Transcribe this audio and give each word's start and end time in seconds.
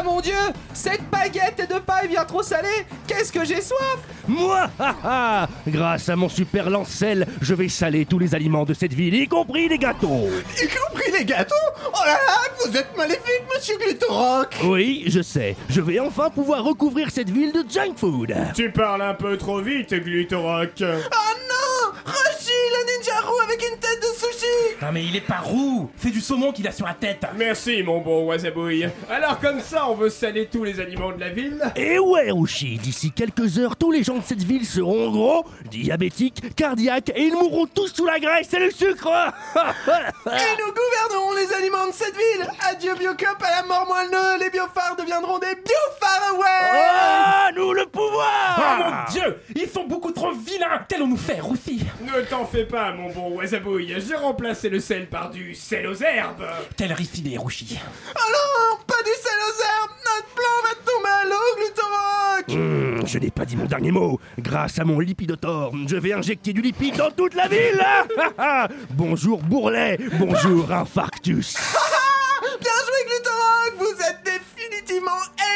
Ah 0.00 0.02
mon 0.02 0.20
dieu 0.22 0.32
Cette 0.72 1.02
baguette 1.10 1.68
de 1.68 1.78
paille 1.78 2.08
bien 2.08 2.24
trop 2.24 2.42
salée 2.42 2.86
Qu'est-ce 3.06 3.30
que 3.30 3.44
j'ai 3.44 3.60
soif? 3.60 3.98
Moi, 4.26 4.70
ha, 4.78 4.94
ha 5.04 5.48
grâce 5.66 6.08
à 6.08 6.16
mon 6.16 6.28
super 6.30 6.70
lance-sel, 6.70 7.26
je 7.42 7.52
vais 7.52 7.68
saler 7.68 8.06
tous 8.06 8.18
les 8.18 8.34
aliments 8.34 8.64
de 8.64 8.72
cette 8.72 8.94
ville, 8.94 9.14
y 9.14 9.26
compris 9.26 9.68
les 9.68 9.76
gâteaux. 9.78 10.28
Y 10.62 10.68
compris 10.68 11.10
les 11.18 11.24
gâteaux? 11.24 11.54
Oh 11.88 11.98
là 12.06 12.12
là, 12.12 12.64
vous 12.64 12.76
êtes 12.76 12.96
maléfique, 12.96 13.42
monsieur 13.54 13.76
Glutorock 13.78 14.54
Oui, 14.64 15.04
je 15.08 15.20
sais, 15.20 15.56
je 15.68 15.80
vais 15.80 15.98
enfin 15.98 16.30
pouvoir 16.30 16.62
recouvrir 16.64 17.10
cette 17.10 17.28
ville 17.30 17.52
de 17.52 17.64
junk 17.68 17.94
food. 17.96 18.34
Tu 18.54 18.70
parles 18.70 19.02
un 19.02 19.14
peu 19.14 19.36
trop 19.36 19.60
vite, 19.60 19.92
Glutorock. 19.92 20.70
Oh 20.80 20.84
non 20.84 21.92
Roshi, 22.06 22.52
le 22.72 22.98
ninja 22.98 23.20
roux 23.26 23.49
avec 23.60 23.72
une 23.72 23.78
tête 23.78 24.00
de 24.00 24.18
sushi. 24.18 24.76
Non 24.82 24.88
mais 24.92 25.04
il 25.04 25.16
est 25.16 25.20
pas 25.20 25.38
roux. 25.38 25.90
Fais 25.96 26.10
du 26.10 26.20
saumon 26.20 26.52
qu'il 26.52 26.66
a 26.66 26.72
sur 26.72 26.86
la 26.86 26.94
tête. 26.94 27.24
Merci, 27.36 27.82
mon 27.82 28.00
bon 28.00 28.26
Wasabouille. 28.26 28.88
Alors, 29.10 29.38
comme 29.40 29.60
ça, 29.60 29.88
on 29.88 29.94
veut 29.94 30.10
saler 30.10 30.46
tous 30.50 30.64
les 30.64 30.80
aliments 30.80 31.12
de 31.12 31.20
la 31.20 31.30
ville. 31.30 31.60
Et 31.76 31.98
ouais, 31.98 32.30
Rushi, 32.30 32.78
d'ici 32.78 33.12
quelques 33.12 33.58
heures, 33.58 33.76
tous 33.76 33.90
les 33.90 34.02
gens 34.02 34.16
de 34.16 34.22
cette 34.24 34.42
ville 34.42 34.66
seront 34.66 35.10
gros, 35.10 35.44
diabétiques, 35.70 36.54
cardiaques, 36.54 37.10
et 37.14 37.22
ils 37.22 37.32
mourront 37.34 37.66
tous 37.66 37.88
sous 37.94 38.06
la 38.06 38.18
graisse 38.18 38.52
et 38.54 38.58
le 38.58 38.70
sucre. 38.70 39.08
Et 39.56 40.56
nous 40.58 40.72
gouvernerons 40.72 41.34
les 41.34 41.52
aliments 41.54 41.86
de 41.86 41.92
cette 41.92 42.14
ville. 42.14 42.46
Adieu 42.68 42.94
Biocop 42.94 43.42
à 43.42 43.62
la 43.62 43.66
mort 43.66 43.86
moelleux 43.86 44.38
Les 44.40 44.50
biophares 44.50 44.96
deviendront 44.96 45.38
des 45.38 45.54
biofares, 45.54 46.38
ouais. 46.38 46.46
Ah, 46.72 47.50
nous 47.56 47.72
le 47.72 47.86
pouvoir. 47.86 48.58
Oh 48.58 48.82
mon 48.84 49.12
dieu 49.12 49.38
Ils 49.54 49.68
sont 49.68 49.84
beaucoup 49.84 50.12
trop 50.12 50.32
vilains. 50.32 50.84
Qu'allons-nous 50.88 51.16
faire, 51.16 51.44
Roussi 51.44 51.80
Ne 52.02 52.22
t'en 52.22 52.44
fais 52.44 52.64
pas, 52.64 52.92
mon 52.92 53.10
bon 53.10 53.30
J'ai 53.52 54.14
remplacé 54.14 54.68
le 54.68 54.78
sel 54.78 55.08
par 55.08 55.28
du 55.28 55.56
sel 55.56 55.84
aux 55.88 55.94
herbes. 55.96 56.46
Quelle 56.76 56.92
riffinée, 56.92 57.36
Rouchi 57.36 57.80
Oh 58.14 58.20
non 58.28 58.78
Pas 58.86 59.02
du 59.02 59.10
sel 59.10 59.38
aux 59.48 59.60
herbes 59.60 59.96
Notre 60.04 60.34
plan 60.36 60.56
va 60.62 60.74
tomber 60.84 61.08
à 61.08 61.24
l'eau, 61.24 61.56
Glutorock 61.56 62.48
Hum, 62.50 63.06
je 63.06 63.18
n'ai 63.18 63.30
pas 63.32 63.44
dit 63.44 63.56
mon 63.56 63.64
dernier 63.64 63.90
mot. 63.90 64.20
Grâce 64.38 64.78
à 64.78 64.84
mon 64.84 65.00
lipidotor, 65.00 65.74
je 65.88 65.96
vais 65.96 66.12
injecter 66.12 66.52
du 66.52 66.60
lipide 66.62 66.96
dans 66.96 67.10
toute 67.10 67.34
la 67.34 67.48
ville. 67.48 67.84
bonjour 68.90 69.42
bourrelet, 69.42 69.98
bonjour 70.18 70.70
infarctus. 70.70 71.54
Bien 72.60 72.72
joué, 72.86 73.08
Glutorock 73.08 73.74
Vous 73.78 74.00
êtes 74.04 74.29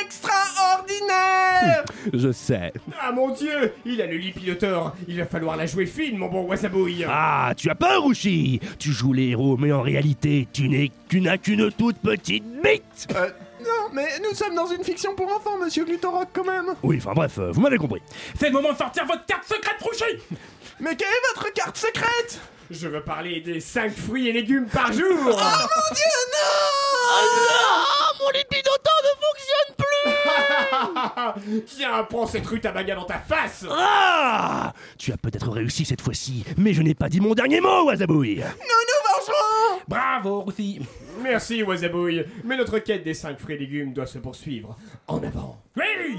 extraordinaire 0.02 1.84
Je 2.12 2.32
sais. 2.32 2.72
Ah 3.00 3.12
mon 3.12 3.30
dieu, 3.30 3.72
il 3.84 4.00
a 4.02 4.06
le 4.06 4.16
lipidotor. 4.16 4.94
Il 5.08 5.18
va 5.18 5.26
falloir 5.26 5.56
la 5.56 5.66
jouer 5.66 5.86
fine, 5.86 6.18
mon 6.18 6.28
bon 6.28 6.42
Wasabouille. 6.42 7.06
Ah, 7.08 7.52
tu 7.56 7.70
as 7.70 7.74
peur, 7.74 8.04
Rushi 8.04 8.60
Tu 8.78 8.92
joues 8.92 9.12
les 9.12 9.28
héros, 9.28 9.56
mais 9.56 9.72
en 9.72 9.82
réalité, 9.82 10.48
tu 10.52 10.68
n'es 10.68 10.90
qu'une 11.08 11.28
à 11.28 11.38
qu'une 11.38 11.70
toute 11.72 11.96
petite 11.98 12.44
bite. 12.62 13.08
Euh, 13.14 13.30
non, 13.62 13.88
mais 13.92 14.06
nous 14.22 14.34
sommes 14.34 14.54
dans 14.54 14.66
une 14.66 14.84
fiction 14.84 15.14
pour 15.14 15.34
enfants, 15.34 15.58
monsieur 15.58 15.84
Glutorock, 15.84 16.28
quand 16.32 16.44
même 16.44 16.74
Oui, 16.82 16.96
enfin 16.98 17.12
bref, 17.14 17.38
euh, 17.38 17.50
vous 17.52 17.60
m'avez 17.60 17.78
compris. 17.78 18.02
C'est 18.38 18.46
le 18.48 18.52
moment 18.52 18.72
de 18.72 18.78
sortir 18.78 19.06
votre 19.06 19.24
carte 19.24 19.44
secrète, 19.44 19.80
Rouchi 19.80 20.18
Mais 20.80 20.94
quelle 20.96 21.08
est 21.08 21.34
votre 21.34 21.52
carte 21.52 21.76
secrète? 21.76 22.40
Je 22.70 22.88
veux 22.88 23.02
parler 23.02 23.40
des 23.40 23.60
5 23.60 23.92
fruits 23.94 24.28
et 24.28 24.32
légumes 24.32 24.66
par 24.66 24.92
jour. 24.92 25.04
Oh 25.12 25.26
mon 25.26 25.94
dieu, 25.94 26.12
non 26.32 26.64
Ah, 27.10 28.12
mon 28.20 28.30
lipidotor 28.30 29.00
ne 29.04 29.12
fonctionne 29.24 29.74
plus 31.44 31.62
Tiens, 31.76 32.06
prends 32.08 32.26
cette 32.26 32.46
rutabaga 32.46 32.94
dans 32.94 33.04
ta 33.04 33.18
face. 33.18 33.64
Ah 33.70 34.72
Tu 34.98 35.12
as 35.12 35.16
peut-être 35.16 35.50
réussi 35.50 35.84
cette 35.84 36.00
fois-ci, 36.00 36.44
mais 36.56 36.72
je 36.72 36.82
n'ai 36.82 36.94
pas 36.94 37.08
dit 37.08 37.20
mon 37.20 37.34
dernier 37.34 37.60
mot, 37.60 37.84
Wazabouille 37.86 38.36
Nous 38.36 38.42
nous 38.42 39.02
vengerons 39.18 39.80
Bravo, 39.86 40.40
Roussi 40.42 40.80
Merci, 41.22 41.62
Wasabouille. 41.62 42.24
Mais 42.44 42.56
notre 42.56 42.78
quête 42.78 43.04
des 43.04 43.14
5 43.14 43.38
fruits 43.38 43.56
et 43.56 43.58
légumes 43.58 43.92
doit 43.92 44.06
se 44.06 44.18
poursuivre. 44.18 44.76
En 45.06 45.22
avant. 45.22 45.58
Oui 45.76 46.18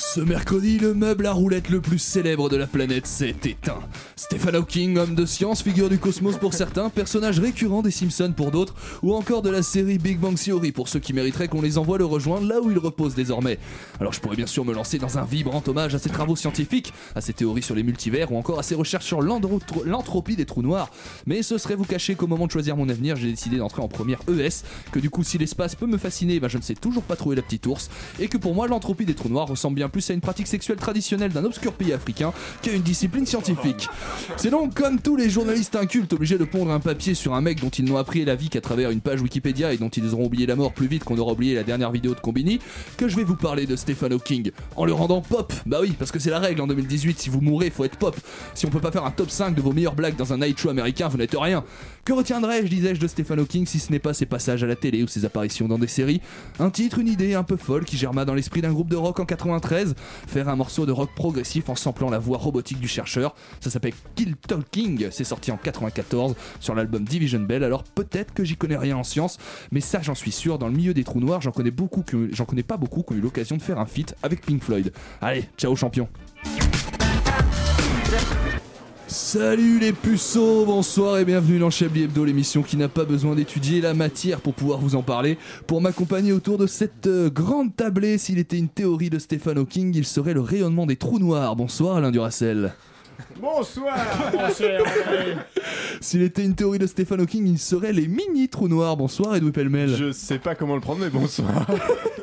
Ce 0.00 0.20
mercredi, 0.20 0.78
le 0.78 0.94
meuble 0.94 1.26
à 1.26 1.32
roulettes 1.32 1.70
le 1.70 1.80
plus 1.80 1.98
célèbre 1.98 2.48
de 2.48 2.56
la 2.56 2.68
planète 2.68 3.04
s'est 3.04 3.34
éteint. 3.44 3.80
Stephen 4.14 4.54
Hawking, 4.54 4.96
homme 4.96 5.16
de 5.16 5.26
science, 5.26 5.60
figure 5.60 5.88
du 5.88 5.98
cosmos 5.98 6.36
pour 6.36 6.54
certains, 6.54 6.88
personnage 6.88 7.40
récurrent 7.40 7.82
des 7.82 7.90
Simpsons 7.90 8.32
pour 8.36 8.52
d'autres, 8.52 8.76
ou 9.02 9.12
encore 9.12 9.42
de 9.42 9.50
la 9.50 9.60
série 9.60 9.98
Big 9.98 10.20
Bang 10.20 10.36
Theory 10.36 10.70
pour 10.70 10.86
ceux 10.88 11.00
qui 11.00 11.12
mériteraient 11.12 11.48
qu'on 11.48 11.62
les 11.62 11.78
envoie 11.78 11.98
le 11.98 12.04
rejoindre 12.04 12.46
là 12.46 12.60
où 12.60 12.70
il 12.70 12.78
repose 12.78 13.16
désormais. 13.16 13.58
Alors 13.98 14.12
je 14.12 14.20
pourrais 14.20 14.36
bien 14.36 14.46
sûr 14.46 14.64
me 14.64 14.72
lancer 14.72 14.98
dans 14.98 15.18
un 15.18 15.24
vibrant 15.24 15.64
hommage 15.66 15.96
à 15.96 15.98
ses 15.98 16.10
travaux 16.10 16.36
scientifiques, 16.36 16.92
à 17.16 17.20
ses 17.20 17.32
théories 17.32 17.62
sur 17.62 17.74
les 17.74 17.82
multivers 17.82 18.30
ou 18.30 18.38
encore 18.38 18.60
à 18.60 18.62
ses 18.62 18.76
recherches 18.76 19.06
sur 19.06 19.20
l'entropie 19.20 20.36
des 20.36 20.46
trous 20.46 20.62
noirs, 20.62 20.90
mais 21.26 21.42
ce 21.42 21.58
serait 21.58 21.74
vous 21.74 21.84
cacher 21.84 22.14
qu'au 22.14 22.28
moment 22.28 22.46
de 22.46 22.52
choisir 22.52 22.76
mon 22.76 22.88
avenir, 22.88 23.16
j'ai 23.16 23.30
décidé 23.30 23.56
d'entrer 23.56 23.82
en 23.82 23.88
première 23.88 24.20
ES, 24.28 24.62
que 24.92 25.00
du 25.00 25.10
coup 25.10 25.24
si 25.24 25.38
l'espace 25.38 25.74
peut 25.74 25.86
me 25.86 25.98
fasciner, 25.98 26.38
ben 26.38 26.46
je 26.46 26.58
ne 26.58 26.62
sais 26.62 26.76
toujours 26.76 27.02
pas 27.02 27.16
trouver 27.16 27.34
la 27.34 27.42
petite 27.42 27.66
ours, 27.66 27.90
et 28.20 28.28
que 28.28 28.38
pour 28.38 28.54
moi 28.54 28.68
l'entropie 28.68 29.04
des 29.04 29.14
trous 29.14 29.28
noirs 29.28 29.48
ressemble 29.48 29.74
bien 29.74 29.87
plus 29.88 30.08
à 30.10 30.14
une 30.14 30.20
pratique 30.20 30.46
sexuelle 30.46 30.78
traditionnelle 30.78 31.32
d'un 31.32 31.44
obscur 31.44 31.72
pays 31.72 31.92
africain 31.92 32.32
qu'à 32.62 32.72
une 32.72 32.82
discipline 32.82 33.26
scientifique. 33.26 33.88
C'est 34.36 34.50
donc 34.50 34.74
comme 34.74 35.00
tous 35.00 35.16
les 35.16 35.30
journalistes 35.30 35.76
incultes 35.76 36.12
obligés 36.12 36.38
de 36.38 36.44
pondre 36.44 36.70
un 36.70 36.80
papier 36.80 37.14
sur 37.14 37.34
un 37.34 37.40
mec 37.40 37.60
dont 37.60 37.68
ils 37.68 37.84
n'ont 37.84 37.96
appris 37.96 38.24
la 38.24 38.34
vie 38.34 38.48
qu'à 38.48 38.60
travers 38.60 38.90
une 38.90 39.00
page 39.00 39.20
Wikipédia 39.20 39.72
et 39.72 39.76
dont 39.78 39.88
ils 39.88 40.12
auront 40.14 40.26
oublié 40.26 40.46
la 40.46 40.56
mort 40.56 40.72
plus 40.72 40.86
vite 40.86 41.04
qu'on 41.04 41.18
aura 41.18 41.32
oublié 41.32 41.54
la 41.54 41.62
dernière 41.62 41.90
vidéo 41.90 42.14
de 42.14 42.20
Combini, 42.20 42.58
que 42.96 43.08
je 43.08 43.16
vais 43.16 43.24
vous 43.24 43.36
parler 43.36 43.66
de 43.66 43.76
Stephen 43.76 44.12
Hawking 44.12 44.50
en 44.76 44.84
le 44.84 44.92
rendant 44.92 45.20
pop. 45.20 45.52
Bah 45.66 45.78
oui, 45.80 45.94
parce 45.98 46.10
que 46.10 46.18
c'est 46.18 46.30
la 46.30 46.38
règle 46.38 46.60
en 46.60 46.66
2018, 46.66 47.18
si 47.18 47.30
vous 47.30 47.40
mourrez, 47.40 47.70
faut 47.70 47.84
être 47.84 47.96
pop. 47.96 48.16
Si 48.54 48.66
on 48.66 48.70
peut 48.70 48.80
pas 48.80 48.92
faire 48.92 49.04
un 49.04 49.10
top 49.10 49.30
5 49.30 49.54
de 49.54 49.60
vos 49.60 49.72
meilleures 49.72 49.94
blagues 49.94 50.16
dans 50.16 50.32
un 50.32 50.38
night 50.38 50.58
show 50.58 50.70
américain, 50.70 51.08
vous 51.08 51.18
n'êtes 51.18 51.36
rien. 51.38 51.64
Que 52.04 52.12
retiendrai-je, 52.12 52.68
disais-je, 52.68 53.00
de 53.00 53.06
Stephen 53.06 53.38
Hawking 53.38 53.66
si 53.66 53.78
ce 53.78 53.92
n'est 53.92 53.98
pas 53.98 54.14
ses 54.14 54.26
passages 54.26 54.64
à 54.64 54.66
la 54.66 54.76
télé 54.76 55.02
ou 55.02 55.08
ses 55.08 55.24
apparitions 55.24 55.68
dans 55.68 55.78
des 55.78 55.86
séries? 55.86 56.20
Un 56.58 56.70
titre, 56.70 56.98
une 56.98 57.08
idée 57.08 57.34
un 57.34 57.44
peu 57.44 57.56
folle 57.56 57.84
qui 57.84 57.96
germa 57.96 58.24
dans 58.24 58.34
l'esprit 58.34 58.62
d'un 58.62 58.72
groupe 58.72 58.88
de 58.88 58.96
rock 58.96 59.20
en 59.20 59.26
93 59.26 59.77
Faire 60.26 60.48
un 60.48 60.56
morceau 60.56 60.86
de 60.86 60.92
rock 60.92 61.10
progressif 61.14 61.68
en 61.68 61.74
samplant 61.74 62.10
la 62.10 62.18
voix 62.18 62.38
robotique 62.38 62.80
du 62.80 62.88
chercheur. 62.88 63.34
Ça 63.60 63.70
s'appelle 63.70 63.92
Kill 64.14 64.36
Talking, 64.36 65.08
c'est 65.10 65.24
sorti 65.24 65.50
en 65.50 65.56
94 65.56 66.34
sur 66.60 66.74
l'album 66.74 67.04
Division 67.04 67.40
Bell. 67.40 67.64
Alors 67.64 67.84
peut-être 67.84 68.34
que 68.34 68.44
j'y 68.44 68.56
connais 68.56 68.76
rien 68.76 68.96
en 68.96 69.04
science, 69.04 69.38
mais 69.70 69.80
ça 69.80 70.00
j'en 70.02 70.14
suis 70.14 70.32
sûr, 70.32 70.58
dans 70.58 70.68
le 70.68 70.74
milieu 70.74 70.94
des 70.94 71.04
trous 71.04 71.20
noirs, 71.20 71.40
j'en 71.40 71.52
connais 71.52 71.70
beaucoup, 71.70 72.04
j'en 72.32 72.44
connais 72.44 72.62
pas 72.62 72.76
beaucoup 72.76 73.02
qui 73.02 73.12
ont 73.12 73.16
eu 73.16 73.20
l'occasion 73.20 73.56
de 73.56 73.62
faire 73.62 73.78
un 73.78 73.86
feat 73.86 74.14
avec 74.22 74.44
Pink 74.44 74.62
Floyd. 74.62 74.92
Allez, 75.20 75.44
ciao 75.56 75.74
champion 75.76 76.08
Salut 79.08 79.78
les 79.78 79.94
puceaux, 79.94 80.66
bonsoir 80.66 81.16
et 81.16 81.24
bienvenue 81.24 81.58
dans 81.58 81.70
Chablis 81.70 82.02
Hebdo, 82.02 82.26
l'émission 82.26 82.62
qui 82.62 82.76
n'a 82.76 82.88
pas 82.88 83.06
besoin 83.06 83.34
d'étudier 83.34 83.80
la 83.80 83.94
matière 83.94 84.38
pour 84.38 84.52
pouvoir 84.52 84.80
vous 84.80 84.96
en 84.96 85.02
parler. 85.02 85.38
Pour 85.66 85.80
m'accompagner 85.80 86.32
autour 86.32 86.58
de 86.58 86.66
cette 86.66 87.06
euh, 87.06 87.30
grande 87.30 87.74
tablée, 87.74 88.18
s'il 88.18 88.38
était 88.38 88.58
une 88.58 88.68
théorie 88.68 89.08
de 89.08 89.18
Stephen 89.18 89.56
Hawking, 89.56 89.94
il 89.96 90.04
serait 90.04 90.34
le 90.34 90.42
rayonnement 90.42 90.84
des 90.84 90.96
trous 90.96 91.18
noirs. 91.18 91.56
Bonsoir 91.56 91.96
Alain 91.96 92.10
Duracel. 92.10 92.74
Bonsoir, 93.40 93.96
mon 94.30 94.52
cher. 94.52 94.82
S'il 96.02 96.20
était 96.20 96.44
une 96.44 96.54
théorie 96.54 96.78
de 96.78 96.86
Stephen 96.86 97.22
Hawking, 97.22 97.46
il 97.48 97.58
serait 97.58 97.94
les 97.94 98.08
mini 98.08 98.50
trous 98.50 98.68
noirs. 98.68 98.98
Bonsoir 98.98 99.36
Edoui 99.36 99.52
Pellemel. 99.52 99.96
Je 99.96 100.12
sais 100.12 100.38
pas 100.38 100.54
comment 100.54 100.74
le 100.74 100.82
prendre, 100.82 101.00
mais 101.00 101.08
bonsoir. 101.08 101.66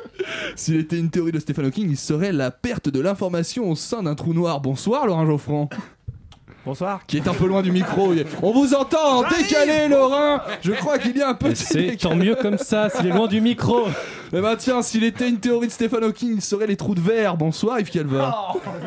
S'il 0.54 0.76
était 0.76 0.98
une 1.00 1.10
théorie 1.10 1.32
de 1.32 1.40
Stephen 1.40 1.66
Hawking, 1.66 1.90
il 1.90 1.96
serait 1.96 2.32
la 2.32 2.52
perte 2.52 2.88
de 2.88 3.00
l'information 3.00 3.68
au 3.68 3.74
sein 3.74 4.04
d'un 4.04 4.14
trou 4.14 4.32
noir. 4.32 4.60
Bonsoir 4.60 5.06
Laurent 5.06 5.26
Geoffrand. 5.26 5.68
Bonsoir. 6.66 6.98
Qui 7.06 7.18
est 7.18 7.28
un 7.28 7.32
peu 7.32 7.46
loin 7.46 7.62
du 7.62 7.70
micro. 7.70 8.12
On 8.42 8.50
vous 8.50 8.74
entend 8.74 9.20
en 9.20 9.22
décalé, 9.22 9.86
Laurent. 9.88 10.40
Je 10.62 10.72
crois 10.72 10.98
qu'il 10.98 11.16
y 11.16 11.22
a 11.22 11.28
un 11.28 11.34
peu. 11.34 11.54
C'est 11.54 11.96
tant 11.96 12.16
mieux 12.16 12.34
comme 12.34 12.58
ça, 12.58 12.90
s'il 12.90 13.06
est 13.06 13.10
loin 13.10 13.28
du 13.28 13.40
micro. 13.40 13.82
Eh 14.32 14.40
ben 14.40 14.56
tiens, 14.56 14.82
s'il 14.82 15.04
était 15.04 15.28
une 15.28 15.38
théorie 15.38 15.68
de 15.68 15.72
Stephen 15.72 16.02
Hawking, 16.02 16.32
il 16.34 16.42
serait 16.42 16.66
les 16.66 16.74
trous 16.74 16.96
de 16.96 17.00
verre. 17.00 17.36
Bonsoir 17.36 17.78
Yves 17.78 17.90
Calva. 17.90 18.36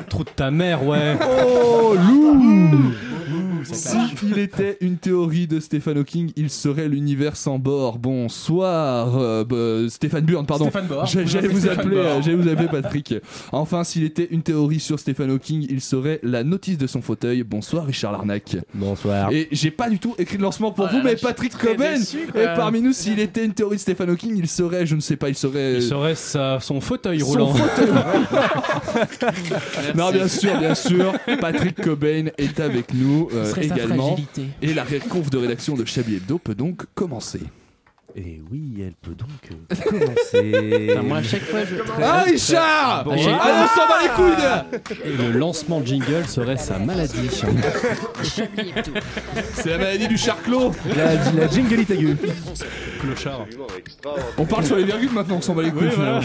Trou 0.09 0.25
de 0.25 0.29
ta 0.29 0.51
mère, 0.51 0.85
ouais. 0.85 1.17
Oh, 1.21 1.95
loup 1.95 2.91
Si 3.63 3.97
il 4.23 4.37
était 4.39 4.77
une 4.81 4.97
théorie 4.97 5.47
de 5.47 5.59
Stephen 5.59 5.97
Hawking, 5.97 6.31
il 6.35 6.49
serait 6.49 6.87
l'univers 6.87 7.35
sans 7.35 7.59
bord. 7.59 7.97
Bonsoir, 7.99 9.17
euh, 9.17 9.43
bah, 9.43 9.89
Stéphane 9.89 10.25
Burn, 10.25 10.45
pardon. 10.45 10.69
J'allais 11.05 11.47
vous 11.47 11.67
appeler, 11.67 11.97
euh, 11.97 12.21
j'allais 12.21 12.37
vous 12.37 12.47
appeler 12.49 12.67
Patrick. 12.67 13.15
Enfin, 13.51 13.83
s'il 13.83 14.03
était 14.03 14.27
une 14.31 14.41
théorie 14.41 14.79
sur 14.79 14.99
Stephen 14.99 15.31
Hawking, 15.31 15.65
il 15.69 15.81
serait 15.81 16.19
la 16.23 16.43
notice 16.43 16.77
de 16.77 16.87
son 16.87 17.01
fauteuil. 17.01 17.43
Bonsoir, 17.43 17.85
Richard 17.85 18.11
Larnac. 18.11 18.57
Bonsoir. 18.73 19.31
Et 19.31 19.47
j'ai 19.51 19.71
pas 19.71 19.89
du 19.89 19.99
tout 19.99 20.15
écrit 20.17 20.37
de 20.37 20.41
lancement 20.43 20.71
pour 20.71 20.85
Oh 20.85 20.89
vous, 20.91 20.97
là 20.97 21.03
mais 21.05 21.15
Patrick 21.15 21.55
Coben 21.57 21.97
déçu, 21.99 22.27
est 22.33 22.55
parmi 22.55 22.81
nous. 22.81 22.93
S'il 22.93 23.19
était 23.19 23.45
une 23.45 23.53
théorie 23.53 23.77
de 23.77 23.81
Stephen 23.81 24.09
Hawking, 24.09 24.35
il 24.37 24.47
serait, 24.47 24.85
je 24.85 24.95
ne 24.95 25.01
sais 25.01 25.15
pas, 25.15 25.29
il 25.29 25.35
serait. 25.35 25.75
Il 25.75 25.83
serait 25.83 26.15
sa- 26.15 26.59
son 26.59 26.81
fauteuil 26.81 27.19
Son 27.19 27.27
roulant. 27.27 27.53
fauteuil. 27.53 27.89
non, 29.95 30.11
bien 30.11 30.27
sûr, 30.27 30.57
bien 30.59 30.75
sûr. 30.75 31.13
Patrick 31.39 31.81
Cobain 31.81 32.25
est 32.37 32.59
avec 32.59 32.93
nous 32.93 33.29
euh, 33.33 33.48
également. 33.57 34.15
Et 34.61 34.73
la 34.73 34.83
ré- 34.83 34.99
conf 34.99 35.29
de 35.29 35.37
rédaction 35.37 35.75
de 35.75 35.85
Chablis 35.85 36.15
Hebdo 36.17 36.37
peut 36.39 36.55
donc 36.55 36.83
commencer. 36.95 37.41
Et 38.15 38.41
oui, 38.51 38.73
elle 38.81 38.93
peut 39.03 39.13
donc 39.13 39.29
euh, 39.51 39.75
commencer. 39.87 40.95
Moi, 41.07 41.17
à 41.17 41.23
chaque 41.23 41.43
fois, 41.43 41.59
je. 41.63 41.75
Ah, 42.01 42.23
Richard 42.23 43.03
Bon, 43.05 43.11
Allez, 43.11 43.21
voilà. 43.21 43.65
on 43.65 43.67
s'en 43.67 43.87
bat 43.87 44.01
les 44.01 44.09
couilles 44.09 45.03
Et 45.05 45.15
le 45.31 45.37
lancement 45.37 45.85
jingle 45.85 46.25
serait 46.27 46.57
sa 46.57 46.79
maladie. 46.79 47.29
C'est 49.53 49.69
la 49.69 49.77
maladie 49.77 50.07
du 50.07 50.17
charclot 50.17 50.71
La, 50.97 51.13
la 51.33 51.47
jinglite 51.47 51.91
aiguë. 51.91 52.17
Clochard. 53.01 53.45
On 54.39 54.45
parle 54.45 54.65
sur 54.65 54.75
les 54.77 54.83
virgules 54.85 55.11
maintenant, 55.11 55.35
on 55.37 55.41
s'en 55.41 55.53
bat 55.53 55.61
les 55.63 55.71
couilles. 55.71 55.87
Oui, 55.89 55.93
voilà. 55.95 56.21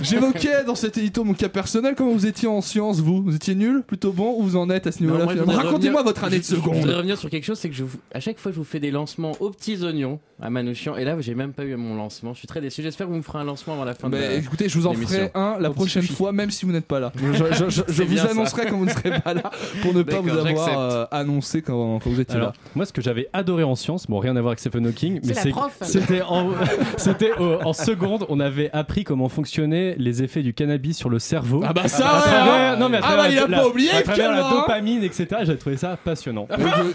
J'évoquais 0.00 0.64
dans 0.66 0.74
cet 0.74 0.96
édito 0.98 1.24
mon 1.24 1.34
cas 1.34 1.48
personnel. 1.48 1.94
Comment 1.96 2.12
vous 2.12 2.26
étiez 2.26 2.48
en 2.48 2.60
sciences, 2.60 3.00
vous? 3.00 3.22
Vous 3.22 3.34
étiez 3.34 3.54
nul 3.54 3.82
Plutôt 3.86 4.12
bon 4.12 4.36
Ou 4.38 4.42
vous 4.42 4.56
en 4.56 4.70
êtes 4.70 4.86
à 4.86 4.92
ce 4.92 5.00
niveau-là 5.02 5.26
Racontez-moi 5.26 5.70
revenir- 5.72 6.02
votre 6.04 6.24
année 6.24 6.38
de 6.38 6.44
je- 6.44 6.50
Je 6.50 6.54
voudrais 6.56 6.80
seconde. 6.80 6.94
revenir 6.96 7.18
sur 7.18 7.28
quelque 7.30 7.44
chose, 7.44 7.58
c'est 7.58 7.68
que 7.68 7.74
je, 7.74 7.84
vous- 7.84 7.98
à 8.14 8.20
chaque 8.20 8.38
fois 8.38 8.52
je 8.52 8.56
vous 8.56 8.64
fais 8.64 8.80
des 8.80 8.90
lancements 8.90 9.32
aux 9.40 9.50
petits 9.50 9.82
oignons 9.84 10.18
à 10.40 10.50
Manouchian, 10.50 10.96
et 10.96 11.04
là 11.04 11.16
j'ai 11.20 11.34
même 11.34 11.52
pas 11.52 11.64
eu 11.64 11.76
mon 11.76 11.94
lancement. 11.94 12.32
Je 12.32 12.38
suis 12.38 12.48
très 12.48 12.60
déçu. 12.60 12.82
J'espère 12.82 13.06
que 13.06 13.12
vous 13.12 13.18
me 13.18 13.22
ferez 13.22 13.38
un 13.38 13.44
lancement 13.44 13.74
avant 13.74 13.84
la 13.84 13.94
fin 13.94 14.08
de 14.08 14.16
la- 14.16 14.34
écoutez, 14.34 14.68
je 14.68 14.78
vous 14.78 14.86
en 14.86 14.94
ferai 14.94 15.30
un 15.34 15.56
la 15.60 15.70
prochaine 15.70 16.02
fois, 16.02 16.32
même 16.32 16.50
si 16.50 16.64
vous 16.64 16.72
n'êtes 16.72 16.86
pas 16.86 17.00
là. 17.00 17.12
Je, 17.16 17.32
je- 17.32 17.54
je- 17.68 17.82
je 17.88 17.92
C'est 17.92 18.04
vous 18.04 18.16
ça. 18.16 18.30
annoncerai 18.30 18.66
quand 18.66 18.76
vous 18.78 18.86
ne 18.86 18.90
serez 18.90 19.20
pas 19.20 19.34
là 19.34 19.50
pour 19.82 19.94
ne 19.94 20.02
pas 20.02 20.20
vous 20.20 20.30
avoir 20.30 20.78
euh, 20.80 21.04
annoncé 21.10 21.62
quand, 21.62 21.98
quand 22.02 22.10
vous 22.10 22.20
étiez 22.20 22.36
Alors, 22.36 22.48
là. 22.48 22.54
moi, 22.74 22.86
ce 22.86 22.92
que 22.92 23.02
j'avais 23.02 23.28
adoré 23.32 23.62
en 23.62 23.74
sciences, 23.76 24.06
bon, 24.06 24.18
rien 24.18 24.34
à 24.36 24.40
voir 24.40 24.50
avec 24.52 24.58
Stephen 24.60 24.86
Hawking, 24.86 25.20
mais 25.24 25.34
c'était 25.86 26.22
en, 26.22 26.48
au- 27.38 27.58
en 27.64 27.72
seconde, 27.72 28.26
on 28.28 28.40
avait 28.40 28.70
appris 28.72 29.04
comment 29.04 29.28
les 29.98 30.22
effets 30.22 30.42
du 30.42 30.54
cannabis 30.54 30.96
sur 30.96 31.08
le 31.10 31.18
cerveau. 31.18 31.62
Ah 31.64 31.72
bah 31.72 31.88
ça, 31.88 32.06
À 32.08 32.16
ouais, 32.16 32.22
travers- 32.22 32.72
hein. 32.72 32.76
non, 32.78 32.88
mais 32.88 32.98
à 32.98 33.00
Ah 33.04 33.16
bah, 33.16 33.28
il 33.30 33.38
a 33.38 33.46
la- 33.46 33.58
pas 33.58 33.68
oublié, 33.68 33.90
à 33.90 34.02
travers 34.02 34.30
la 34.32 34.46
hein. 34.46 34.50
dopamine, 34.60 35.02
etc. 35.02 35.26
J'ai 35.44 35.56
trouvé 35.56 35.76
ça 35.76 35.96
passionnant. 36.02 36.46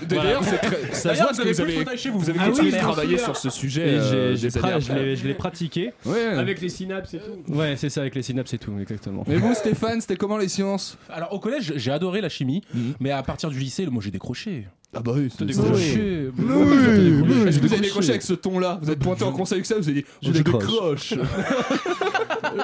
D'ailleurs, 0.08 0.44
c'est 0.44 0.58
très- 0.58 0.94
ça 0.94 0.96
se 0.96 1.08
D'ailleurs, 1.20 1.30
vous 1.32 1.38
que 1.38 1.42
avez 1.42 1.52
vous 1.52 1.64
plus 1.64 1.64
avez, 1.74 1.74
fauteuil 1.84 1.98
chez 1.98 2.10
vous. 2.10 2.20
vous 2.20 2.30
avez 2.30 2.40
Ah 2.42 2.46
continué 2.48 2.66
oui, 2.68 2.72
de 2.72 2.78
bien 2.78 2.84
travailler 2.88 3.18
sur 3.18 3.36
ce 3.38 3.50
sujet. 3.50 3.88
Et 3.88 3.94
euh, 4.00 4.32
j'ai- 4.36 4.38
j'ai 4.38 4.48
des 4.50 4.60
pra- 4.60 4.72
années 4.72 4.82
je 4.82 4.92
après. 4.92 5.04
l'ai 5.06 5.16
je 5.16 5.28
l'ai 5.28 5.34
pratiqué. 5.34 5.94
Ouais. 6.06 6.26
Avec 6.36 6.62
les 6.62 6.70
synapses 6.70 7.14
et 7.14 7.20
tout. 7.20 7.54
Ouais, 7.54 7.76
c'est 7.78 7.90
ça, 7.90 8.02
avec 8.02 8.16
les 8.16 8.22
synapses 8.24 8.54
et 8.54 8.58
tout, 8.58 8.74
exactement. 8.80 9.24
Mais 9.28 9.36
vous, 9.38 9.54
Stéphane, 9.54 10.02
c'était 10.02 10.16
comment 10.18 10.38
les 10.38 10.48
sciences? 10.50 10.98
Alors 11.10 11.34
au 11.34 11.40
collège, 11.40 11.74
j'ai 11.76 11.92
adoré 11.92 12.22
la 12.22 12.30
chimie, 12.30 12.62
mais 13.00 13.12
à 13.12 13.24
partir 13.24 13.50
du 13.50 13.60
lycée, 13.60 13.86
moi 13.88 14.02
j'ai 14.04 14.12
décroché. 14.12 14.66
Ah 14.96 15.02
bah 15.02 15.12
oui, 15.16 15.28
c'était 15.30 15.46
Décroché. 15.46 16.30
Oui, 16.38 16.46
Oui, 16.48 16.64
oui, 16.66 16.78
j'ai 16.82 16.92
oui. 16.92 17.12
décroché. 17.22 17.48
Est-ce 17.50 17.58
que 17.60 17.68
vous 17.68 17.74
avez 17.74 17.82
décroché 17.82 18.10
avec 18.12 18.22
ce 18.22 18.34
ton-là? 18.34 18.80
Vous 18.82 18.90
êtes 18.90 19.00
pointé 19.00 19.24
en 19.26 19.34
conseil 19.34 19.58
avec 19.58 19.66
ça, 19.66 19.76
vous 19.78 19.88
avez 19.90 20.02
dit 20.02 20.06
Je 20.24 20.32
décroche. 20.32 21.14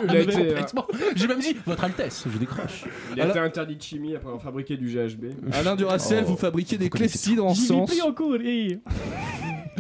Il 0.04 0.10
a 0.10 0.20
été, 0.20 0.56
euh. 0.56 0.62
J'ai 1.16 1.28
même 1.28 1.40
dit, 1.40 1.56
Votre 1.66 1.84
Altesse, 1.86 2.26
je 2.32 2.38
décroche. 2.38 2.86
il 3.16 3.22
a 3.22 3.28
été 3.30 3.40
interdit 3.40 3.76
de 3.76 3.82
chimie 3.82 4.16
après 4.16 4.28
avoir 4.28 4.42
fabriqué 4.44 4.78
du 4.78 4.88
GHB. 4.88 5.26
Alain 5.54 5.76
Duracel, 5.76 6.24
Oh. 6.26 6.32
vous 6.32 6.38
fabriquiez 6.38 6.78
des 6.78 6.90
clepsydres 6.90 7.46
en 7.46 7.56
sciences. 7.56 7.92
en 8.02 8.14
cours, 8.14 8.36
et- 8.38 8.80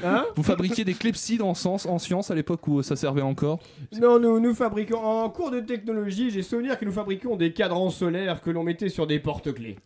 Hein 0.06 0.26
Vous 0.36 0.44
fabriquiez 0.44 0.84
des 0.84 0.96
clepsydres 0.96 1.46
en 1.48 1.54
sciences, 1.54 1.86
en 1.86 1.98
sciences 1.98 2.30
à 2.30 2.36
l'époque 2.36 2.68
où 2.68 2.84
ça 2.84 2.98
servait 2.98 3.22
encore. 3.22 3.60
Non, 4.02 4.20
nous, 4.20 4.42
nous 4.42 4.54
fabriquons. 4.54 4.98
En 4.98 5.30
cours 5.30 5.50
de 5.50 5.62
technologie, 5.62 6.30
j'ai 6.30 6.42
souvenir 6.42 6.78
que 6.78 6.84
nous 6.84 6.92
fabriquions 6.92 7.38
des 7.38 7.54
cadrans 7.54 7.90
solaires 7.90 8.42
que 8.42 8.50
l'on 8.50 8.64
mettait 8.64 8.90
sur 8.90 9.08
des 9.08 9.20
porte-clés. 9.20 9.78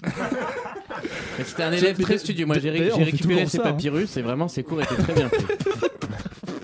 C'était 1.46 1.64
un 1.64 1.72
élève 1.72 2.00
très 2.00 2.18
studieux. 2.18 2.48
Moi 2.48 2.58
j'ai 2.60 2.72
ré- 2.72 2.90
récupéré 2.92 3.46
ses 3.46 3.60
hein. 3.60 3.64
papyrus 3.64 4.18
et 4.18 4.24
vraiment 4.24 4.48
ses 4.48 4.64
cours 4.64 4.82
étaient 4.82 4.96
très 4.96 5.14
bien 5.14 5.30
faits. 5.30 5.87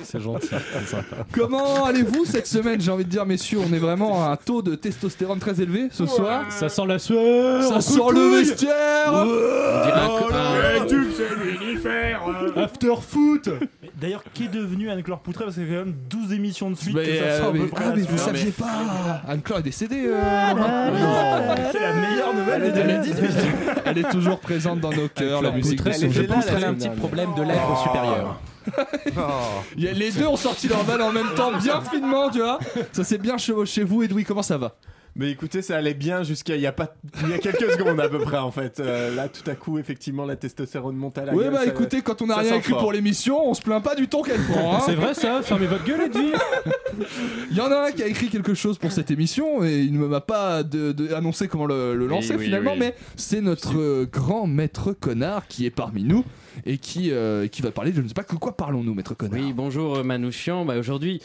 C'est 0.13 0.19
gentil, 0.21 0.47
c'est 0.49 0.87
sympa. 0.87 1.15
Comment 1.31 1.85
allez-vous 1.85 2.25
cette 2.25 2.47
semaine 2.47 2.79
J'ai 2.81 2.91
envie 2.91 3.05
de 3.05 3.09
dire, 3.09 3.25
messieurs, 3.25 3.59
on 3.67 3.73
est 3.73 3.79
vraiment 3.79 4.23
à 4.25 4.29
un 4.31 4.35
taux 4.35 4.61
de 4.61 4.75
testostérone 4.75 5.39
très 5.39 5.59
élevé 5.61 5.87
ce 5.91 6.05
soir. 6.05 6.45
Ça 6.51 6.69
sent 6.69 6.85
la 6.87 6.99
sueur 6.99 7.63
Ça 7.63 7.79
coucouille. 7.93 8.15
le 8.15 8.37
vestiaire. 8.39 9.25
Sais 11.13 11.23
l'univers 11.59 12.21
After 12.55 12.93
foot. 13.07 13.49
D'ailleurs, 13.99 14.23
qui 14.33 14.45
est 14.45 14.49
devenu 14.49 14.89
Anne-Claire 14.89 15.19
Poutré 15.19 15.45
Parce 15.45 15.55
qu'il 15.55 15.65
y 15.69 15.75
a 15.75 15.79
quand 15.79 15.85
même 15.85 15.95
12 16.09 16.33
émissions 16.33 16.69
de 16.69 16.75
suite. 16.75 16.95
Mais, 16.95 17.03
que 17.05 17.15
ça 17.17 17.23
euh, 17.23 17.39
sent 17.39 17.45
à 17.47 17.51
peu 17.51 17.57
mais- 17.59 17.65
près 17.67 17.85
ah, 17.87 17.93
mais 17.95 18.01
vous 18.01 18.17
saviez 18.17 18.51
pas. 18.51 19.21
Anne-Claire 19.27 19.59
est 19.59 19.63
décédée 19.63 20.05
euh, 20.07 20.91
C'est 21.71 21.79
la 21.79 21.93
meilleure 21.93 22.33
nouvelle 22.33 22.61
de 22.73 22.79
Elle 22.79 22.89
est- 22.89 22.93
2018. 23.11 23.37
Elle 23.85 23.97
est 23.99 24.09
toujours 24.11 24.39
présente 24.39 24.79
dans 24.79 24.91
nos 24.91 25.07
cœurs, 25.07 25.41
la 25.41 25.51
musique 25.51 25.83
de 25.83 25.91
son 25.91 26.01
elle 26.05 26.11
Je 26.11 26.21
était 26.21 26.33
pense 26.33 26.45
là, 26.47 26.53
qu'elle 26.53 26.63
a 26.63 26.69
un 26.69 26.73
petit 26.73 26.89
problème 26.89 27.29
de 27.37 27.43
lèvres 27.43 27.79
supérieures. 27.83 28.39
Il 29.77 29.83
y 29.83 29.87
a- 29.87 29.93
Les 29.93 30.11
deux 30.11 30.27
ont 30.27 30.35
sorti 30.37 30.67
leur 30.67 30.83
balle 30.83 31.01
en 31.01 31.11
même 31.11 31.33
temps, 31.35 31.51
bien 31.57 31.81
finement, 31.81 32.29
tu 32.29 32.39
vois. 32.39 32.59
Ça 32.91 33.03
s'est 33.03 33.17
bien 33.17 33.37
chevauché 33.37 33.83
vous, 33.83 34.03
Edoui, 34.03 34.23
comment 34.23 34.43
ça 34.43 34.57
va? 34.57 34.75
Mais 35.15 35.29
écoutez, 35.29 35.61
ça 35.61 35.77
allait 35.77 35.93
bien 35.93 36.23
jusqu'à 36.23 36.55
il 36.55 36.61
y 36.63 36.65
a 36.65 36.71
pas 36.71 36.95
il 37.21 37.29
y 37.29 37.33
a 37.33 37.37
quelques 37.37 37.69
secondes 37.73 37.99
à 37.99 38.09
peu 38.09 38.17
près 38.17 38.39
en 38.39 38.49
fait. 38.49 38.79
Euh, 38.79 39.13
là, 39.13 39.27
tout 39.29 39.47
à 39.47 39.53
coup, 39.53 39.77
effectivement, 39.77 40.25
la 40.25 40.35
testostérone 40.35 40.95
monte 40.95 41.19
à 41.19 41.25
la 41.25 41.35
Ouais, 41.35 41.43
gueule, 41.43 41.53
bah 41.53 41.59
ça- 41.59 41.67
écoutez, 41.67 42.01
quand 42.01 42.23
on 42.23 42.31
a 42.31 42.33
ça 42.33 42.39
rien 42.39 42.49
sent 42.53 42.57
écrit 42.57 42.71
fort. 42.71 42.79
pour 42.81 42.91
l'émission, 42.93 43.47
on 43.47 43.53
se 43.53 43.61
plaint 43.61 43.83
pas 43.83 43.93
du 43.93 44.07
ton 44.07 44.23
qu'elle 44.23 44.41
prend. 44.41 44.77
hein. 44.77 44.79
C'est 44.83 44.95
vrai 44.95 45.13
ça 45.13 45.43
Fermez 45.43 45.67
votre 45.67 45.83
gueule, 45.83 46.01
Eddie 46.07 46.31
Il 47.51 47.55
y 47.57 47.61
en 47.61 47.71
a 47.71 47.89
un 47.89 47.91
qui 47.91 48.01
a 48.01 48.07
écrit 48.07 48.29
quelque 48.29 48.55
chose 48.55 48.79
pour 48.79 48.91
cette 48.91 49.11
émission 49.11 49.63
et 49.63 49.81
il 49.81 49.93
ne 49.93 50.03
m'a 50.07 50.19
pas 50.21 50.63
de- 50.63 50.91
de- 50.93 51.13
annoncé 51.13 51.47
comment 51.47 51.67
le, 51.67 51.95
le 51.95 52.07
lancer 52.07 52.35
oui, 52.35 52.45
finalement, 52.45 52.71
oui. 52.73 52.79
mais 52.79 52.95
c'est 53.15 53.41
notre 53.41 53.77
euh, 53.77 54.09
grand 54.11 54.47
maître 54.47 54.93
connard 54.93 55.47
qui 55.47 55.67
est 55.67 55.71
parmi 55.71 56.03
nous 56.05 56.25
et 56.65 56.77
qui, 56.77 57.11
euh, 57.11 57.47
qui 57.47 57.61
va 57.61 57.71
parler 57.71 57.91
de 57.91 58.03
je 58.03 58.07
ne 58.07 58.07
sais 58.09 58.13
pas 58.13 58.23
que 58.23 58.35
quoi 58.35 58.57
parlons-nous, 58.57 58.93
maître 58.93 59.15
connard 59.15 59.39
Oui, 59.39 59.53
bonjour 59.53 59.95
euh, 59.95 60.03
Manouchian. 60.03 60.65
Bah, 60.65 60.77
aujourd'hui, 60.77 61.21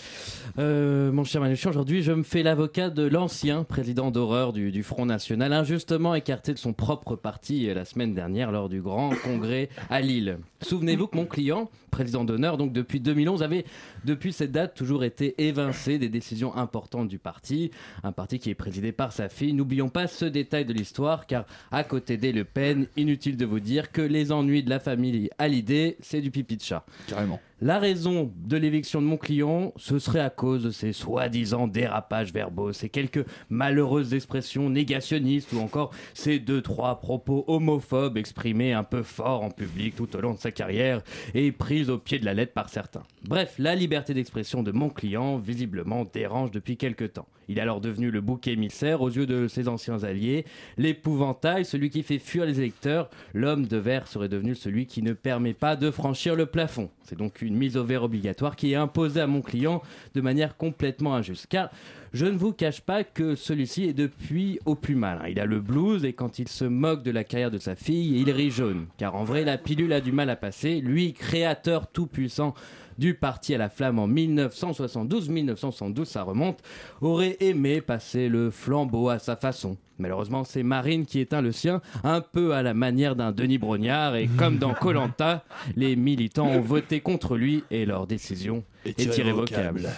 euh, 0.58 1.10
mon 1.10 1.24
cher 1.24 1.40
Manouchian, 1.40 1.70
aujourd'hui, 1.70 2.02
je 2.02 2.12
me 2.12 2.22
fais 2.22 2.44
l'avocat 2.44 2.88
de 2.88 3.02
l'ancien 3.02 3.64
président 3.64 4.12
d'horreur 4.12 4.52
du, 4.52 4.82
Front 4.84 5.06
National, 5.06 5.52
injustement 5.52 6.14
écarté 6.14 6.52
de 6.52 6.58
son 6.58 6.72
propre 6.72 7.16
parti 7.16 7.68
euh, 7.68 7.74
la 7.74 7.84
semaine 7.84 8.14
dernière 8.14 8.52
lors 8.52 8.68
du 8.68 8.80
grand 8.80 9.10
congrès 9.24 9.68
à 9.90 10.00
Lille. 10.00 10.38
Souvenez-vous 10.62 11.08
que 11.08 11.16
mon 11.16 11.26
client, 11.26 11.68
président 11.90 12.24
d'honneur, 12.24 12.56
donc 12.56 12.72
depuis 12.72 13.00
2011, 13.00 13.42
avait 13.42 13.64
depuis 14.04 14.32
cette 14.32 14.52
date 14.52 14.74
toujours 14.74 15.04
été 15.04 15.34
évincé 15.42 15.98
des 15.98 16.08
décisions 16.08 16.56
importantes 16.56 17.08
du 17.08 17.18
parti, 17.18 17.70
un 18.04 18.12
parti 18.12 18.38
qui 18.38 18.50
est 18.50 18.54
présidé 18.54 18.92
par 18.92 19.12
sa 19.12 19.28
fille. 19.28 19.52
N'oublions 19.52 19.88
pas 19.88 20.06
ce 20.06 20.24
détail 20.24 20.64
de 20.64 20.72
l'histoire, 20.72 21.26
car 21.26 21.44
à 21.70 21.84
côté 21.84 22.16
des 22.16 22.32
Le 22.32 22.44
Pen, 22.44 22.86
inutile 22.96 23.36
de 23.36 23.46
vous 23.46 23.60
dire 23.60 23.90
que 23.90 24.02
les 24.02 24.32
ennuis 24.32 24.62
de 24.62 24.70
la 24.70 24.80
famille 24.80 25.17
à 25.38 25.48
l'idée, 25.48 25.96
c'est 26.00 26.20
du 26.20 26.30
pipi 26.30 26.56
de 26.56 26.62
chat. 26.62 26.84
Carrément. 27.06 27.40
La 27.60 27.80
raison 27.80 28.32
de 28.36 28.56
l'éviction 28.56 29.02
de 29.02 29.06
mon 29.08 29.16
client, 29.16 29.72
ce 29.74 29.98
serait 29.98 30.20
à 30.20 30.30
cause 30.30 30.62
de 30.62 30.70
ces 30.70 30.92
soi-disant 30.92 31.66
dérapages 31.66 32.32
verbaux, 32.32 32.72
ces 32.72 32.88
quelques 32.88 33.26
malheureuses 33.50 34.14
expressions 34.14 34.70
négationnistes 34.70 35.52
ou 35.52 35.58
encore 35.58 35.90
ces 36.14 36.38
deux 36.38 36.62
trois 36.62 37.00
propos 37.00 37.42
homophobes 37.48 38.16
exprimés 38.16 38.74
un 38.74 38.84
peu 38.84 39.02
fort 39.02 39.42
en 39.42 39.50
public 39.50 39.96
tout 39.96 40.14
au 40.14 40.20
long 40.20 40.34
de 40.34 40.38
sa 40.38 40.52
carrière 40.52 41.02
et 41.34 41.50
pris 41.50 41.90
au 41.90 41.98
pied 41.98 42.20
de 42.20 42.24
la 42.26 42.34
lettre 42.34 42.52
par 42.52 42.68
certains. 42.68 43.02
Bref, 43.24 43.56
la 43.58 43.74
liberté 43.74 44.14
d'expression 44.14 44.62
de 44.62 44.70
mon 44.70 44.88
client 44.88 45.36
visiblement 45.38 46.04
dérange 46.04 46.52
depuis 46.52 46.76
quelque 46.76 47.06
temps. 47.06 47.26
Il 47.48 47.58
est 47.58 47.62
alors 47.62 47.80
devenu 47.80 48.10
le 48.10 48.20
bouc 48.20 48.46
émissaire 48.46 49.00
aux 49.00 49.08
yeux 49.08 49.26
de 49.26 49.48
ses 49.48 49.68
anciens 49.68 50.04
alliés, 50.04 50.44
l'épouvantail, 50.76 51.64
celui 51.64 51.88
qui 51.88 52.02
fait 52.02 52.18
fuir 52.18 52.44
les 52.44 52.60
électeurs, 52.60 53.08
l'homme 53.32 53.66
de 53.66 53.78
verre 53.78 54.06
serait 54.06 54.28
devenu 54.28 54.54
celui 54.54 54.86
qui 54.86 55.02
ne 55.02 55.14
permet 55.14 55.54
pas 55.54 55.74
de 55.74 55.90
franchir 55.90 56.36
le 56.36 56.44
plafond. 56.46 56.90
C'est 57.02 57.16
donc 57.16 57.40
une 57.40 57.47
mise 57.54 57.76
au 57.76 57.84
vert 57.84 58.02
obligatoire 58.02 58.56
qui 58.56 58.72
est 58.72 58.76
imposée 58.76 59.20
à 59.20 59.26
mon 59.26 59.42
client 59.42 59.82
de 60.14 60.20
manière 60.20 60.56
complètement 60.56 61.14
injuste. 61.14 61.46
Car 61.48 61.70
je 62.12 62.26
ne 62.26 62.38
vous 62.38 62.52
cache 62.52 62.80
pas 62.80 63.04
que 63.04 63.34
celui-ci 63.34 63.84
est 63.84 63.92
depuis 63.92 64.58
au 64.64 64.74
plus 64.74 64.94
mal. 64.94 65.22
Il 65.28 65.38
a 65.40 65.44
le 65.44 65.60
blues 65.60 66.04
et 66.04 66.12
quand 66.12 66.38
il 66.38 66.48
se 66.48 66.64
moque 66.64 67.02
de 67.02 67.10
la 67.10 67.24
carrière 67.24 67.50
de 67.50 67.58
sa 67.58 67.76
fille, 67.76 68.18
il 68.20 68.30
rit 68.30 68.50
jaune. 68.50 68.86
Car 68.96 69.14
en 69.14 69.24
vrai, 69.24 69.44
la 69.44 69.58
pilule 69.58 69.92
a 69.92 70.00
du 70.00 70.12
mal 70.12 70.30
à 70.30 70.36
passer. 70.36 70.80
Lui, 70.80 71.12
créateur 71.12 71.86
tout-puissant 71.88 72.54
du 72.98 73.14
parti 73.14 73.54
à 73.54 73.58
la 73.58 73.68
flamme 73.68 73.98
en 73.98 74.06
1972, 74.06 75.28
1972 75.28 76.08
ça 76.08 76.22
remonte, 76.22 76.60
aurait 77.00 77.36
aimé 77.40 77.80
passer 77.80 78.28
le 78.28 78.50
flambeau 78.50 79.08
à 79.08 79.18
sa 79.18 79.36
façon. 79.36 79.76
Malheureusement, 79.98 80.44
c'est 80.44 80.62
Marine 80.62 81.06
qui 81.06 81.18
éteint 81.18 81.42
le 81.42 81.50
sien, 81.50 81.80
un 82.04 82.20
peu 82.20 82.54
à 82.54 82.62
la 82.62 82.72
manière 82.72 83.16
d'un 83.16 83.32
Denis 83.32 83.58
Brognard, 83.58 84.14
et 84.14 84.28
comme 84.38 84.58
dans 84.58 84.74
Colanta, 84.80 85.44
les 85.76 85.96
militants 85.96 86.46
ont 86.46 86.60
voté 86.60 87.00
contre 87.00 87.36
lui 87.36 87.64
et 87.70 87.84
leur 87.84 88.06
décision 88.06 88.64
est, 88.84 89.00
irrévocable. 89.16 89.88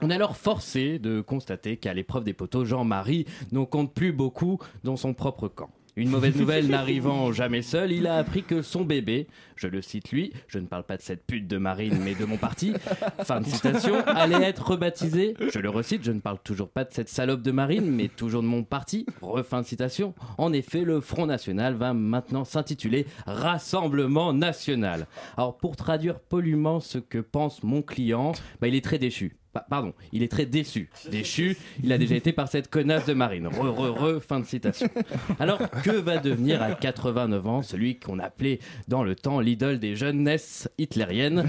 On 0.00 0.10
est 0.10 0.14
alors 0.14 0.36
forcé 0.36 0.98
de 0.98 1.20
constater 1.20 1.76
qu'à 1.76 1.92
l'épreuve 1.92 2.24
des 2.24 2.32
poteaux, 2.32 2.64
Jean-Marie 2.64 3.26
n'en 3.52 3.66
compte 3.66 3.92
plus 3.92 4.12
beaucoup 4.12 4.58
dans 4.84 4.96
son 4.96 5.12
propre 5.12 5.48
camp. 5.48 5.70
Une 5.98 6.10
mauvaise 6.10 6.36
nouvelle 6.36 6.68
n'arrivant 6.68 7.32
jamais 7.32 7.60
seul, 7.60 7.90
il 7.90 8.06
a 8.06 8.18
appris 8.18 8.44
que 8.44 8.62
son 8.62 8.84
bébé, 8.84 9.26
je 9.56 9.66
le 9.66 9.82
cite 9.82 10.12
lui, 10.12 10.32
je 10.46 10.60
ne 10.60 10.66
parle 10.68 10.84
pas 10.84 10.96
de 10.96 11.02
cette 11.02 11.26
pute 11.26 11.48
de 11.48 11.58
Marine 11.58 11.98
mais 12.04 12.14
de 12.14 12.24
mon 12.24 12.36
parti, 12.36 12.72
fin 13.24 13.40
de 13.40 13.46
citation, 13.46 14.06
allait 14.06 14.46
être 14.46 14.64
rebaptisé, 14.64 15.34
je 15.52 15.58
le 15.58 15.68
recite, 15.68 16.04
je 16.04 16.12
ne 16.12 16.20
parle 16.20 16.38
toujours 16.38 16.68
pas 16.68 16.84
de 16.84 16.92
cette 16.92 17.08
salope 17.08 17.42
de 17.42 17.50
Marine 17.50 17.90
mais 17.90 18.06
toujours 18.06 18.42
de 18.42 18.46
mon 18.46 18.62
parti, 18.62 19.06
refin 19.20 19.62
de 19.62 19.66
citation. 19.66 20.14
En 20.38 20.52
effet, 20.52 20.82
le 20.82 21.00
Front 21.00 21.26
National 21.26 21.74
va 21.74 21.92
maintenant 21.94 22.44
s'intituler 22.44 23.04
Rassemblement 23.26 24.32
National. 24.32 25.08
Alors 25.36 25.56
pour 25.56 25.74
traduire 25.74 26.20
poliment 26.20 26.78
ce 26.78 26.98
que 26.98 27.18
pense 27.18 27.64
mon 27.64 27.82
client, 27.82 28.34
bah, 28.60 28.68
il 28.68 28.76
est 28.76 28.84
très 28.84 28.98
déchu. 28.98 29.37
Pa- 29.52 29.66
Pardon, 29.68 29.94
il 30.12 30.22
est 30.22 30.30
très 30.30 30.44
déçu. 30.46 30.90
Déchu, 31.10 31.56
il 31.82 31.92
a 31.92 31.98
déjà 31.98 32.14
été 32.16 32.32
par 32.32 32.48
cette 32.48 32.68
connasse 32.68 33.06
de 33.06 33.14
Marine. 33.14 33.46
Re, 33.46 33.70
re, 33.74 33.94
re, 34.18 34.22
fin 34.22 34.40
de 34.40 34.44
citation. 34.44 34.88
Alors, 35.40 35.58
que 35.82 35.90
va 35.90 36.18
devenir 36.18 36.62
à 36.62 36.72
89 36.72 37.46
ans 37.46 37.62
celui 37.62 37.98
qu'on 37.98 38.18
appelait 38.18 38.58
dans 38.88 39.02
le 39.02 39.14
temps 39.14 39.40
l'idole 39.40 39.78
des 39.78 39.96
jeunesses 39.96 40.68
hitlériennes? 40.78 41.44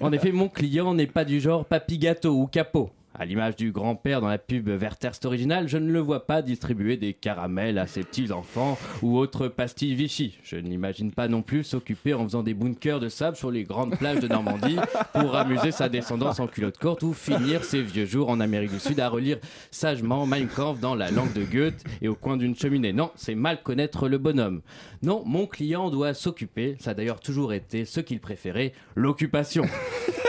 En 0.00 0.12
effet, 0.12 0.32
mon 0.32 0.48
client 0.48 0.94
n'est 0.94 1.06
pas 1.06 1.24
du 1.24 1.40
genre 1.40 1.64
papy 1.64 1.98
gâteau 1.98 2.34
ou 2.40 2.46
capot. 2.46 2.90
À 3.16 3.26
l'image 3.26 3.54
du 3.54 3.70
grand-père 3.70 4.20
dans 4.20 4.28
la 4.28 4.38
pub 4.38 4.68
Wertherst 4.68 5.24
originale, 5.24 5.68
je 5.68 5.78
ne 5.78 5.92
le 5.92 6.00
vois 6.00 6.26
pas 6.26 6.42
distribuer 6.42 6.96
des 6.96 7.14
caramels 7.14 7.78
à 7.78 7.86
ses 7.86 8.02
petits-enfants 8.02 8.76
ou 9.02 9.16
autres 9.18 9.46
pastilles 9.46 9.94
Vichy. 9.94 10.36
Je 10.42 10.56
n'imagine 10.56 11.12
pas 11.12 11.28
non 11.28 11.40
plus 11.40 11.62
s'occuper 11.62 12.12
en 12.12 12.24
faisant 12.24 12.42
des 12.42 12.54
bunkers 12.54 12.98
de 12.98 13.08
sable 13.08 13.36
sur 13.36 13.52
les 13.52 13.62
grandes 13.62 13.96
plages 13.96 14.18
de 14.18 14.26
Normandie 14.26 14.78
pour 15.12 15.36
amuser 15.36 15.70
sa 15.70 15.88
descendance 15.88 16.40
en 16.40 16.48
culotte 16.48 16.78
courte 16.78 17.04
ou 17.04 17.12
finir 17.12 17.62
ses 17.62 17.82
vieux 17.82 18.04
jours 18.04 18.30
en 18.30 18.40
Amérique 18.40 18.72
du 18.72 18.80
Sud 18.80 18.98
à 18.98 19.08
relire 19.08 19.38
sagement 19.70 20.26
Mein 20.26 20.48
Kampf 20.48 20.80
dans 20.80 20.96
la 20.96 21.12
langue 21.12 21.32
de 21.34 21.44
Goethe 21.44 21.84
et 22.02 22.08
au 22.08 22.16
coin 22.16 22.36
d'une 22.36 22.56
cheminée. 22.56 22.92
Non, 22.92 23.12
c'est 23.14 23.36
mal 23.36 23.62
connaître 23.62 24.08
le 24.08 24.18
bonhomme. 24.18 24.60
Non, 25.02 25.22
mon 25.24 25.46
client 25.46 25.88
doit 25.88 26.14
s'occuper, 26.14 26.74
ça 26.80 26.90
a 26.90 26.94
d'ailleurs 26.94 27.20
toujours 27.20 27.52
été 27.52 27.84
ce 27.84 28.00
qu'il 28.00 28.18
préférait, 28.18 28.72
l'occupation. 28.96 29.64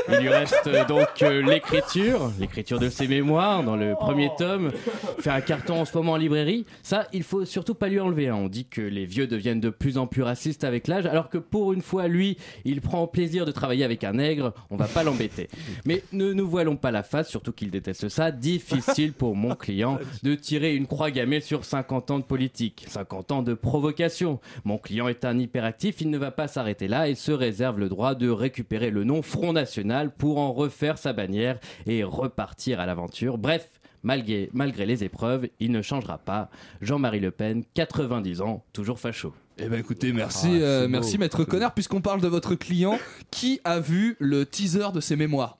Il 0.08 0.18
lui 0.18 0.30
reste 0.30 0.70
donc 0.88 1.24
euh, 1.24 1.42
l'écriture, 1.42 2.32
l'écriture 2.40 2.75
de 2.80 2.90
ses 2.90 3.08
mémoires 3.08 3.64
dans 3.64 3.76
le 3.76 3.96
premier 3.96 4.30
tome, 4.38 4.72
fait 5.20 5.30
un 5.30 5.42
carton 5.42 5.82
en 5.82 5.86
ce 5.86 5.96
moment 5.98 6.14
en 6.14 6.18
librairie. 6.18 6.66
Ça, 6.84 7.08
il 7.14 7.24
faut 7.24 7.46
surtout 7.46 7.76
pas 7.76 7.88
lui 7.90 8.00
enlever. 8.00 8.28
hein. 8.30 8.36
On 8.36 8.48
dit 8.48 8.66
que 8.66 8.82
les 8.82 9.06
vieux 9.06 9.28
deviennent 9.28 9.60
de 9.60 9.70
plus 9.70 9.98
en 9.98 10.08
plus 10.08 10.22
racistes 10.24 10.64
avec 10.64 10.88
l'âge, 10.88 11.06
alors 11.06 11.30
que 11.30 11.38
pour 11.38 11.74
une 11.74 11.82
fois, 11.82 12.08
lui, 12.08 12.38
il 12.64 12.82
prend 12.82 13.08
plaisir 13.08 13.46
de 13.46 13.52
travailler 13.52 13.84
avec 13.84 14.04
un 14.04 14.14
nègre. 14.14 14.54
On 14.70 14.76
va 14.78 14.88
pas 14.88 15.04
l'embêter. 15.04 15.48
Mais 15.86 16.04
ne 16.12 16.34
nous 16.34 16.48
voilons 16.48 16.76
pas 16.76 16.92
la 16.92 17.04
face, 17.04 17.30
surtout 17.30 17.52
qu'il 17.52 17.72
déteste 17.72 18.10
ça. 18.10 18.32
Difficile 18.32 19.14
pour 19.14 19.36
mon 19.36 19.56
client 19.56 20.00
de 20.24 20.36
tirer 20.36 20.76
une 20.76 20.88
croix 20.88 21.12
gammée 21.12 21.42
sur 21.42 21.66
50 21.66 22.12
ans 22.12 22.20
de 22.20 22.24
politique, 22.24 22.86
50 22.88 23.32
ans 23.32 23.42
de 23.42 23.54
provocation. 23.54 24.40
Mon 24.64 24.78
client 24.78 25.08
est 25.08 25.26
un 25.26 25.38
hyperactif, 25.40 26.02
il 26.02 26.10
ne 26.10 26.18
va 26.18 26.32
pas 26.32 26.48
s'arrêter 26.48 26.88
là 26.88 27.08
et 27.10 27.16
se 27.16 27.32
réserve 27.32 27.80
le 27.80 27.90
droit 27.90 28.16
de 28.16 28.30
récupérer 28.30 28.90
le 28.90 29.04
nom 29.04 29.22
Front 29.22 29.54
National 29.54 30.12
pour 30.12 30.38
en 30.40 30.54
refaire 30.54 30.98
sa 30.98 31.14
bannière 31.14 31.60
et 31.86 32.04
repartir 32.04 32.65
à 32.74 32.86
l'aventure. 32.86 33.38
Bref, 33.38 33.68
malgré, 34.04 34.50
malgré 34.54 34.86
les 34.86 35.04
épreuves, 35.04 35.48
il 35.60 35.72
ne 35.72 35.82
changera 35.82 36.18
pas. 36.18 36.50
Jean-Marie 36.82 37.20
Le 37.20 37.32
Pen, 37.32 37.64
90 37.76 38.42
ans, 38.42 38.64
toujours 38.74 39.00
facho. 39.00 39.34
Eh 39.58 39.68
ben 39.70 39.80
écoutez, 39.80 40.12
merci, 40.12 40.48
Ah, 40.52 40.56
euh, 40.66 40.88
merci 40.90 41.18
maître 41.18 41.44
connard, 41.46 41.74
puisqu'on 41.74 42.02
parle 42.02 42.20
de 42.22 42.28
votre 42.28 42.56
client 42.56 43.00
qui 43.32 43.62
a 43.64 43.80
vu 43.80 44.18
le 44.20 44.46
teaser 44.46 44.92
de 44.94 45.00
ses 45.00 45.16
mémoires 45.16 45.58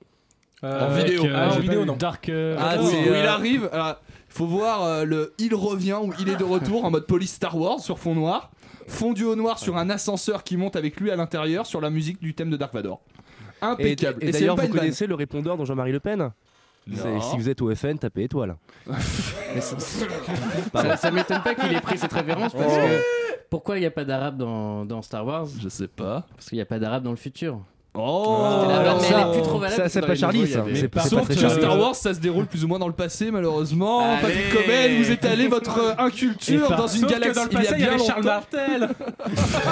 Euh, 0.64 0.86
en 0.88 0.94
vidéo. 0.94 1.20
avec, 1.22 1.32
euh, 1.32 1.46
En 1.46 1.50
j'ai 1.52 1.60
vidéo, 1.60 1.84
non. 1.84 1.96
Dark, 1.96 2.28
euh, 2.28 2.56
Ah, 2.58 2.76
oui, 2.80 2.86
où 2.86 2.90
il 2.90 3.06
il 3.08 3.14
arrive. 3.26 3.68
alors, 3.72 4.00
faut 4.28 4.46
voir 4.46 4.82
euh, 4.84 5.04
le 5.04 5.32
il 5.38 5.54
revient 5.54 5.98
ou 6.02 6.12
il 6.20 6.28
est 6.28 6.36
de 6.36 6.44
retour 6.44 6.84
en 6.84 6.90
mode 6.90 7.06
police 7.06 7.32
Star 7.34 7.56
Wars 7.56 7.80
sur 7.80 7.98
fond 7.98 8.14
noir, 8.14 8.50
fondu 8.86 9.24
au 9.24 9.34
noir 9.34 9.58
sur 9.58 9.76
un 9.78 9.88
ascenseur 9.90 10.44
qui 10.44 10.56
monte 10.58 10.76
avec 10.76 11.00
lui 11.00 11.10
à 11.10 11.16
l'intérieur 11.16 11.64
sur 11.66 11.80
la 11.80 11.88
musique 11.90 12.20
du 12.20 12.34
thème 12.34 12.50
de 12.50 12.56
Dark 12.58 12.74
Vador. 12.74 13.00
Et, 13.62 13.64
Impeccable. 13.64 14.18
et 14.22 14.26
c'est 14.32 14.40
d'ailleurs, 14.40 14.56
vous 14.56 14.68
connaissez 14.68 15.06
le 15.06 15.14
répondeur 15.14 15.56
dont 15.56 15.64
Jean-Marie 15.64 15.92
Le 15.92 16.00
Pen? 16.00 16.30
Si 16.88 17.36
vous 17.36 17.48
êtes 17.48 17.60
au 17.62 17.74
FN, 17.74 17.98
tapez 17.98 18.24
étoile. 18.24 18.56
Ça, 19.60 20.96
ça 20.96 21.10
m'étonne 21.10 21.42
pas 21.42 21.54
qu'il 21.54 21.74
ait 21.74 21.80
pris 21.80 21.98
cette 21.98 22.12
référence 22.12 22.52
parce 22.52 22.72
Oh. 22.72 22.76
que 22.76 23.02
pourquoi 23.50 23.76
il 23.76 23.80
n'y 23.80 23.86
a 23.86 23.90
pas 23.90 24.04
d'arabe 24.04 24.36
dans, 24.36 24.84
dans 24.84 25.02
Star 25.02 25.24
Wars? 25.26 25.46
Je 25.60 25.68
sais 25.68 25.88
pas. 25.88 26.26
Parce 26.36 26.48
qu'il 26.48 26.56
n'y 26.58 26.62
a 26.62 26.66
pas 26.66 26.78
d'arabe 26.78 27.02
dans 27.02 27.10
le 27.10 27.16
futur. 27.16 27.58
Oh, 27.98 28.66
mais 28.68 28.74
ça- 29.00 29.20
elle 29.22 29.28
est 29.28 29.32
plus 29.32 29.42
trop 29.42 29.58
valable. 29.58 29.74
ça, 29.76 29.82
parce 29.82 29.92
c'est 29.94 30.00
pas 30.02 30.08
les 30.08 30.16
Charlie, 30.16 30.40
nouveaux, 30.40 30.50
il 30.50 30.54
y 30.54 30.58
a 30.58 30.76
ça. 30.76 30.82
Mais 30.82 30.88
par 30.88 31.06
Sauf 31.06 31.26
que 31.28 31.34
Charlie. 31.34 31.56
Star 31.62 31.78
Wars, 31.78 31.94
ça 31.94 32.12
se 32.12 32.20
déroule 32.20 32.44
plus 32.46 32.62
ou 32.62 32.68
moins 32.68 32.78
dans 32.78 32.88
le 32.88 32.92
passé, 32.92 33.30
malheureusement. 33.30 34.00
Allez. 34.00 34.20
Patrick 34.20 34.52
Coben, 34.52 35.02
vous 35.02 35.10
étalez 35.10 35.48
votre 35.48 35.78
euh, 35.78 35.94
inculture 36.04 36.68
dans 36.76 36.86
une 36.88 37.00
Sauf 37.00 37.08
que 37.10 37.18
galaxie 37.18 37.34
dans 37.34 37.44
le 37.44 37.50
il 37.52 37.54
y 37.54 37.56
a 37.56 37.60
passé, 37.70 37.74
il 37.78 37.80
y 37.80 37.88
avait 37.88 37.98
Charles. 38.04 38.24
Martel. 38.24 38.88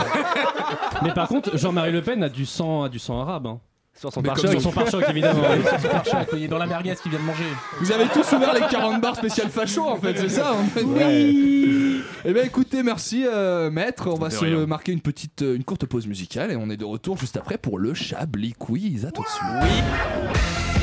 Mais 1.03 1.13
par 1.13 1.29
contre, 1.29 1.57
Jean-Marie 1.59 1.93
Le 1.93 2.01
Pen 2.01 2.23
a 2.23 2.29
du 2.31 2.47
sang, 2.47 2.85
a 2.85 2.89
du 2.89 2.99
sang 2.99 3.21
arabe. 3.21 3.47
hein. 3.47 3.61
Sur 3.97 4.13
son 4.13 4.23
pare-choc. 4.23 4.51
Sur 4.51 4.61
son 4.61 4.73
pare-choc, 4.73 5.05
évidemment. 5.09 5.43
Sur 5.71 5.81
son 5.81 5.89
pare-choc, 5.89 6.29
il 6.35 6.45
est 6.45 6.49
dans 6.49 6.59
la 6.59 6.67
merguez 6.67 6.95
qu'il 7.01 7.11
vient 7.11 7.21
de 7.21 7.25
manger. 7.25 7.45
Vous 7.81 7.93
avez 7.93 8.07
tous 8.07 8.33
ouvert 8.33 8.53
les 8.53 8.61
40 8.61 9.01
bars 9.01 9.17
spécial 9.17 9.49
facho 9.49 9.87
en 9.89 9.97
fait, 9.97 10.17
c'est 10.19 10.29
ça 10.29 10.53
en 10.55 10.65
fait 10.65 10.83
Oui 10.83 12.03
Eh 12.25 12.33
bien 12.33 12.43
écoutez, 12.43 12.83
merci 12.83 13.25
euh, 13.27 13.71
maître, 13.71 14.09
on 14.09 14.19
va 14.19 14.31
se 14.31 14.45
rien. 14.45 14.67
marquer 14.67 14.93
une 14.93 15.01
petite 15.01 15.43
euh, 15.43 15.55
une 15.57 15.65
courte 15.65 15.87
pause 15.87 16.07
musicale 16.07 16.51
et 16.51 16.57
on 16.57 16.69
est 16.71 16.77
de 16.77 16.85
retour 16.85 17.17
juste 17.19 17.37
après 17.37 17.57
pour 17.59 17.79
le 17.79 17.95
Chablis 17.95 18.55
Quiz. 18.59 19.07
À 19.07 19.11
tout 19.11 19.23
de 19.23 19.29
suite. 19.29 19.45
Now 19.45 20.74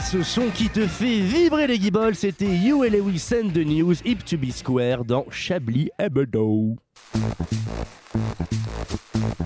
Ce 0.00 0.22
son 0.22 0.48
qui 0.54 0.68
te 0.68 0.86
fait 0.86 1.20
vibrer 1.20 1.66
les 1.66 1.78
guibolles 1.78 2.14
C'était 2.14 2.44
You 2.46 2.84
et 2.84 2.90
Lewis 2.90 3.24
and 3.32 3.48
the 3.50 3.64
News, 3.64 3.94
Hip 4.04 4.18
to 4.26 4.36
be 4.36 4.50
Square 4.50 5.04
dans 5.04 5.24
Chablis 5.30 5.90
Hebdo. 5.98 6.76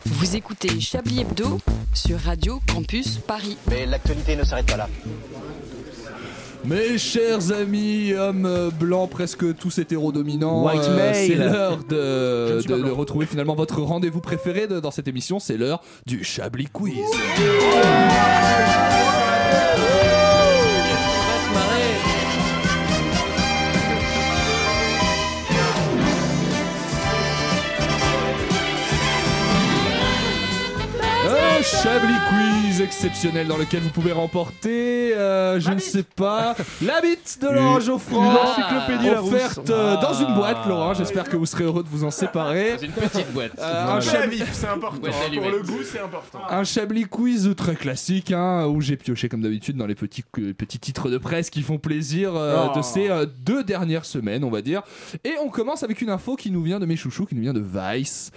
Vous 0.07 0.37
écoutez 0.37 0.81
Chablis 0.81 1.21
Hebdo 1.21 1.59
sur 1.95 2.19
Radio 2.19 2.61
Campus 2.73 3.19
Paris. 3.19 3.57
Mais 3.71 3.87
l'actualité 3.87 4.37
ne 4.37 4.45
s'arrête 4.45 4.67
pas 4.67 4.77
là. 4.77 4.89
Mes 6.65 6.99
chers 6.99 7.53
amis, 7.53 8.13
hommes 8.13 8.71
blancs, 8.79 9.09
presque 9.11 9.57
tous 9.57 9.79
hétérodominants, 9.79 10.67
White 10.67 10.83
euh, 10.83 11.13
c'est 11.15 11.35
l'heure 11.37 11.79
de, 11.85 12.61
de- 12.67 12.91
retrouver 12.91 13.25
finalement 13.25 13.55
votre 13.55 13.81
rendez-vous 13.81 14.21
préféré 14.21 14.67
de- 14.67 14.79
dans 14.81 14.91
cette 14.91 15.09
émission. 15.09 15.39
C'est 15.39 15.57
l'heure 15.57 15.81
du 16.07 16.23
Chablis 16.23 16.69
Quiz. 16.71 16.99
Chablis 31.71 32.19
Quiz 32.81 32.87
exceptionnel 32.87 33.47
dans 33.47 33.57
lequel 33.59 33.81
vous 33.81 33.91
pouvez 33.91 34.13
remporter, 34.13 35.15
euh, 35.15 35.61
je 35.61 35.71
ne 35.71 35.79
sais 35.79 36.03
pas, 36.03 36.55
la 36.83 37.01
bite 37.01 37.39
de 37.43 37.49
Laurent 37.49 37.79
Geoffroy, 37.81 38.19
une 38.25 38.37
encyclopédie 38.37 39.11
Larousse. 39.11 39.33
offerte 39.35 39.71
euh, 39.71 39.97
dans 40.01 40.15
une 40.15 40.27
Ah. 40.31 40.35
boîte, 40.35 40.67
Laurent. 40.67 40.95
J'espère 40.95 41.25
que 41.29 41.37
vous 41.37 41.47
serez 41.47 41.65
heureux 41.65 41.83
de 41.83 41.89
vous 41.89 42.05
en 42.05 42.11
séparer. 42.11 42.73
Dans 42.77 42.83
une 42.83 42.93
petite 42.93 43.33
boîte. 43.33 43.53
Euh, 43.59 43.87
Un 43.97 44.01
Chablis- 44.01 44.43
c'est 44.53 44.67
important. 44.69 45.03
Ouais, 45.03 45.11
hein, 45.11 45.31
pour 45.41 45.51
le 45.51 45.63
goût, 45.63 45.83
c'est 45.85 46.01
important. 46.01 46.39
Un 46.49 46.65
Chablis 46.65 47.05
quiz 47.05 47.53
très 47.57 47.75
classique 47.75 48.33
hein, 48.33 48.67
où 48.67 48.81
j'ai 48.81 48.97
pioché 48.97 49.29
comme 49.29 49.43
d'habitude 49.43 49.77
dans 49.77 49.87
les 49.87 49.95
petits, 49.95 50.25
euh, 50.39 50.55
petits 50.55 50.79
titres 50.79 51.11
de 51.11 51.19
presse 51.19 51.51
qui 51.51 51.63
font 51.63 51.79
plaisir 51.79 52.33
euh, 52.35 52.67
Oh. 52.73 52.79
de 52.79 52.83
ces 52.83 53.11
euh, 53.11 53.27
deux 53.45 53.63
dernières 53.65 54.05
semaines, 54.07 54.43
on 54.45 54.51
va 54.51 54.63
dire. 54.63 54.83
Et 55.25 55.35
on 55.45 55.49
commence 55.51 55.83
avec 55.83 56.01
une 56.01 56.11
info 56.11 56.35
qui 56.37 56.51
nous 56.51 56.63
vient 56.63 56.79
de 56.81 56.87
mes 56.87 56.97
chouchous, 56.97 57.27
qui 57.27 57.35
nous 57.35 57.43
vient 57.43 57.53
de 57.55 57.63
Vice. 57.65 58.31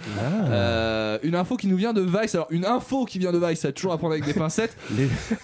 Euh, 0.46 1.18
une 1.22 1.34
info 1.34 1.56
qui 1.56 1.66
nous 1.66 1.76
vient 1.76 1.92
de 1.92 2.02
Vice. 2.02 2.34
Alors, 2.34 2.48
une 2.50 2.66
info 2.66 3.04
qui 3.06 3.18
vient 3.18 3.32
de 3.32 3.38
Vice, 3.38 3.60
ça 3.60 3.72
toujours 3.72 3.92
à 3.92 3.98
prendre 3.98 4.12
avec 4.12 4.24
des 4.24 4.33
pincettes. 4.34 4.76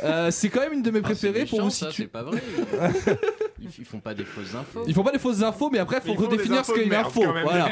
Euh, 0.05 0.31
c'est 0.31 0.49
quand 0.49 0.61
même 0.61 0.73
une 0.75 0.83
de 0.83 0.91
mes 0.91 1.01
préférées 1.01 1.47
pour 1.47 1.63
vous 1.63 1.71
situer. 1.71 2.05
c'est 2.05 2.07
pas 2.07 2.23
vrai. 2.23 2.43
Ils, 3.79 3.85
font 3.85 4.01
pas 4.01 4.15
des 4.15 4.25
fausses 4.25 4.55
infos. 4.55 4.85
Ils 4.87 4.95
font 4.95 5.03
pas 5.03 5.13
des 5.13 5.19
fausses 5.19 5.43
infos, 5.43 5.69
mais 5.71 5.79
après, 5.79 6.01
faut 6.01 6.15
redéfinir 6.15 6.65
ce 6.65 6.73
qu'est 6.73 6.85
une 6.85 6.95
info. 6.95 7.23
Voilà. 7.23 7.69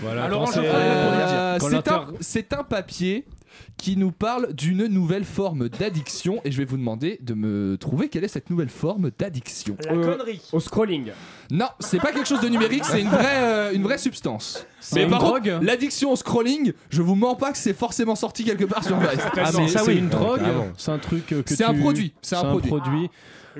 Voilà, 0.00 0.24
Alors, 0.24 0.50
Euh, 0.56 1.58
c'est 1.60 1.88
un, 1.88 2.06
c'est 2.20 2.52
un 2.52 2.64
papier 2.64 3.26
qui 3.76 3.96
nous 3.96 4.12
parle 4.12 4.52
d'une 4.54 4.86
nouvelle 4.86 5.24
forme 5.24 5.68
d'addiction 5.68 6.40
et 6.44 6.50
je 6.52 6.58
vais 6.58 6.64
vous 6.64 6.76
demander 6.76 7.18
de 7.22 7.34
me 7.34 7.76
trouver 7.78 8.08
quelle 8.08 8.24
est 8.24 8.28
cette 8.28 8.50
nouvelle 8.50 8.68
forme 8.68 9.10
d'addiction. 9.18 9.76
La 9.84 9.92
Euh, 9.92 10.16
connerie. 10.16 10.40
Au 10.52 10.60
scrolling. 10.60 11.12
Non, 11.50 11.68
c'est 11.80 11.98
pas 12.00 12.12
quelque 12.12 12.28
chose 12.28 12.40
de 12.40 12.48
numérique, 12.48 12.84
c'est 12.84 13.00
une 13.00 13.08
vraie, 13.08 13.42
euh, 13.42 13.72
une 13.72 13.82
vraie 13.82 13.98
substance. 13.98 14.66
C'est 14.80 15.04
une 15.04 15.10
par 15.10 15.20
contre, 15.20 15.40
drogue 15.42 15.58
L'addiction 15.62 16.12
au 16.12 16.16
scrolling, 16.16 16.72
je 16.90 17.02
vous 17.02 17.14
mens 17.14 17.34
pas 17.34 17.52
que 17.52 17.58
c'est 17.58 17.72
forcément 17.74 18.14
sorti 18.14 18.44
quelque 18.44 18.64
part 18.64 18.84
sur 18.84 18.98
Vice. 18.98 19.20
Ah, 19.36 19.50
mais 19.56 19.68
ça, 19.68 19.80
c'est 19.80 19.90
oui. 19.92 19.98
une 19.98 20.08
drogue 20.08 20.38
Carrément. 20.40 20.66
C'est 20.76 20.90
un 20.92 20.98
truc 20.98 21.32
euh, 21.32 21.42
que 21.42 21.50
C'est 21.50 21.56
tu- 21.56 21.62
un 21.64 21.74
produit, 21.74 22.12
c'est 22.22 22.36
un 22.36 22.56
produit. 22.56 23.08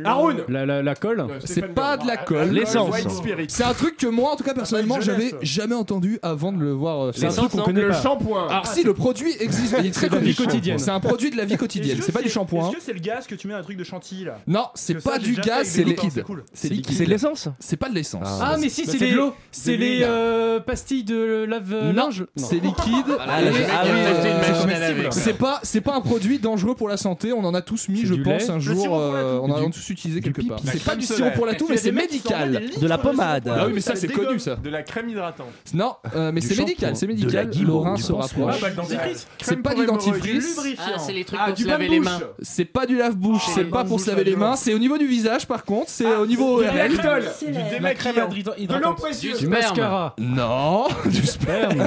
Haroun 0.04 0.42
La, 0.48 0.64
la, 0.66 0.82
la 0.82 0.94
colle 0.94 1.26
C'est 1.44 1.74
pas 1.74 1.96
de 1.96 2.06
la 2.06 2.16
colle. 2.16 2.50
L'essence. 2.50 2.90
White 2.94 3.10
Spirit. 3.10 3.46
C'est 3.48 3.64
un 3.64 3.74
truc 3.74 3.96
que 3.96 4.06
moi, 4.06 4.32
en 4.32 4.36
tout 4.36 4.44
cas 4.44 4.54
personnellement, 4.54 5.00
j'avais 5.00 5.30
jeunesse. 5.30 5.42
jamais 5.42 5.74
entendu 5.74 6.18
avant 6.22 6.52
de 6.52 6.58
le 6.60 6.72
voir. 6.72 7.06
euh, 7.06 7.12
C'est 7.14 7.26
un 7.26 7.30
truc 7.30 7.50
qu'on 7.50 7.58
connaît 7.62 7.82
Le 7.82 7.88
pas. 7.88 8.00
shampoing. 8.02 8.48
Alors 8.48 8.66
si 8.66 8.82
le 8.82 8.94
produit 8.94 9.32
existe, 9.40 9.74
il 9.80 9.86
est 9.86 9.90
très 9.90 10.08
de 10.08 10.12
la 10.14 10.18
connu. 10.20 10.30
vie 10.30 10.36
quotidienne. 10.36 10.78
C'est 10.78 10.90
un 10.90 11.00
produit 11.00 11.30
de 11.30 11.36
la 11.36 11.44
vie 11.44 11.56
quotidienne. 11.56 11.92
Est-ce 11.92 12.00
que 12.00 12.06
C'est 12.06 12.12
pas 12.12 12.22
du 12.22 12.28
shampoing. 12.30 12.68
Est-ce 12.68 12.76
que 12.76 12.82
c'est 12.82 12.92
le 12.92 13.00
gaz 13.00 13.26
que 13.26 13.34
tu 13.34 13.46
mets 13.48 13.54
dans 13.54 13.60
un 13.60 13.62
truc 13.62 13.76
de 13.76 13.84
chantilly 13.84 14.24
là? 14.24 14.38
Non, 14.46 14.66
c'est 14.74 14.94
Que 14.94 15.00
ça, 15.00 15.10
pas 15.10 15.18
j'ai 15.18 15.24
du 15.26 15.30
déjà 15.36 15.42
fait 15.42 15.48
gaz, 15.48 15.56
avec 15.58 15.68
c'est 15.72 15.84
des 15.84 15.90
liquide. 15.90 16.10
c'est. 16.14 16.24
C'est 16.54 16.68
liquide. 16.68 16.96
C'est 16.96 17.04
de 17.04 17.10
l'essence 17.10 17.48
C'est 17.58 17.76
pas 17.76 17.88
de 17.88 17.94
l'essence. 17.94 18.26
Ah, 18.40 18.56
mais 18.60 18.68
si, 18.68 18.84
c'est 18.84 18.92
c'est 18.98 19.04
les, 19.06 19.10
de 19.12 19.16
l'eau. 19.16 19.34
c'est 19.50 19.72
De 19.76 19.76
les 19.82 20.00
euh, 20.02 20.60
pastilles 20.60 21.04
de 21.04 21.44
lave-linge 21.48 22.26
c'est 22.36 22.56
liquide. 22.60 23.04
Ah 23.20 23.40
qui 23.40 23.48
a 23.48 23.50
oui, 23.52 23.58
acheté 23.58 24.28
une 24.28 24.34
euh, 24.34 24.38
machine 24.38 24.54
à 24.54 24.60
comestible. 24.60 24.80
laver. 24.80 25.08
C'est 25.10 25.32
pas, 25.38 25.60
c'est 25.62 25.80
pas 25.80 25.94
un 25.94 26.00
produit 26.00 26.38
dangereux 26.38 26.74
pour 26.74 26.88
la 26.88 26.96
santé. 26.96 27.32
On 27.32 27.44
en 27.44 27.54
a 27.54 27.62
tous 27.62 27.88
mis, 27.88 28.00
C'est 28.00 28.06
je 28.06 28.14
du 28.14 28.22
pense, 28.22 28.42
lait 28.42 28.50
un 28.50 28.54
Le 28.54 28.60
jour. 28.60 28.80
sirop 28.80 28.94
pour 28.96 29.12
la 29.12 29.18
euh, 29.18 29.38
toux. 29.38 29.44
on 29.44 29.50
en 29.50 29.56
a 29.56 29.60
Du- 29.64 29.70
tous 29.70 29.77
utilisé 29.90 30.20
du 30.20 30.32
quelque 30.32 30.46
part. 30.48 30.58
C'est 30.64 30.82
pas 30.84 30.96
du 30.96 31.04
solaire. 31.06 31.26
sirop 31.26 31.36
pour 31.36 31.46
la 31.46 31.54
toux, 31.54 31.66
mais 31.68 31.76
c'est 31.76 31.92
médical. 31.92 32.62
De 32.80 32.86
la 32.86 32.98
pommade. 32.98 33.50
Ah 33.54 33.66
oui, 33.66 33.72
mais 33.74 33.80
ça, 33.80 33.94
c'est 33.96 34.08
connu, 34.08 34.38
ça. 34.38 34.56
De 34.56 34.70
la 34.70 34.82
crème 34.82 35.08
hydratante. 35.08 35.46
Non, 35.74 35.94
euh, 36.14 36.30
mais 36.32 36.40
Du 36.40 36.46
c'est 36.48 36.58
médical, 36.58 36.96
c'est 36.96 37.06
médical. 37.06 37.50
du 37.50 37.66
se 37.66 38.12
rapproche. 38.12 38.56
Ah. 38.62 39.08
C'est 39.40 39.56
pas 39.56 39.70
pour 39.70 39.80
du 39.80 39.86
dentifrice. 39.86 40.58
Ah, 40.78 40.98
c'est 40.98 41.12
les 41.12 41.24
trucs 41.24 41.38
Ah, 41.40 41.46
pour 41.46 41.54
du 41.54 41.62
se 41.62 41.68
laver 41.68 41.88
les 41.88 42.00
mains. 42.00 42.20
C'est 42.40 42.64
pas 42.64 42.86
du 42.86 42.96
lave-bouche, 42.96 43.46
c'est 43.54 43.64
pas 43.64 43.84
pour 43.84 44.00
se 44.00 44.10
laver 44.10 44.24
les 44.24 44.36
mains, 44.36 44.56
c'est 44.56 44.74
au 44.74 44.78
niveau 44.78 44.98
du 44.98 45.06
visage 45.06 45.46
par 45.46 45.64
contre, 45.64 45.88
c'est 45.90 46.06
Ah, 46.06 46.20
au 46.20 46.26
niveau 46.26 46.60
du. 46.62 46.66
Lactol. 46.66 47.24
Du 47.46 47.82
La 47.82 47.94
crème 47.94 48.14
De 48.16 48.20
l'eau 48.20 48.52
hydratante. 48.58 48.96
précieuse. 48.96 49.38
Du 49.40 49.46
mascara. 49.48 50.14
Non, 50.18 50.86
du 51.06 51.24
sperme. 51.26 51.82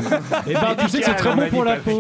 Et 0.48 0.54
ben, 0.54 0.76
tu 0.80 0.90
sais 0.90 1.00
que 1.00 1.06
c'est 1.06 1.16
très 1.16 1.36
bon 1.36 1.50
pour 1.50 1.64
la 1.64 1.78
peau. 1.78 1.98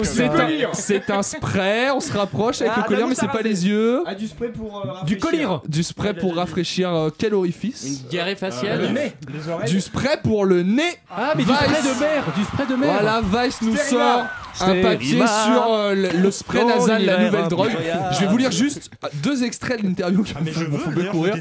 C'est 0.73 1.10
un, 1.12 1.23
spray, 1.23 1.89
on 1.91 1.99
se 1.99 2.12
rapproche 2.12 2.62
avec 2.62 2.73
Ah, 2.75 2.80
le 2.82 2.88
collier, 2.88 3.04
mais 3.08 3.15
c'est 3.15 3.27
pas 3.27 3.41
les 3.41 3.67
yeux. 3.67 4.04
Ah, 4.06 4.15
du 4.15 4.27
spray 4.27 4.49
pour 4.49 4.77
euh, 4.80 4.82
Du 4.84 4.89
rafraîchir. 5.15 5.19
collyre. 5.19 5.62
Du 5.82 5.86
spray 5.88 6.13
pour 6.13 6.36
rafraîchir 6.36 6.94
euh, 6.94 7.10
quel 7.17 7.34
orifice 7.34 7.84
Une 7.88 8.08
diarrhée 8.10 8.34
Le 8.34 8.38
faciale. 8.38 8.94
nez. 8.94 9.13
Les 9.34 9.50
oreilles. 9.50 9.67
Du 9.67 9.82
spray 9.82 10.15
pour 10.22 10.46
le 10.46 10.62
nez. 10.62 10.84
Ah, 11.10 11.34
mais 11.36 11.44
du 11.44 11.50
Vice. 11.50 11.58
spray 11.60 11.82
de 11.82 12.00
mer. 12.00 12.24
Du 12.38 12.44
spray 12.44 12.65
de 12.67 12.76
mer. 12.76 12.91
Voilà, 13.02 13.22
Vice 13.24 13.62
nous 13.63 13.76
sort 13.76 14.26
un 14.60 14.82
papier 14.82 15.18
sur 15.18 15.74
euh, 15.74 15.96
le, 15.96 16.10
le 16.22 16.32
spray 16.32 16.64
nasal, 16.66 17.06
la 17.06 17.26
nouvelle 17.26 17.48
drogue. 17.48 17.68
impitoyable. 17.68 18.04
Je 18.16 18.20
vais 18.20 18.28
vous 18.28 18.38
lire 18.38 18.52
juste 18.52 18.90
deux 19.24 19.44
extraits 19.44 19.82
de 19.82 19.88
l'interview 19.88 20.24
qui 20.24 20.34
Ah, 20.36 20.42
mais 20.44 20.52
je 20.52 20.66
vous 20.66 20.72
veux 20.72 20.78
font 20.84 20.92
d'ailleurs, 20.92 21.12
courir. 21.12 21.36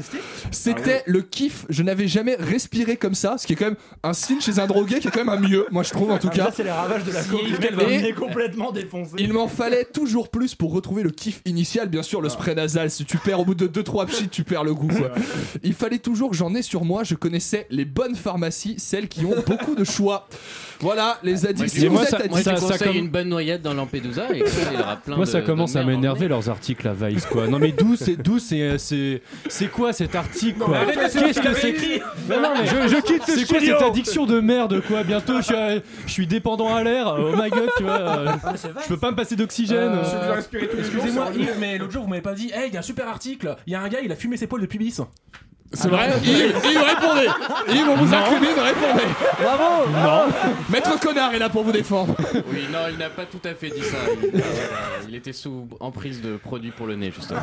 C'était 0.51 1.03
le 1.05 1.21
kiff. 1.21 1.65
Je 1.69 1.83
n'avais 1.83 2.07
jamais 2.07 2.35
respiré 2.39 2.97
comme 2.97 3.15
ça, 3.15 3.35
ce 3.37 3.45
qui 3.47 3.53
est 3.53 3.55
quand 3.55 3.65
même 3.65 3.75
un 4.03 4.13
signe 4.13 4.41
chez 4.41 4.59
un 4.59 4.67
drogué 4.67 4.99
qui 4.99 5.07
est 5.07 5.11
quand 5.11 5.23
même 5.25 5.29
un 5.29 5.39
mieux, 5.39 5.65
moi 5.71 5.83
je 5.83 5.89
trouve 5.91 6.11
en 6.11 6.17
tout 6.17 6.29
Ah, 6.31 6.35
cas. 6.35 6.45
Ça, 6.45 6.51
c'est 6.57 6.63
les 6.63 6.71
ravages 6.71 7.03
de 7.03 7.11
la 7.11 7.23
coke. 7.23 8.15
Complètement 8.15 8.71
défoncé. 8.71 9.11
Il 9.19 9.33
m'en 9.33 9.47
fallait 9.47 9.85
toujours 9.85 10.29
plus 10.29 10.55
pour 10.55 10.71
retrouver 10.73 11.03
le 11.03 11.09
kiff 11.11 11.41
initial. 11.45 11.89
Bien 11.89 12.03
sûr, 12.03 12.21
le 12.21 12.29
spray 12.29 12.55
nasal, 12.55 12.89
si 12.91 13.05
tu 13.05 13.17
perds 13.17 13.39
au 13.39 13.45
bout 13.45 13.55
de 13.55 13.67
2-3 13.67 14.05
pchits, 14.07 14.29
tu 14.29 14.43
perds 14.43 14.63
le 14.63 14.73
goût. 14.73 14.87
Quoi. 14.87 15.11
Il 15.63 15.73
fallait 15.73 15.99
toujours 15.99 16.29
que 16.31 16.35
j'en 16.35 16.53
ai 16.55 16.61
sur 16.61 16.85
moi. 16.85 17.03
Je 17.03 17.15
connaissais 17.15 17.67
les 17.69 17.85
bonnes 17.85 18.15
pharmacies, 18.15 18.75
celles 18.77 19.07
qui 19.07 19.25
ont 19.25 19.35
beaucoup 19.45 19.75
de 19.75 19.83
choix. 19.83 20.27
Voilà, 20.79 21.17
les 21.23 21.45
addicts. 21.45 21.69
Si 21.69 21.87
vous 21.87 21.93
moi, 21.93 22.03
êtes 22.03 22.09
ça- 22.09 22.17
addict- 22.17 22.43
Ça- 22.43 22.57
ça 22.57 22.77
une 23.01 23.09
bonne 23.09 23.29
noyade 23.29 23.61
dans 23.61 23.73
Lampedusa 23.73 24.27
et 24.33 24.39
il 24.39 24.77
y 24.77 24.81
aura 24.81 24.95
plein 24.97 25.15
Moi, 25.15 25.25
ça 25.25 25.41
de 25.41 25.45
commence 25.45 25.75
à 25.75 25.79
merde 25.83 25.89
m'énerver 25.91 26.27
leurs 26.27 26.49
articles 26.49 26.87
à 26.87 26.93
Vice, 26.93 27.25
quoi. 27.25 27.47
Non, 27.47 27.59
mais 27.59 27.71
d'où 27.71 27.95
c'est 27.95 28.15
d'où 28.15 28.39
c'est 28.39 28.77
c'est 28.77 29.21
c'est 29.47 29.67
quoi 29.67 29.93
cet 29.93 30.15
article, 30.15 30.59
quoi 30.59 30.77
Qu'est-ce 30.93 31.33
ce 31.33 31.39
que 31.41 31.53
c'est. 31.53 31.99
Non, 32.29 32.41
non, 32.41 32.49
mais 32.59 32.65
je, 32.65 32.87
je 32.95 33.01
quitte 33.01 33.27
le 33.27 33.33
C'est 33.35 33.45
quoi 33.47 33.57
studio. 33.57 33.75
cette 33.79 33.87
addiction 33.87 34.25
de 34.25 34.39
merde, 34.39 34.81
quoi 34.87 35.03
Bientôt, 35.03 35.37
je 35.37 35.41
suis, 35.43 35.55
à- 35.55 35.75
je 36.05 36.11
suis 36.11 36.27
dépendant 36.27 36.73
à 36.75 36.83
l'air. 36.83 37.15
Oh 37.17 37.31
my 37.35 37.49
god, 37.49 37.69
tu 37.77 37.83
vois. 37.83 37.91
euh, 37.99 38.27
Ah. 38.43 38.53
Je 38.83 38.87
peux 38.87 38.97
pas 38.97 39.11
me 39.11 39.15
passer 39.15 39.35
d'oxygène. 39.35 39.93
Euh, 39.93 40.03
euh. 40.33 40.41
Excusez-moi 40.79 41.27
Yves, 41.35 41.55
mais 41.59 41.77
l'autre 41.77 41.91
jour 41.91 42.03
vous 42.03 42.09
m'avez 42.09 42.21
pas 42.21 42.33
dit, 42.33 42.51
hey, 42.53 42.67
il 42.67 42.73
y 42.73 42.77
a 42.77 42.79
un 42.79 42.83
super 42.83 43.07
article, 43.07 43.55
il 43.67 43.73
y 43.73 43.75
a 43.75 43.81
un 43.81 43.87
gars, 43.89 43.99
il 44.03 44.11
a 44.11 44.15
fumé 44.15 44.37
ses 44.37 44.47
poils 44.47 44.61
de 44.61 44.67
pubis. 44.67 44.99
C'est 45.73 45.87
vrai 45.87 46.09
Yves, 46.23 46.53
Yves, 46.65 46.81
répondez 46.81 47.27
Yves, 47.69 47.87
on 47.89 47.95
vous 47.95 48.13
incrimine, 48.13 48.57
répondez 48.57 49.05
Bravo 49.41 49.89
Non 49.91 50.33
Maître 50.69 50.99
connard 50.99 51.33
est 51.33 51.39
là 51.39 51.49
pour 51.49 51.63
vous 51.63 51.71
défendre. 51.71 52.15
Oui, 52.51 52.65
non, 52.71 52.79
il 52.91 52.97
n'a 52.97 53.09
pas 53.09 53.25
tout 53.25 53.39
à 53.45 53.53
fait 53.53 53.69
dit 53.69 53.81
ça. 53.81 53.97
Il, 54.21 54.39
euh, 54.39 54.43
il 55.09 55.15
était 55.15 55.33
sous 55.33 55.67
emprise 55.79 56.21
de 56.21 56.35
produits 56.37 56.71
pour 56.71 56.87
le 56.87 56.95
nez, 56.95 57.11
justement. 57.15 57.39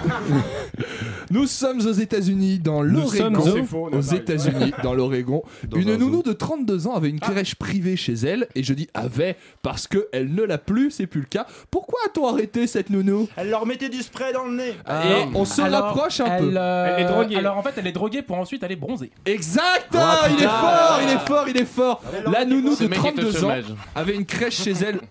Nous 1.30 1.46
sommes 1.46 1.78
aux 1.86 1.92
États-Unis, 1.92 2.58
dans 2.58 2.82
Nous 2.84 3.08
sommes 3.08 3.34
l'Oregon. 3.34 3.88
Aux. 3.92 4.00
États-Unis, 4.00 4.72
dans 4.82 4.94
l'Oregon. 4.94 5.42
Une 5.74 5.90
un 5.90 5.96
nounou 5.96 6.16
zoo. 6.16 6.22
de 6.22 6.32
32 6.32 6.86
ans 6.86 6.94
avait 6.94 7.10
une 7.10 7.20
crèche 7.20 7.54
privée 7.54 7.96
chez 7.96 8.14
elle. 8.14 8.46
Et 8.54 8.62
je 8.62 8.72
dis 8.74 8.88
avait 8.94 9.36
parce 9.62 9.86
qu'elle 9.86 10.34
ne 10.34 10.42
l'a 10.42 10.58
plus, 10.58 10.90
c'est 10.90 11.06
plus 11.06 11.20
le 11.20 11.26
cas. 11.26 11.46
Pourquoi 11.70 11.98
a-t-on 12.06 12.26
arrêté 12.26 12.66
cette 12.66 12.90
nounou? 12.90 13.28
Elle 13.36 13.50
leur 13.50 13.66
mettait 13.66 13.88
du 13.88 14.02
spray 14.02 14.32
dans 14.32 14.44
le 14.44 14.54
nez. 14.56 14.68
Et 14.70 15.24
on 15.34 15.44
se 15.44 15.60
Alors, 15.62 15.84
rapproche 15.84 16.20
un 16.20 16.26
elle, 16.26 16.44
peu. 16.44 16.52
euh, 16.56 16.94
Elle 16.96 17.04
est 17.04 17.08
droguée. 17.08 17.36
Alors 17.36 17.56
en 17.58 17.62
fait, 17.62 17.74
elle 17.76 17.86
est 17.86 17.92
droguée 17.92 18.17
pour 18.22 18.36
ensuite 18.38 18.62
aller 18.64 18.76
bronzer. 18.76 19.10
Exact 19.26 19.88
Ah, 19.94 20.26
Il 20.30 20.42
est 20.42 20.46
fort, 20.46 20.98
il 21.02 21.10
est 21.10 21.26
fort, 21.26 21.48
il 21.48 21.56
est 21.56 21.64
fort 21.64 22.02
La 22.30 22.44
nounou 22.44 22.76
de 22.76 22.86
mec 22.86 22.98
est 22.98 23.24
au 23.24 23.30
32 23.32 23.44
ans 23.44 23.54
avait 23.94 24.14
une 24.14 24.26
crèche 24.26 24.62
chez 24.62 24.72
elle. 24.72 25.00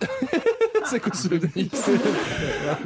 C'est 0.85 1.01
quoi 1.01 1.13
ce 1.13 1.27
Denis 1.27 1.69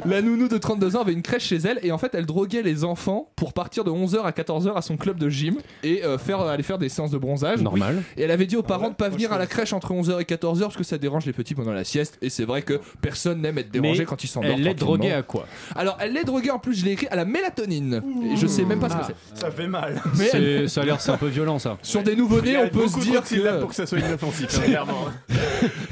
La 0.04 0.22
nounou 0.22 0.48
de 0.48 0.58
32 0.58 0.96
ans 0.96 1.02
avait 1.02 1.12
une 1.12 1.22
crèche 1.22 1.44
chez 1.44 1.56
elle 1.58 1.78
et 1.82 1.92
en 1.92 1.98
fait 1.98 2.14
elle 2.14 2.26
droguait 2.26 2.62
les 2.62 2.82
enfants 2.84 3.30
pour 3.36 3.52
partir 3.52 3.84
de 3.84 3.90
11h 3.90 4.22
à 4.22 4.30
14h 4.32 4.74
à 4.76 4.82
son 4.82 4.96
club 4.96 5.18
de 5.18 5.28
gym 5.28 5.58
et 5.84 6.04
euh, 6.04 6.18
faire, 6.18 6.40
aller 6.40 6.62
faire 6.64 6.78
des 6.78 6.88
séances 6.88 7.12
de 7.12 7.18
bronzage. 7.18 7.60
Normal. 7.62 8.02
Et 8.16 8.22
elle 8.22 8.30
avait 8.32 8.46
dit 8.46 8.56
aux 8.56 8.62
parents 8.64 8.90
de 8.90 8.94
pas 8.94 9.08
venir 9.08 9.32
à 9.32 9.38
la 9.38 9.46
crèche 9.46 9.72
entre 9.72 9.92
11h 9.92 10.20
et 10.20 10.24
14h 10.24 10.62
parce 10.62 10.76
que 10.76 10.82
ça 10.84 10.98
dérange 10.98 11.26
les 11.26 11.32
petits 11.32 11.54
pendant 11.54 11.72
la 11.72 11.84
sieste 11.84 12.18
et 12.22 12.28
c'est 12.30 12.44
vrai 12.44 12.62
que 12.62 12.80
personne 13.00 13.40
n'aime 13.40 13.58
être 13.58 13.70
dérangé 13.70 14.00
Mais 14.00 14.04
quand 14.04 14.24
ils 14.24 14.26
s'endorment. 14.28 14.54
Elle 14.54 14.62
l'est 14.64 14.74
droguée 14.74 15.12
à 15.12 15.22
quoi? 15.22 15.46
Alors 15.76 15.96
elle 16.00 16.12
l'est 16.14 16.24
droguée 16.24 16.50
en 16.50 16.58
plus 16.58 16.74
je 16.80 16.84
l'ai 16.84 16.92
écrit 16.92 17.06
à 17.08 17.16
la 17.16 17.24
mélatonine 17.24 18.02
et 18.32 18.36
je 18.36 18.46
sais 18.48 18.64
même 18.64 18.80
pas 18.80 18.88
ce 18.88 18.94
que 18.94 19.00
Ah, 19.02 19.08
c'est. 19.34 19.40
Ça 19.40 19.50
fait 19.50 19.68
mal. 19.68 20.02
Mais 20.18 20.68
Ça 20.68 20.80
a 20.80 20.84
l'air, 20.84 21.00
c'est 21.00 21.10
un 21.10 21.16
peu 21.16 21.28
violent, 21.28 21.58
ça. 21.58 21.78
sur 21.82 22.02
des 22.02 22.16
nouveau-nés 22.16 22.56
on 22.56 22.68
peut 22.68 22.88
se 22.88 22.98
dire 23.00 23.22
que 23.22 23.60
pour 23.60 23.68
que 23.70 23.74
ça 23.74 23.86
soit 23.86 23.98
inoffensif, 23.98 24.48
hein, 24.58 24.62
clairement. 24.64 25.06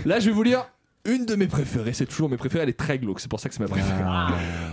Là, 0.04 0.20
je 0.20 0.26
vais 0.26 0.32
vous 0.32 0.42
lire 0.42 0.64
Une 1.06 1.24
de 1.24 1.34
mes 1.34 1.46
préférées, 1.46 1.94
c'est 1.94 2.04
toujours 2.04 2.28
mes 2.28 2.36
préférées, 2.36 2.64
elle 2.64 2.68
est 2.68 2.74
très 2.78 2.98
glauque, 2.98 3.20
c'est 3.20 3.30
pour 3.30 3.40
ça 3.40 3.48
que 3.48 3.54
c'est 3.54 3.60
ma 3.62 3.68
préférée. 3.68 4.02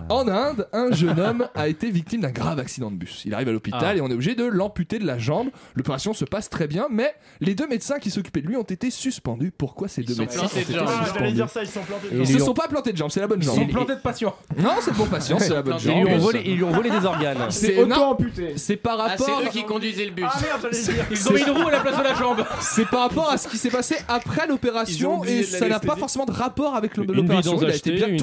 En 0.10 0.28
Inde, 0.28 0.68
un 0.74 0.92
jeune 0.92 1.18
homme 1.20 1.48
a 1.56 1.70
été 1.70 1.90
victime 1.90 2.20
d'un 2.22 2.32
grave 2.32 2.60
accident 2.60 2.92
de 2.92 2.98
bus. 2.98 3.22
Il 3.26 3.34
arrive 3.34 3.48
à 3.48 3.52
l'hôpital 3.54 3.82
Ah. 3.82 3.96
et 3.96 4.02
on 4.02 4.10
est 4.10 4.14
obligé 4.14 4.36
de 4.36 4.44
l'amputer 4.44 5.00
de 5.00 5.06
la 5.06 5.18
jambe. 5.18 5.48
L'opération 5.76 6.14
se 6.14 6.26
passe 6.26 6.50
très 6.50 6.68
bien, 6.68 6.88
mais 6.90 7.14
les 7.40 7.56
deux 7.56 7.66
médecins 7.68 7.98
qui 8.00 8.12
s'occupaient 8.12 8.42
de 8.42 8.48
lui 8.48 8.58
ont 8.58 8.64
été 8.64 8.92
suspendus. 8.92 9.52
Pourquoi 9.58 9.88
ces 9.88 10.04
deux 10.04 10.16
sont 10.16 10.22
médecins 10.24 10.40
plantés 10.42 10.58
ont 10.58 10.62
été 10.64 10.74
jambes. 10.74 10.86
Ah, 10.88 10.92
J'allais 10.92 11.06
suspendus 11.08 11.32
dire 11.34 11.50
ça, 11.50 11.64
ils 11.64 11.70
sont 11.70 11.82
plantés. 11.82 12.08
Ils 12.12 12.20
ils 12.20 12.28
se 12.28 12.40
sont 12.40 12.54
pas 12.54 12.68
plantés 12.68 12.92
de 12.92 12.98
jambe, 12.98 13.10
c'est 13.12 13.20
la 13.22 13.28
bonne 13.28 13.40
Ils 13.42 13.46
jambe. 13.46 13.56
sont 13.60 13.68
plantés 13.68 13.96
de 13.96 14.02
patient. 14.02 14.36
Non, 14.58 14.72
c'est 14.82 14.92
le 14.92 14.98
bon 14.98 15.06
patient, 15.06 15.40
c'est 15.40 15.54
la 15.54 15.62
bonne 15.62 15.80
jambe. 15.80 15.96
Ils 15.98 16.04
lui 16.08 16.14
ont 16.16 16.18
volé, 16.20 16.42
ils 16.46 16.56
lui 16.56 16.64
ont 16.66 16.72
volé 16.72 16.90
des 16.90 17.06
organes. 17.06 17.38
C'est 17.52 17.78
Auto-amputé. 17.82 18.54
c'est 18.58 18.76
par 18.76 19.00
Ah, 19.00 19.16
c'est 19.18 19.24
rapport. 19.24 19.44
eux 19.46 19.50
qui 19.50 19.64
conduisaient 19.64 20.06
le 20.06 20.12
bus. 20.12 20.26
Ah 20.30 20.40
merde, 20.42 20.68
j'allais 20.74 20.94
dire. 20.98 21.06
Ils 21.12 21.30
ont 21.30 21.34
mis 21.34 21.42
une 21.42 21.50
roue 21.52 21.68
à 21.68 21.72
la 21.72 21.80
place 21.80 21.98
de 21.98 22.04
la 22.04 22.14
jambe. 22.16 22.44
C'est 22.60 22.86
par 22.88 23.02
rapport 23.02 23.30
à 23.32 23.38
ce 23.38 23.48
qui 23.48 23.58
s'est 23.58 23.70
passé 23.70 23.96
après 24.10 24.42
Ils 24.46 24.50
l'opération 24.50 25.24
et 25.24 25.44
ça 25.44 25.60
n'a 25.68 25.80
pas 25.80 25.88
l'anesthésie. 25.96 26.02
Forcément 26.18 26.26
de 26.26 26.32
rapport 26.44 26.76
avec 26.76 26.98
l'opération. 26.98 27.58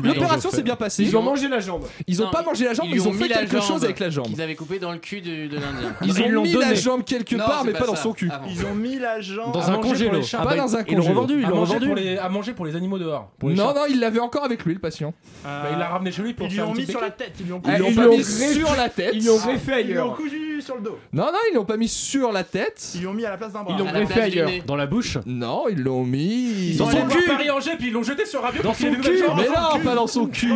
L'opération 0.03 0.51
s'est 0.51 0.63
bien 0.63 0.77
passée. 0.77 1.05
Ils 1.05 1.17
ont 1.17 1.23
mangé 1.23 1.49
la 1.49 1.61
jambe. 1.61 1.85
Ils 2.07 2.21
ont 2.23 2.27
Non, 2.27 2.31
pas 2.31 2.43
mangé 2.43 2.65
la 2.65 2.75
jambe, 2.75 2.87
ils 2.91 2.97
ils 2.97 3.07
ont 3.07 3.11
ont 3.11 3.13
fait 3.13 3.29
quelque 3.29 3.53
jambe 3.59 3.63
chose 3.63 3.85
avec 3.85 4.01
la 4.01 4.11
jambe. 4.11 4.27
Qu'ils 4.27 4.41
avaient 4.43 4.55
coupé 4.55 4.79
dans 4.79 4.93
le 4.93 4.99
cul 4.99 5.21
de, 5.21 5.47
de 5.49 5.55
l'Indien. 5.57 5.95
Ils 6.03 6.09
Ils 6.09 6.23
ont 6.23 6.29
l'ont 6.29 6.43
mis 6.43 6.53
la 6.55 6.75
jambe 6.75 7.05
quelque 7.05 7.37
part, 7.37 7.65
mais 7.65 7.73
pas 7.73 7.87
dans 7.87 7.97
son 7.97 8.13
cul. 8.13 8.29
Ah. 8.33 8.41
Ils 8.49 8.65
ont 8.67 8.75
mis 8.75 8.99
la 8.99 9.21
jambe. 9.21 9.53
Dans 9.53 9.71
un 9.71 9.79
congélo. 9.79 10.23
chats. 10.23 10.39
Pas 10.43 10.57
dans 10.57 10.77
un 10.77 10.83
Ils 10.87 10.95
l'ont 10.97 11.03
congélo. 11.03 11.21
revendu, 11.21 11.35
ils 11.43 11.49
l'ont 11.49 11.57
manger, 11.57 11.75
revendu. 11.75 11.87
pour 11.87 11.97
les, 11.97 12.19
à 12.19 12.29
manger 12.29 12.53
pour 12.53 12.67
les 12.67 12.77
animaux 12.77 12.99
dehors. 12.99 13.31
Non, 13.43 13.75
non, 13.75 13.83
il 13.89 14.01
l'avait 14.01 14.21
encore 14.21 14.45
avec 14.45 14.65
lui, 14.65 14.75
le 14.75 14.81
patient. 14.81 15.15
Bah, 15.45 15.69
il 15.73 15.79
l'a 15.79 15.89
ramené 15.89 16.13
chez 16.13 16.23
lui 16.23 16.35
pour 16.35 16.47
Ils 16.47 16.55
lui 16.55 16.61
ont 16.61 16.75
mis 16.75 16.87
sur 16.87 17.01
la 17.01 17.11
tête. 17.11 17.35
Ils 17.41 17.47
lui 17.47 17.53
ont 17.53 17.63
Ils 17.65 17.73
Ils 17.75 17.79
l'ont 17.79 17.89
l'ont 17.91 17.95
pas 17.95 18.09
mis 18.17 18.25
sur 18.25 18.77
la 18.77 18.89
tête. 18.89 19.11
Ils 19.15 19.27
l'ont 19.27 19.39
Ils 19.47 19.57
lui 19.57 19.73
ont 19.73 19.75
ailleurs. 19.75 20.19
Cousu 20.65 20.67
sur 20.67 20.77
le 20.77 20.83
dos. 20.83 20.99
Non, 21.13 21.27
non, 21.27 21.39
ils 21.51 21.55
l'ont 21.55 21.65
pas 21.65 21.77
mis 21.77 21.89
sur 21.89 22.33
la 22.33 22.45
tête. 22.45 22.93
Ils 22.95 23.01
lui 23.01 23.07
ont 23.07 23.15
mis 23.15 23.25
à 23.25 23.31
la 23.31 23.37
place 23.37 23.53
d'un 23.53 23.63
bras. 23.63 23.75
Ils 23.77 23.85
l'ont 23.85 23.91
greffé 23.91 24.21
ailleurs. 24.21 24.51
Dans 24.67 24.77
la 24.77 24.87
bouche 24.87 25.19
Non, 25.27 25.69
ils 25.69 25.81
l'ont 25.81 26.05
mis. 26.05 26.77
Dans 26.77 26.91
son 26.91 27.07
cul. 27.07 27.27
Paris-Angers 27.27 27.77
puis 27.79 27.89
ils 27.89 27.93
l'ont 27.93 28.03
jeté 28.03 28.27
sur 28.27 28.43
Radio 28.43 28.63
Dans 28.63 28.75
son 28.75 28.93
cul. 28.93 29.23
Mais 29.37 29.49
non, 29.49 29.81
pas 29.83 29.95
dans 29.95 30.07
son 30.07 30.27
cul. 30.27 30.53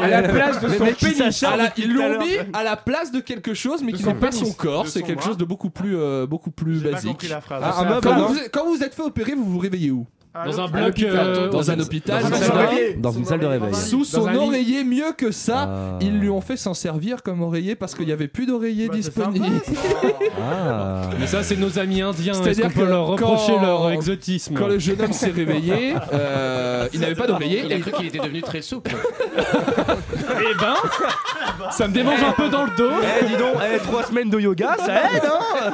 À 0.00 0.08
la 0.08 0.22
place 0.22 0.60
de 0.60 0.68
son 0.68 0.84
pénis. 0.84 1.44
ils 1.76 1.92
l'ont 1.92 2.18
mis 2.18 2.36
à 2.52 2.62
la 2.62 2.76
place 2.76 3.12
de 3.12 3.20
quelque 3.20 3.54
chose, 3.54 3.82
mais 3.82 3.92
qui 3.92 4.04
n'est 4.04 4.14
pas 4.14 4.32
son 4.32 4.52
corps. 4.52 4.88
C'est 4.88 5.02
quelque 5.02 5.22
chose 5.22 5.36
de 5.36 5.44
beaucoup 5.44 5.70
plus, 5.70 5.96
euh, 5.96 6.26
basique. 6.26 7.26
Ah, 7.50 7.84
meuble, 7.88 8.08
Quand 8.52 8.66
vous, 8.66 8.82
êtes 8.82 8.94
fait 8.94 9.02
opérer, 9.02 9.34
vous 9.34 9.44
vous 9.44 9.58
réveillez 9.58 9.90
où? 9.90 10.06
Dans 10.34 10.44
le- 10.44 10.58
un 10.60 10.68
bloc. 10.68 11.02
euh, 11.02 11.48
Dans 11.50 11.70
un 11.70 11.78
hôpital. 11.78 12.22
Dans 12.22 12.30
Dans 12.30 12.42
un 12.42 12.50
oreiller. 12.64 12.94
Dans 12.94 13.12
une 13.12 13.24
salle 13.26 13.40
de 13.40 13.46
réveil. 13.46 13.70
Dans 13.70 13.76
Sous 13.76 14.04
son 14.04 14.34
oreiller, 14.34 14.82
mieux 14.82 15.12
que 15.16 15.30
ça, 15.30 15.68
Ah. 15.68 15.98
ils 16.00 16.18
lui 16.18 16.30
ont 16.30 16.40
fait 16.40 16.56
s'en 16.56 16.72
servir 16.72 17.22
comme 17.22 17.42
oreiller 17.42 17.74
parce 17.74 17.94
qu'il 17.94 18.06
n'y 18.06 18.12
avait 18.12 18.28
plus 18.28 18.46
d'oreiller 18.46 18.88
Bah, 18.88 18.94
disponible. 18.94 19.44
Ah. 20.40 21.02
Mais 21.20 21.26
ça, 21.26 21.42
c'est 21.42 21.56
nos 21.56 21.78
amis 21.78 22.00
indiens. 22.00 22.32
Est-ce 22.32 22.42
C'est-à-dire 22.44 22.64
qu'on 22.72 22.80
peut 22.80 22.86
leur 22.88 23.06
reprocher 23.08 23.52
quand- 23.56 23.62
leur 23.62 23.90
exotisme 23.90 24.54
Quand 24.54 24.68
le 24.68 24.78
jeune 24.78 25.02
homme 25.02 25.12
s'est 25.12 25.30
réveillé, 25.32 25.94
euh, 26.14 26.88
il 26.94 27.00
n'avait 27.00 27.14
pas 27.14 27.26
d'oreiller. 27.26 27.64
Il 27.66 27.72
a 27.74 27.78
cru 27.80 27.92
qu'il 27.92 28.06
était 28.06 28.18
devenu 28.18 28.40
très 28.40 28.62
souple. 28.62 28.92
Eh 29.36 30.54
ben, 30.58 30.74
ça 31.70 31.88
me 31.88 31.92
démange 31.92 32.22
un 32.22 32.32
peu 32.32 32.48
dans 32.48 32.64
le 32.64 32.70
dos. 32.76 32.90
Eh, 33.20 33.26
dis 33.26 33.36
donc, 33.36 33.54
eh, 33.74 33.78
trois 33.78 34.02
semaines 34.04 34.30
de 34.30 34.40
yoga, 34.40 34.76
ça 34.78 34.94
aide, 34.94 35.22
hein 35.26 35.72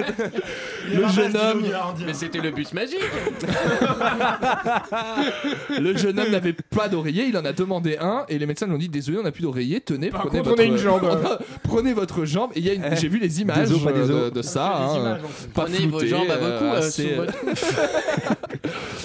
Le 0.92 1.06
jeune 1.08 1.36
homme, 1.36 1.62
Mais 2.04 2.14
c'était 2.14 2.40
le 2.40 2.50
bus 2.50 2.72
magique. 2.72 2.98
le 5.80 5.96
jeune 5.96 6.18
homme 6.18 6.30
n'avait 6.30 6.52
pas 6.54 6.88
d'oreiller, 6.88 7.26
il 7.26 7.36
en 7.36 7.44
a 7.44 7.52
demandé 7.52 7.96
un 8.00 8.24
et 8.28 8.38
les 8.38 8.46
médecins 8.46 8.66
lui 8.66 8.74
ont 8.74 8.78
dit 8.78 8.88
désolé 8.88 9.18
on 9.18 9.22
n'a 9.22 9.32
plus 9.32 9.42
d'oreiller, 9.42 9.80
tenez, 9.80 10.10
Par 10.10 10.22
prenez 10.26 10.38
contre, 10.38 10.50
votre 10.50 10.60
on 10.60 10.64
a 10.64 10.66
une 10.66 10.76
jambe. 10.76 11.38
prenez 11.64 11.92
votre 11.92 12.24
jambe 12.24 12.50
et 12.54 12.58
il 12.60 12.66
y 12.66 12.70
a 12.70 12.74
une- 12.74 12.96
j'ai 12.96 13.08
vu 13.08 13.18
les 13.18 13.40
images 13.40 13.68
des 13.68 13.74
os, 13.74 13.82
pas 13.84 13.92
des 13.92 14.10
euh, 14.10 14.26
os. 14.26 14.30
de, 14.32 14.36
de 14.38 14.42
ça, 14.42 14.76
hein, 14.76 15.18
pas 15.54 15.64
Prenez 15.64 15.78
vos 15.86 15.98
floutées, 15.98 16.08
jambes 16.08 16.30
à 16.30 16.36
beaucoup 16.36 16.64
euh, 16.64 16.74
euh, 16.74 16.78
assez- 16.78 17.08
sous 17.10 17.16
votre 17.16 17.34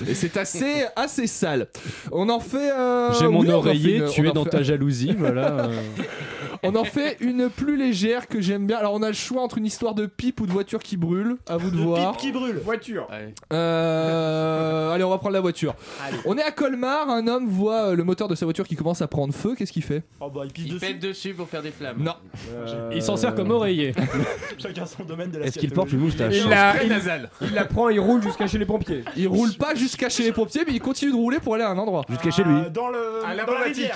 et 0.07 0.15
c'est 0.15 0.35
assez 0.37 0.85
assez 0.95 1.27
sale. 1.27 1.67
On 2.11 2.27
en 2.29 2.39
fait 2.39 2.71
euh, 2.71 3.11
J'ai 3.19 3.27
mon 3.27 3.39
oui, 3.41 3.47
on 3.49 3.59
en 3.59 3.61
fait 3.63 3.69
oreiller, 3.69 3.97
une- 3.97 4.09
tu 4.09 4.21
on 4.21 4.23
es 4.25 4.29
en 4.29 4.33
dans 4.33 4.43
fait- 4.43 4.49
ta 4.49 4.63
jalousie, 4.63 5.15
voilà. 5.17 5.47
euh. 5.59 5.77
On 6.63 6.75
en 6.75 6.83
fait 6.83 7.17
une 7.19 7.49
plus 7.49 7.77
légère 7.77 8.27
que 8.27 8.41
j'aime 8.41 8.65
bien. 8.67 8.77
Alors 8.77 8.93
on 8.93 9.01
a 9.01 9.07
le 9.07 9.13
choix 9.13 9.41
entre 9.41 9.57
une 9.57 9.65
histoire 9.65 9.93
de 9.93 10.05
pipe 10.05 10.39
ou 10.41 10.45
de 10.45 10.51
voiture 10.51 10.79
qui 10.79 10.97
brûle, 10.97 11.37
à 11.47 11.57
vous 11.57 11.71
de, 11.71 11.77
voir. 11.77 12.11
Pipe 12.11 12.21
qui 12.21 12.31
brûle. 12.31 12.59
Voiture. 12.63 13.07
Euh, 13.51 14.91
allez, 14.91 15.03
on 15.03 15.09
va 15.09 15.17
prendre 15.17 15.33
la 15.33 15.41
voiture. 15.41 15.75
Allez. 16.05 16.17
On 16.25 16.37
est 16.37 16.43
à 16.43 16.51
Colmar, 16.51 17.09
un 17.09 17.27
homme 17.27 17.47
voit 17.47 17.89
euh, 17.89 17.95
le 17.95 18.03
moteur 18.03 18.27
de 18.27 18.35
sa 18.35 18.45
voiture 18.45 18.67
qui 18.67 18.75
commence 18.75 19.01
à 19.01 19.07
prendre 19.07 19.33
feu. 19.33 19.55
Qu'est-ce 19.57 19.71
qu'il 19.71 19.83
fait? 19.83 20.03
Oh 20.19 20.29
bah 20.29 20.41
il 20.45 20.51
pisse 20.51 20.65
Il 20.65 20.73
dessus. 20.73 20.85
pète 20.85 20.99
dessus 20.99 21.33
pour 21.33 21.47
faire 21.47 21.61
des 21.61 21.71
flammes. 21.71 22.01
Non. 22.01 22.13
Il 22.93 23.01
s'en 23.01 23.17
sert 23.17 23.35
comme 23.35 23.51
oreiller. 23.51 23.93
Chacun 24.57 24.85
son 24.85 25.03
domaine 25.03 25.31
de 25.31 25.39
la 25.39 25.45
Est-ce 25.45 25.59
qu'il 25.59 25.71
porte 25.71 25.91
une 25.91 25.99
moustache 25.99 26.33
Il 26.35 26.49
la, 26.49 26.83
il, 26.83 27.29
il 27.41 27.53
la 27.53 27.65
prend, 27.65 27.89
il 27.89 27.99
roule 27.99 28.21
jusqu'à 28.21 28.47
chez 28.47 28.57
les 28.57 28.65
pompiers. 28.65 29.03
Il 29.15 29.27
roule 29.27 29.53
pas 29.53 29.75
jusqu'à 29.75 30.09
chez 30.09 30.23
les 30.23 30.31
pompiers, 30.31 30.63
mais 30.65 30.73
il 30.73 30.79
continue 30.81 31.11
de 31.11 31.15
rouler 31.15 31.39
pour 31.39 31.55
aller 31.55 31.63
à 31.63 31.69
un 31.69 31.77
endroit. 31.77 32.03
Jusqu'à 32.09 32.31
chez 32.31 32.43
lui. 32.43 32.55
Euh, 32.55 32.69
Dans 32.69 32.89
le. 32.89 33.25
Un 33.25 33.33
lavomatique. 33.33 33.91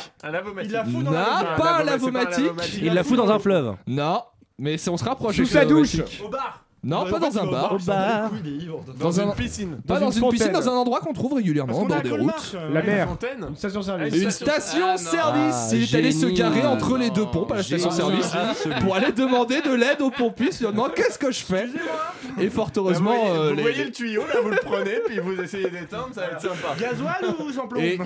Il 0.63 0.71
la 0.71 0.84
fout 0.86 1.03
dans 1.03 1.12
Non, 1.12 1.17
la 1.17 1.56
pas 1.58 1.75
un 1.75 1.80
c'est 1.80 1.86
lavomatique. 1.86 2.45
Il 2.82 2.93
la 2.93 3.04
fout 3.04 3.17
dans 3.17 3.30
un 3.30 3.39
fleuve. 3.39 3.76
Non, 3.88 4.22
mais 4.58 4.78
c'est- 4.78 4.89
on 4.89 4.98
se 4.98 5.04
rapproche. 5.04 5.36
Sous 5.36 5.41
avec 5.41 5.52
sa 5.54 5.63
le 5.63 5.70
douche. 5.70 5.98
Au 6.24 6.30
bar. 6.30 6.63
Non, 6.84 7.10
pas 7.10 7.20
dans 7.20 7.38
un 7.40 7.46
bar. 7.46 7.74
Au. 7.74 7.78
Dans 7.80 8.94
Dans 9.00 9.20
un- 9.20 9.26
une 9.26 9.34
piscine. 9.34 9.78
Pas 9.86 9.96
Dans 10.00 10.06
dans 10.06 10.12
une 10.12 10.30
piscine, 10.30 10.52
dans 10.52 10.70
un 10.70 10.74
endroit 10.74 11.00
qu'on 11.00 11.13
trouve 11.13 11.34
régulièrement 11.34 11.86
bord 11.86 12.02
des 12.02 12.12
routes. 12.12 12.54
euh, 12.56 12.74
La 12.74 12.82
mer. 12.84 13.08
Une 13.50 13.56
station 13.56 13.80
Ah, 13.82 13.84
service. 13.84 14.16
une 14.16 14.32
station-service. 14.32 15.56
Ah, 15.72 15.76
il 15.76 15.84
est 15.84 15.96
allé 15.98 16.12
se 16.12 16.28
garer 16.28 16.66
entre 16.66 16.98
les 16.98 17.10
deux 17.10 17.26
pompes 17.26 17.52
à 17.52 17.58
la 17.58 17.63
station-service 17.63 18.32
pour 18.82 18.96
aller 18.96 19.12
demander 19.12 19.62
de 19.62 19.74
l'aide 19.74 20.02
aux 20.02 20.12
pompistes. 20.12 20.62
Il 20.62 20.68
demande 20.68 20.94
qu'est-ce 20.94 21.18
que 21.20 21.32
je 21.32 21.40
fais? 21.44 21.68
Et 22.40 22.50
fort 22.50 22.72
heureusement, 22.76 23.16
Vous 23.16 23.34
voyez, 23.34 23.60
euh, 23.60 23.62
voyez 23.62 23.84
le 23.86 23.92
tuyau 23.92 24.22
là, 24.22 24.36
vous 24.44 24.50
le 24.50 24.58
prenez, 24.63 25.00
puis 25.06 25.20
vous 25.20 25.40
essayez 25.42 25.70
d'éteindre, 25.70 26.10
ça 26.13 26.22
va 26.22 26.28
être 26.28 26.42
sympa. 26.42 26.76
Gasoil 26.80 27.36
ou 27.40 27.52
sans 27.52 27.68
plomb 27.68 27.80
Et 27.82 27.98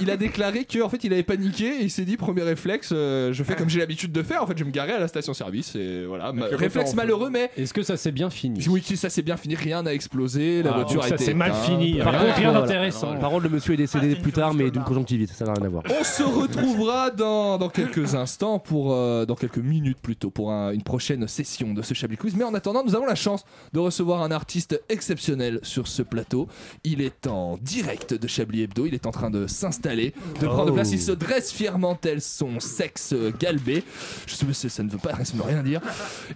il 0.00 0.10
a, 0.10 0.16
déclaré 0.16 0.64
qu'en 0.64 0.88
fait 0.88 1.02
il 1.04 1.12
avait 1.12 1.22
paniqué 1.22 1.66
et 1.66 1.82
il 1.82 1.90
s'est 1.90 2.04
dit 2.04 2.16
premier 2.16 2.42
réflexe 2.42 2.90
euh, 2.92 3.32
je 3.32 3.42
fais 3.42 3.56
comme 3.56 3.68
j'ai 3.68 3.80
l'habitude 3.80 4.12
de 4.12 4.22
faire 4.22 4.42
en 4.42 4.46
fait 4.46 4.56
je 4.56 4.62
vais 4.62 4.68
me 4.70 4.74
garer 4.74 4.92
à 4.92 5.00
la 5.00 5.08
station 5.08 5.34
service 5.34 5.74
et 5.74 6.04
voilà 6.06 6.32
réflexe 6.52 6.94
malheureux 6.94 7.30
mais 7.30 7.50
Est-ce 7.56 7.74
que 7.74 7.82
ça 7.82 7.96
s'est 7.96 8.12
bien 8.14 8.30
fini 8.30 8.64
oui 8.68 8.82
ça 8.96 9.10
s'est 9.10 9.22
bien 9.22 9.36
fini 9.36 9.54
rien 9.56 9.82
n'a 9.82 9.92
explosé 9.92 10.62
la 10.62 10.70
Ah, 10.70 10.74
voiture 10.76 10.96
donc 10.96 11.04
a 11.04 11.08
ça 11.08 11.14
été 11.16 11.24
s'est 11.24 11.34
mal 11.34 11.50
éteinte. 11.50 11.64
fini. 11.64 11.98
Par 11.98 12.12
Rien- 12.12 12.24
contre, 12.26 12.36
rien 12.38 12.52
d'intéressant. 12.52 13.16
Par 13.18 13.30
contre, 13.30 13.42
le 13.44 13.48
monsieur 13.50 13.74
est 13.74 13.76
décédé 13.76 14.08
Ah, 14.10 14.14
c'est 14.16 14.22
plus 14.22 14.32
tard, 14.32 14.54
mais 14.54 14.70
d'une 14.70 14.84
conjonctivite, 14.84 15.30
ça 15.32 15.44
n'a 15.44 15.52
rien 15.54 15.64
à 15.66 15.68
voir. 15.68 15.82
On 16.00 16.04
se 16.04 16.22
retrouvera 16.22 17.10
dans, 17.10 17.58
dans 17.58 17.68
quelques 17.68 18.14
instants 18.14 18.58
pour 18.58 18.92
euh, 18.94 19.26
dans 19.26 19.34
quelques 19.34 19.58
minutes 19.58 19.98
plutôt 20.00 20.30
pour 20.30 20.52
un- 20.52 20.72
une 20.72 20.82
prochaine 20.82 21.26
session 21.28 21.74
de 21.74 21.82
ce 21.82 21.92
Chablis 21.94 22.16
Quiz. 22.16 22.34
Mais 22.36 22.44
en 22.44 22.54
attendant, 22.54 22.84
nous 22.84 22.94
avons 22.94 23.06
la 23.06 23.14
chance 23.14 23.44
de 23.72 23.78
recevoir 23.80 24.22
un 24.22 24.30
artiste 24.30 24.80
exceptionnel 24.88 25.58
sur 25.62 25.88
ce 25.88 26.02
plateau. 26.02 26.48
Il 26.84 27.00
est 27.00 27.26
en 27.26 27.58
direct 27.60 28.14
de 28.14 28.26
Chablis 28.28 28.62
Hebdo. 28.62 28.86
Il 28.86 28.94
est 28.94 29.06
en 29.06 29.10
train 29.10 29.30
de 29.30 29.46
s'installer, 29.46 30.14
de 30.40 30.46
prendre 30.46 30.70
Oh. 30.70 30.74
place. 30.74 30.92
Il 30.92 31.00
se 31.00 31.12
dresse 31.12 31.52
fièrement 31.52 31.94
tel 31.94 32.20
son 32.20 32.60
sexe 32.60 33.12
euh, 33.12 33.32
galbé. 33.38 33.82
Je 34.26 34.34
sais, 34.34 34.46
mais 34.46 34.52
ça 34.54 34.82
ne 34.82 34.90
veut 34.90 34.98
pas, 34.98 35.12
ça 35.24 35.32
ne 35.34 35.38
veut 35.38 35.48
rien 35.48 35.62
dire. 35.62 35.80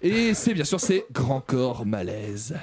Et 0.02 0.34
c'est 0.34 0.54
bien 0.54 0.64
sûr 0.64 0.80
c'est 0.80 1.04
Grand 1.12 1.40
Corps 1.40 1.67
Malaise. 1.84 2.56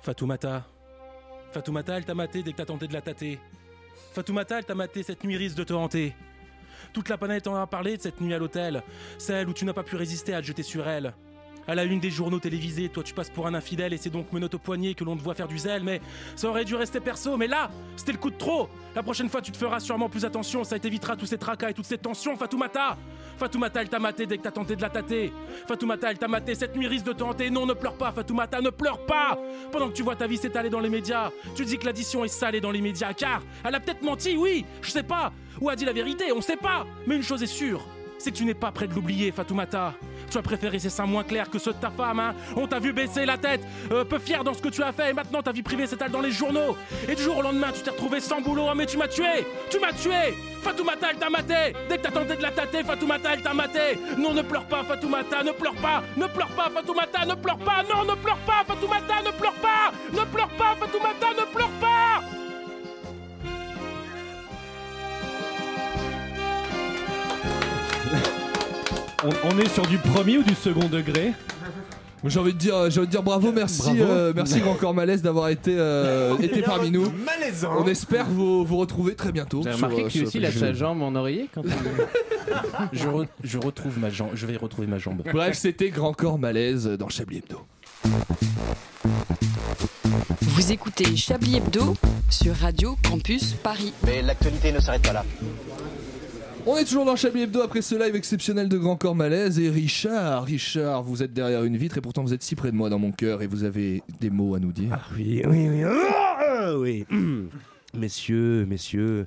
Fatoumata. 0.00 0.64
Fatoumata, 1.52 1.96
elle 1.96 2.04
t'a 2.04 2.14
maté 2.14 2.42
dès 2.42 2.52
que 2.52 2.56
t'as 2.56 2.64
tenté 2.64 2.86
de 2.86 2.92
la 2.92 3.00
tâter. 3.00 3.38
Fatoumata, 4.12 4.58
elle 4.58 4.64
t'a 4.64 4.74
maté 4.74 5.02
cette 5.02 5.24
nuit 5.24 5.36
risque 5.36 5.56
de 5.56 5.64
te 5.64 5.72
hanter. 5.72 6.14
Toute 6.92 7.08
la 7.08 7.16
planète 7.16 7.46
en 7.46 7.56
a 7.56 7.66
parlé 7.66 7.96
de 7.96 8.02
cette 8.02 8.20
nuit 8.20 8.34
à 8.34 8.38
l'hôtel, 8.38 8.82
celle 9.18 9.48
où 9.48 9.52
tu 9.52 9.64
n'as 9.64 9.72
pas 9.72 9.82
pu 9.82 9.96
résister 9.96 10.34
à 10.34 10.40
te 10.40 10.46
jeter 10.46 10.62
sur 10.62 10.88
elle. 10.88 11.14
À 11.68 11.76
la 11.76 11.84
une 11.84 12.00
des 12.00 12.10
journaux 12.10 12.40
télévisés, 12.40 12.88
toi 12.88 13.02
tu 13.04 13.14
passes 13.14 13.30
pour 13.30 13.46
un 13.46 13.54
infidèle 13.54 13.92
et 13.92 13.96
c'est 13.96 14.10
donc 14.10 14.32
menotte 14.32 14.54
au 14.54 14.58
poignet 14.58 14.94
que 14.94 15.04
l'on 15.04 15.16
te 15.16 15.22
voit 15.22 15.34
faire 15.34 15.46
du 15.46 15.58
zèle, 15.58 15.84
mais 15.84 16.00
ça 16.34 16.48
aurait 16.48 16.64
dû 16.64 16.74
rester 16.74 16.98
perso, 16.98 17.36
mais 17.36 17.46
là, 17.46 17.70
c'était 17.96 18.12
le 18.12 18.18
coup 18.18 18.30
de 18.30 18.36
trop. 18.36 18.68
La 18.96 19.02
prochaine 19.02 19.28
fois 19.28 19.40
tu 19.40 19.52
te 19.52 19.56
feras 19.56 19.78
sûrement 19.78 20.08
plus 20.08 20.24
attention, 20.24 20.64
ça 20.64 20.78
t'évitera 20.78 21.16
tous 21.16 21.26
ces 21.26 21.38
tracas 21.38 21.70
et 21.70 21.74
toutes 21.74 21.84
ces 21.84 21.98
tensions, 21.98 22.36
Fatoumata 22.36 22.96
Fatoumata, 23.36 23.80
elle 23.80 23.88
t'a 23.88 23.98
maté 23.98 24.26
dès 24.26 24.38
que 24.38 24.42
t'as 24.42 24.50
tenté 24.50 24.76
de 24.76 24.82
la 24.82 24.90
tâter. 24.90 25.32
Fatoumata, 25.66 26.10
elle 26.10 26.18
t'a 26.18 26.28
maté, 26.28 26.54
cette 26.54 26.76
nuit 26.76 26.86
risque 26.86 27.06
de 27.06 27.12
te 27.12 27.22
hanter, 27.22 27.50
non 27.50 27.64
ne 27.64 27.74
pleure 27.74 27.96
pas 27.96 28.12
Fatoumata, 28.12 28.60
ne 28.60 28.70
pleure 28.70 29.06
pas. 29.06 29.38
Pendant 29.70 29.88
que 29.88 29.94
tu 29.94 30.02
vois 30.02 30.16
ta 30.16 30.26
vie 30.26 30.36
s'étaler 30.36 30.68
dans 30.68 30.80
les 30.80 30.88
médias, 30.90 31.30
tu 31.54 31.64
dis 31.64 31.78
que 31.78 31.86
l'addition 31.86 32.24
est 32.24 32.28
salée 32.28 32.60
dans 32.60 32.70
les 32.70 32.80
médias, 32.80 33.12
car 33.14 33.42
elle 33.64 33.74
a 33.74 33.80
peut-être 33.80 34.02
menti, 34.02 34.36
oui, 34.36 34.64
je 34.82 34.90
sais 34.90 35.02
pas. 35.02 35.32
Ou 35.60 35.68
a 35.68 35.76
dit 35.76 35.84
la 35.84 35.92
vérité, 35.92 36.32
on 36.32 36.40
sait 36.40 36.56
pas. 36.56 36.86
Mais 37.06 37.16
une 37.16 37.22
chose 37.22 37.42
est 37.42 37.46
sûre, 37.46 37.86
c'est 38.22 38.30
que 38.30 38.36
tu 38.36 38.44
n'es 38.44 38.54
pas 38.54 38.70
prêt 38.70 38.86
de 38.86 38.94
l'oublier, 38.94 39.32
Fatoumata. 39.32 39.94
Tu 40.30 40.38
as 40.38 40.42
préféré 40.42 40.78
ces 40.78 40.90
seins 40.90 41.06
moins 41.06 41.24
clairs 41.24 41.50
que 41.50 41.58
ceux 41.58 41.72
de 41.72 41.78
ta 41.78 41.90
femme, 41.90 42.20
hein. 42.20 42.34
On 42.56 42.66
t'a 42.68 42.78
vu 42.78 42.92
baisser 42.92 43.26
la 43.26 43.36
tête, 43.36 43.62
euh, 43.90 44.04
peu 44.04 44.18
fier 44.18 44.44
dans 44.44 44.54
ce 44.54 44.62
que 44.62 44.68
tu 44.68 44.82
as 44.82 44.92
fait, 44.92 45.10
et 45.10 45.12
maintenant 45.12 45.42
ta 45.42 45.50
vie 45.50 45.62
privée 45.62 45.86
s'étale 45.86 46.12
dans 46.12 46.20
les 46.20 46.30
journaux. 46.30 46.76
Et 47.08 47.14
du 47.16 47.22
jour 47.22 47.38
au 47.38 47.42
lendemain, 47.42 47.72
tu 47.74 47.82
t'es 47.82 47.90
retrouvé 47.90 48.20
sans 48.20 48.40
boulot, 48.40 48.68
hein, 48.68 48.74
mais 48.76 48.86
tu 48.86 48.96
m'as 48.96 49.08
tué 49.08 49.44
Tu 49.70 49.80
m'as 49.80 49.92
tué. 49.92 50.34
Fatoumata, 50.62 51.08
elle 51.10 51.18
t'a 51.18 51.28
maté. 51.28 51.76
Dès 51.88 51.98
que 51.98 52.02
t'as 52.02 52.12
tenté 52.12 52.36
de 52.36 52.42
la 52.42 52.52
tâter, 52.52 52.84
Fatoumata, 52.84 53.34
elle 53.34 53.42
t'a 53.42 53.52
maté. 53.52 53.98
Non, 54.16 54.32
ne 54.32 54.42
pleure 54.42 54.66
pas, 54.66 54.84
Fatoumata, 54.84 55.42
ne 55.42 55.50
pleure 55.50 55.74
pas 55.74 56.02
Ne 56.16 56.26
pleure 56.26 56.50
pas, 56.50 56.70
Fatoumata, 56.70 57.26
ne 57.26 57.34
pleure 57.34 57.58
pas. 57.58 57.82
Non, 57.92 58.04
ne 58.04 58.14
pleure 58.14 58.38
pas, 58.46 58.64
Fatoumata, 58.64 59.22
ne 59.26 59.30
pleure 59.32 59.54
pas 59.54 59.92
Ne 60.12 60.24
pleure 60.24 60.50
pas, 60.56 60.76
Fatoumata, 60.78 61.30
ne 61.30 61.52
pleure 61.52 61.70
pas 61.80 62.22
On, 69.24 69.30
on 69.54 69.58
est 69.58 69.68
sur 69.68 69.86
du 69.86 69.98
premier 69.98 70.38
ou 70.38 70.42
du 70.42 70.54
second 70.54 70.88
degré 70.88 71.32
J'ai 72.24 72.38
envie 72.40 72.52
de 72.52 72.58
dire, 72.58 72.90
j'ai 72.90 72.98
envie 72.98 73.06
de 73.06 73.12
dire 73.12 73.22
bravo, 73.22 73.52
merci, 73.52 73.82
Bravo. 73.82 74.02
euh, 74.02 74.32
merci 74.34 74.60
Grand 74.60 74.74
Corps 74.74 74.94
Malaise 74.94 75.22
d'avoir 75.22 75.48
été, 75.48 75.74
euh, 75.76 76.36
été 76.38 76.62
parmi 76.62 76.90
nous. 76.90 77.10
Malaisant. 77.24 77.72
On 77.78 77.86
espère 77.86 78.26
vous, 78.28 78.64
vous 78.64 78.76
retrouver 78.78 79.14
très 79.14 79.30
bientôt. 79.32 79.62
J'ai 79.62 79.70
remarqué 79.72 80.02
euh, 80.02 80.08
que 80.08 80.12
lui 80.12 80.18
sur 80.18 80.26
aussi 80.26 80.44
a 80.44 80.50
sa 80.52 80.72
jambe 80.72 81.02
en 81.02 81.14
oreiller 81.14 81.48
quand 81.54 81.62
il... 81.64 81.72
Je, 82.92 83.06
re- 83.08 83.26
je 83.44 83.58
retrouve 83.58 83.98
ma 83.98 84.10
jambe. 84.10 84.30
Je 84.34 84.44
vais 84.46 84.56
retrouver 84.56 84.86
ma 84.86 84.98
jambe. 84.98 85.22
Bref, 85.32 85.56
c'était 85.56 85.88
Grand 85.90 86.12
Corps 86.12 86.38
Malaise 86.38 86.86
dans 86.86 87.08
Chablis 87.08 87.38
Hebdo. 87.38 87.60
Vous 90.42 90.72
écoutez 90.72 91.16
Chablis 91.16 91.56
Hebdo 91.56 91.94
sur 92.28 92.54
Radio 92.56 92.96
Campus 93.08 93.54
Paris. 93.54 93.92
Mais 94.04 94.20
l'actualité 94.20 94.70
ne 94.72 94.80
s'arrête 94.80 95.02
pas 95.02 95.12
là. 95.14 95.24
On 96.64 96.76
est 96.76 96.84
toujours 96.84 97.04
dans 97.04 97.16
Chablis 97.16 97.42
Hebdo 97.42 97.60
après 97.60 97.82
ce 97.82 97.96
live 97.96 98.14
exceptionnel 98.14 98.68
de 98.68 98.78
Grand 98.78 98.94
Corps 98.94 99.16
Malaise. 99.16 99.58
Et 99.58 99.68
Richard, 99.68 100.44
Richard, 100.44 101.02
vous 101.02 101.24
êtes 101.24 101.32
derrière 101.32 101.64
une 101.64 101.76
vitre 101.76 101.98
et 101.98 102.00
pourtant 102.00 102.22
vous 102.22 102.34
êtes 102.34 102.42
si 102.44 102.54
près 102.54 102.70
de 102.70 102.76
moi 102.76 102.88
dans 102.88 103.00
mon 103.00 103.10
cœur 103.10 103.42
et 103.42 103.48
vous 103.48 103.64
avez 103.64 104.00
des 104.20 104.30
mots 104.30 104.54
à 104.54 104.60
nous 104.60 104.70
dire. 104.70 105.10
Oui, 105.16 105.42
oui, 105.44 105.68
oui. 105.68 105.82
Ah, 105.84 106.78
oui. 106.78 107.04
Messieurs, 107.94 108.64
messieurs, 108.64 109.26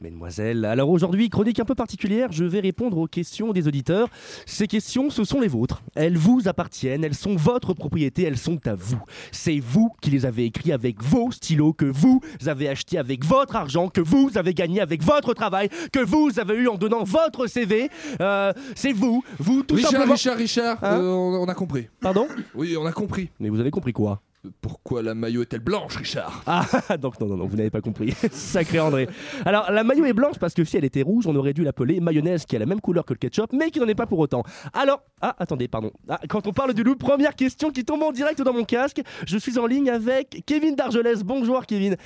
mesdemoiselles. 0.00 0.64
Alors 0.64 0.90
aujourd'hui, 0.90 1.28
chronique 1.28 1.60
un 1.60 1.64
peu 1.64 1.74
particulière, 1.74 2.32
je 2.32 2.44
vais 2.44 2.60
répondre 2.60 2.98
aux 2.98 3.06
questions 3.06 3.52
des 3.52 3.66
auditeurs. 3.68 4.08
Ces 4.46 4.66
questions, 4.66 5.10
ce 5.10 5.24
sont 5.24 5.40
les 5.40 5.48
vôtres. 5.48 5.82
Elles 5.94 6.16
vous 6.16 6.48
appartiennent, 6.48 7.04
elles 7.04 7.14
sont 7.14 7.36
votre 7.36 7.74
propriété, 7.74 8.22
elles 8.22 8.38
sont 8.38 8.58
à 8.66 8.74
vous. 8.74 9.00
C'est 9.32 9.58
vous 9.58 9.90
qui 10.00 10.10
les 10.10 10.26
avez 10.26 10.44
écrits 10.44 10.72
avec 10.72 11.02
vos 11.02 11.30
stylos, 11.30 11.72
que 11.72 11.84
vous 11.86 12.20
avez 12.46 12.68
achetés 12.68 12.98
avec 12.98 13.24
votre 13.24 13.56
argent, 13.56 13.88
que 13.88 14.00
vous 14.00 14.30
avez 14.36 14.54
gagné 14.54 14.80
avec 14.80 15.02
votre 15.02 15.34
travail, 15.34 15.68
que 15.92 16.00
vous 16.00 16.38
avez 16.38 16.54
eu 16.54 16.68
en 16.68 16.76
donnant 16.76 17.04
votre 17.04 17.46
CV. 17.46 17.90
Euh, 18.20 18.52
c'est 18.74 18.92
vous, 18.92 19.22
vous 19.38 19.62
tout 19.62 19.74
Richard, 19.74 19.90
simplement. 19.92 20.14
Richard, 20.14 20.36
Richard, 20.36 20.78
Hein 20.82 21.00
euh, 21.00 21.10
on 21.10 21.48
a 21.48 21.54
compris. 21.54 21.88
Pardon? 22.00 22.28
Oui, 22.54 22.76
on 22.76 22.86
a 22.86 22.92
compris. 22.92 23.30
Mais 23.40 23.48
vous 23.48 23.60
avez 23.60 23.70
compris 23.70 23.92
quoi? 23.92 24.20
Pourquoi 24.60 25.02
la 25.02 25.14
maillot 25.14 25.42
est-elle 25.42 25.60
blanche, 25.60 25.96
Richard? 25.96 26.42
Ah, 26.46 26.66
donc 26.96 27.20
non, 27.20 27.26
non, 27.26 27.36
non, 27.36 27.46
vous 27.46 27.56
n'avez 27.56 27.70
pas 27.70 27.80
compris. 27.80 28.14
Sacré 28.30 28.80
André. 28.80 29.08
Alors, 29.44 29.70
la 29.70 29.84
maillot 29.84 30.04
est 30.04 30.12
blanche 30.12 30.38
parce 30.38 30.54
que 30.54 30.64
si 30.64 30.76
elle 30.76 30.84
était 30.84 31.02
rouge, 31.02 31.26
on 31.26 31.36
aurait 31.36 31.52
dû 31.52 31.64
l'appeler 31.64 32.00
mayonnaise 32.00 32.44
qui 32.46 32.56
a 32.56 32.58
la 32.58 32.66
même 32.66 32.80
couleur 32.80 33.04
que 33.04 33.14
le 33.14 33.18
ketchup, 33.18 33.52
mais 33.52 33.70
qui 33.70 33.80
n'en 33.80 33.86
est 33.86 33.94
pas 33.94 34.06
pour 34.06 34.18
autant. 34.18 34.42
Alors, 34.72 35.02
ah, 35.20 35.34
attendez, 35.38 35.68
pardon. 35.68 35.92
Ah, 36.08 36.20
quand 36.28 36.46
on 36.46 36.52
parle 36.52 36.74
du 36.74 36.82
loup, 36.82 36.96
première 36.96 37.34
question 37.34 37.70
qui 37.70 37.84
tombe 37.84 38.02
en 38.02 38.12
direct 38.12 38.40
dans 38.42 38.52
mon 38.52 38.64
casque. 38.64 39.02
Je 39.26 39.38
suis 39.38 39.58
en 39.58 39.66
ligne 39.66 39.90
avec 39.90 40.42
Kevin 40.46 40.74
d'Argelès. 40.74 41.22
Bonjour, 41.22 41.66
Kevin. 41.66 41.96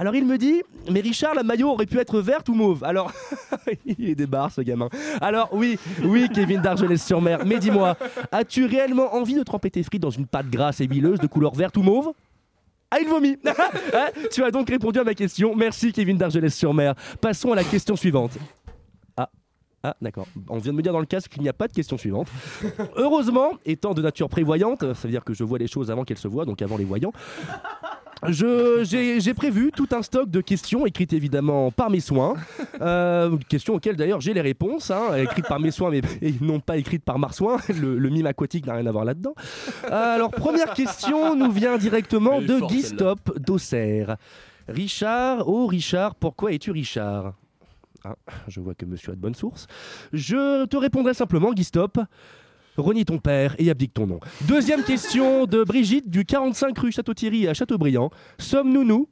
Alors 0.00 0.14
il 0.14 0.24
me 0.24 0.38
dit, 0.38 0.62
mais 0.90 1.00
Richard, 1.00 1.34
la 1.34 1.42
maillot 1.42 1.68
aurait 1.68 1.84
pu 1.84 1.98
être 1.98 2.20
verte 2.20 2.48
ou 2.48 2.54
mauve. 2.54 2.82
Alors, 2.84 3.12
il 3.84 4.08
est 4.08 4.50
ce 4.50 4.62
gamin. 4.62 4.88
Alors 5.20 5.50
oui, 5.52 5.78
oui 6.02 6.26
Kevin 6.34 6.62
d'Argelès-sur-Mer, 6.62 7.44
mais 7.44 7.58
dis-moi, 7.58 7.98
as-tu 8.32 8.64
réellement 8.64 9.14
envie 9.14 9.34
de 9.34 9.42
tremper 9.42 9.70
tes 9.70 9.82
frites 9.82 10.00
dans 10.00 10.08
une 10.08 10.24
pâte 10.24 10.48
grasse 10.48 10.80
et 10.80 10.86
huileuse 10.86 11.18
de 11.18 11.26
couleur 11.26 11.54
verte 11.54 11.76
ou 11.76 11.82
mauve? 11.82 12.14
Ah, 12.90 12.96
il 12.98 13.08
vomit 13.08 13.36
Hein 13.44 14.08
Tu 14.32 14.42
as 14.42 14.50
donc 14.50 14.70
répondu 14.70 14.98
à 14.98 15.04
ma 15.04 15.12
question. 15.12 15.54
Merci, 15.54 15.92
Kevin 15.92 16.16
d'Argelès-sur-Mer. 16.16 16.94
Passons 17.20 17.52
à 17.52 17.56
la 17.56 17.64
question 17.64 17.94
suivante. 17.94 18.38
Ah. 19.82 19.96
D'accord. 20.02 20.26
On 20.48 20.58
vient 20.58 20.72
de 20.72 20.76
me 20.76 20.82
dire 20.82 20.92
dans 20.92 21.00
le 21.00 21.06
casque 21.06 21.30
qu'il 21.32 21.42
n'y 21.42 21.48
a 21.48 21.52
pas 21.54 21.66
de 21.68 21.72
question 21.72 21.96
suivante. 21.96 22.28
Heureusement, 22.96 23.52
étant 23.64 23.94
de 23.94 24.02
nature 24.02 24.28
prévoyante, 24.28 24.80
ça 24.94 25.08
veut 25.08 25.10
dire 25.10 25.24
que 25.24 25.32
je 25.32 25.42
vois 25.44 25.58
les 25.58 25.66
choses 25.68 25.90
avant 25.90 26.04
qu'elles 26.04 26.18
se 26.18 26.28
voient, 26.28 26.44
donc 26.44 26.60
avant 26.60 26.76
les 26.76 26.84
voyants. 26.84 27.12
Je- 28.28 28.84
J'ai 29.18 29.32
prévu 29.32 29.72
tout 29.74 29.88
un 29.92 30.02
stock 30.02 30.28
de 30.30 30.42
questions 30.42 30.84
écrites 30.84 31.14
évidemment 31.14 31.70
par 31.70 31.88
mes 31.88 32.00
soins. 32.00 32.34
Euh, 32.82 33.34
questions 33.48 33.74
auxquelles 33.76 33.96
d'ailleurs 33.96 34.20
j'ai 34.20 34.34
les 34.34 34.42
réponses, 34.42 34.90
hein, 34.90 35.14
écrites 35.16 35.48
par 35.48 35.58
mes 35.58 35.70
soins 35.70 35.88
mais 35.90 36.02
et 36.20 36.34
non 36.42 36.60
pas 36.60 36.76
écrites 36.76 37.02
par 37.02 37.18
Marsouin. 37.18 37.56
Le, 37.70 37.98
le 37.98 38.08
mime 38.10 38.26
aquatique 38.26 38.66
n'a 38.66 38.74
rien 38.74 38.84
à 38.86 38.92
voir 38.92 39.06
là-dedans. 39.06 39.32
Euh, 39.84 39.88
alors 40.16 40.30
première 40.30 40.74
question 40.74 41.34
nous 41.34 41.50
vient 41.50 41.78
directement 41.78 42.42
de 42.42 42.60
Guy. 42.68 42.82
Stop 42.82 43.38
d'Auxerre. 43.38 44.16
Richard, 44.68 45.48
oh 45.48 45.66
Richard, 45.66 46.14
pourquoi 46.14 46.52
es-tu 46.52 46.70
Richard? 46.70 47.32
Ah, 48.04 48.16
Je 48.48 48.60
vois 48.60 48.74
que 48.74 48.84
monsieur 48.86 49.12
a 49.12 49.14
de 49.14 49.20
bonnes 49.20 49.34
sources. 49.34 49.66
Je 50.12 50.64
te 50.66 50.76
répondrai 50.76 51.14
simplement, 51.14 51.52
Guy 51.52 51.64
Stop. 51.64 51.98
Renie 52.76 53.04
ton 53.04 53.18
père 53.18 53.54
et 53.58 53.68
abdique 53.68 53.92
ton 53.92 54.06
nom. 54.06 54.20
Deuxième 54.48 54.82
question 54.84 55.44
de 55.44 55.64
Brigitte 55.64 56.08
du 56.08 56.24
45 56.24 56.78
rue 56.78 56.92
Château-Thierry 56.92 57.46
à 57.48 57.52
Châteaubriand. 57.52 58.10
Sommes-nous 58.38 58.84
nous 58.84 59.08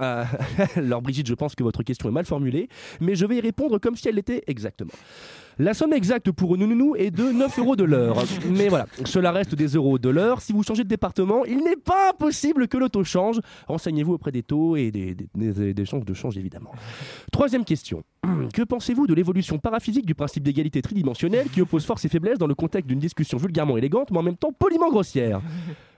Euh, 0.00 0.24
Alors 0.76 1.02
Brigitte, 1.02 1.26
je 1.26 1.34
pense 1.34 1.54
que 1.54 1.62
votre 1.62 1.82
question 1.82 2.08
est 2.08 2.12
mal 2.12 2.24
formulée, 2.24 2.68
mais 3.00 3.14
je 3.14 3.26
vais 3.26 3.36
y 3.36 3.40
répondre 3.40 3.78
comme 3.78 3.96
si 3.96 4.08
elle 4.08 4.14
l'était 4.16 4.42
exactement. 4.46 4.92
La 5.60 5.74
somme 5.74 5.92
exacte 5.92 6.30
pour 6.30 6.56
nous 6.56 6.94
est 6.94 7.10
de 7.10 7.32
9 7.32 7.58
euros 7.58 7.74
de 7.74 7.82
l'heure. 7.82 8.22
Mais 8.48 8.68
voilà, 8.68 8.86
cela 9.04 9.32
reste 9.32 9.56
des 9.56 9.66
euros 9.66 9.98
de 9.98 10.08
l'heure. 10.08 10.40
Si 10.40 10.52
vous 10.52 10.62
changez 10.62 10.84
de 10.84 10.88
département, 10.88 11.44
il 11.46 11.58
n'est 11.64 11.74
pas 11.74 12.10
impossible 12.10 12.68
que 12.68 12.76
le 12.78 12.88
taux 12.88 13.02
change. 13.02 13.40
Renseignez-vous 13.66 14.12
auprès 14.12 14.30
des 14.30 14.44
taux 14.44 14.76
et 14.76 14.92
des, 14.92 15.16
des, 15.16 15.26
des- 15.34 15.74
des 15.74 15.84
chances 15.84 16.04
de 16.04 16.14
change, 16.14 16.38
évidemment. 16.38 16.70
Troisième 17.32 17.64
question. 17.64 18.04
Que 18.54 18.62
pensez-vous 18.62 19.08
de 19.08 19.14
l'évolution 19.14 19.58
paraphysique 19.58 20.06
du 20.06 20.14
principe 20.14 20.44
d'égalité 20.44 20.80
tridimensionnelle 20.80 21.48
qui 21.52 21.60
oppose 21.60 21.84
force 21.84 22.04
et 22.04 22.08
faiblesse 22.08 22.38
dans 22.38 22.46
le 22.46 22.54
contexte 22.54 22.88
d'une 22.88 23.00
discussion 23.00 23.36
vulgairement 23.36 23.76
élégante, 23.76 24.10
mais 24.12 24.18
en 24.18 24.22
même 24.22 24.36
temps 24.36 24.52
poliment 24.52 24.90
grossière? 24.90 25.40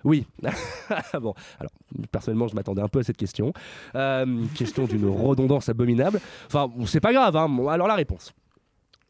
Oui. 0.04 0.26
bon, 1.20 1.34
alors, 1.58 1.72
personnellement, 2.10 2.48
je 2.48 2.54
m'attendais 2.54 2.82
un 2.82 2.88
peu 2.88 3.00
à 3.00 3.02
cette 3.02 3.16
question. 3.16 3.52
Euh, 3.94 4.44
question 4.54 4.84
d'une 4.86 5.08
redondance 5.08 5.68
abominable. 5.68 6.20
Enfin, 6.46 6.70
c'est 6.86 7.00
pas 7.00 7.12
grave, 7.12 7.36
hein. 7.36 7.48
Bon, 7.48 7.68
alors 7.68 7.86
la 7.88 7.94
réponse. 7.94 8.32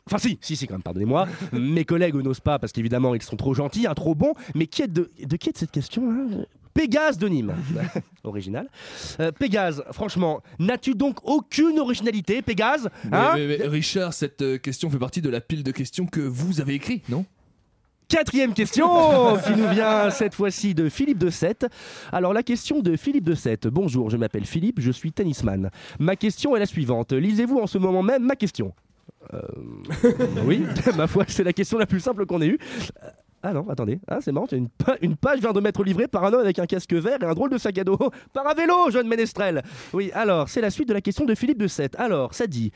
Enfin 0.07 0.19
si, 0.19 0.39
si, 0.41 0.57
si 0.57 0.67
quand 0.67 0.75
même, 0.75 0.83
pardonnez-moi. 0.83 1.29
Mes 1.53 1.85
collègues 1.85 2.15
n'osent 2.17 2.41
pas 2.41 2.59
parce 2.59 2.73
qu'évidemment 2.73 3.15
ils 3.15 3.23
sont 3.23 3.37
trop 3.37 3.55
gentils, 3.55 3.87
hein, 3.87 3.95
trop 3.95 4.15
bons. 4.15 4.35
Mais 4.55 4.67
qui 4.67 4.83
est 4.83 4.89
de, 4.89 5.11
de 5.25 5.37
qui 5.37 5.51
est 5.51 5.53
de 5.53 5.59
cette 5.59 5.71
question 5.71 6.11
hein? 6.11 6.45
Pégase 6.75 7.19
de 7.19 7.29
Nîmes. 7.29 7.55
Original. 8.25 8.69
Euh, 9.21 9.31
Pégase, 9.33 9.85
franchement, 9.93 10.41
n'as-tu 10.59 10.95
donc 10.95 11.19
aucune 11.25 11.79
originalité, 11.79 12.43
Pégase? 12.43 12.89
Hein? 13.13 13.33
mais, 13.35 13.47
mais- 13.47 13.59
mais 13.59 13.67
Richard, 13.67 14.13
cette 14.13 14.43
euh, 14.43 14.57
question 14.59 14.89
fait 14.89 14.99
partie 14.99 15.21
de 15.21 15.29
la 15.29 15.41
pile 15.41 15.63
de 15.65 15.73
questions 15.73 16.07
que 16.07 16.21
vous 16.21 16.61
avez 16.61 16.75
écrit, 16.75 17.03
non? 17.09 17.25
Quatrième 18.11 18.55
question 18.55 18.89
qui 19.47 19.53
nous 19.53 19.69
vient 19.69 20.11
cette 20.11 20.35
fois-ci 20.35 20.75
de 20.75 20.89
Philippe 20.89 21.19
de 21.19 21.31
Sète. 21.31 21.67
Alors 22.11 22.33
la 22.33 22.43
question 22.43 22.81
de 22.81 22.97
Philippe 22.97 23.23
de 23.23 23.37
Sète. 23.37 23.69
Bonjour, 23.69 24.11
je 24.11 24.17
m'appelle 24.17 24.47
Philippe, 24.47 24.81
je 24.81 24.91
suis 24.91 25.13
tennisman. 25.13 25.71
Ma 26.01 26.17
question 26.17 26.57
est 26.57 26.59
la 26.59 26.67
suivante. 26.67 27.13
Lisez-vous 27.13 27.61
en 27.61 27.69
ce 27.69 27.79
moment 27.79 28.03
même 28.03 28.25
ma 28.25 28.35
question? 28.35 28.75
Euh, 29.33 29.41
Oui, 30.45 30.65
ma 30.97 31.07
foi, 31.07 31.25
c'est 31.29 31.45
la 31.45 31.53
question 31.53 31.79
la 31.79 31.87
plus 31.87 32.01
simple 32.01 32.27
qu'on 32.27 32.43
ait 32.43 32.49
eue. 32.49 32.59
Ah 33.43 33.55
non, 33.55 33.69
attendez. 33.71 33.99
Ah, 34.07 34.19
c'est 34.21 34.33
marrant, 34.33 34.47
une, 34.53 34.69
pa- 34.69 34.97
une 35.01 35.17
page 35.17 35.41
vient 35.41 35.53
de 35.55 35.61
m'être 35.61 35.83
livrée 35.83 36.09
par 36.09 36.25
un 36.25 36.33
homme 36.35 36.41
avec 36.43 36.59
un 36.59 36.67
casque 36.67 36.93
vert 36.93 37.19
et 37.23 37.25
un 37.25 37.33
drôle 37.33 37.49
de 37.51 37.57
sac 37.57 37.79
à 37.79 37.85
dos. 37.85 37.97
Par 38.35 38.47
un 38.47 38.53
vélo, 38.53 38.91
jeune 38.91 39.09
ménestrel. 39.09 39.63
Oui, 39.95 40.11
alors, 40.13 40.49
c'est 40.51 40.61
la 40.61 40.69
suite 40.71 40.89
de 40.89 40.93
la 40.93 41.01
question 41.01 41.25
de 41.25 41.35
Philippe 41.35 41.57
de 41.59 41.67
Sète. 41.67 41.95
Alors, 41.99 42.35
ça 42.35 42.47
dit 42.47 42.71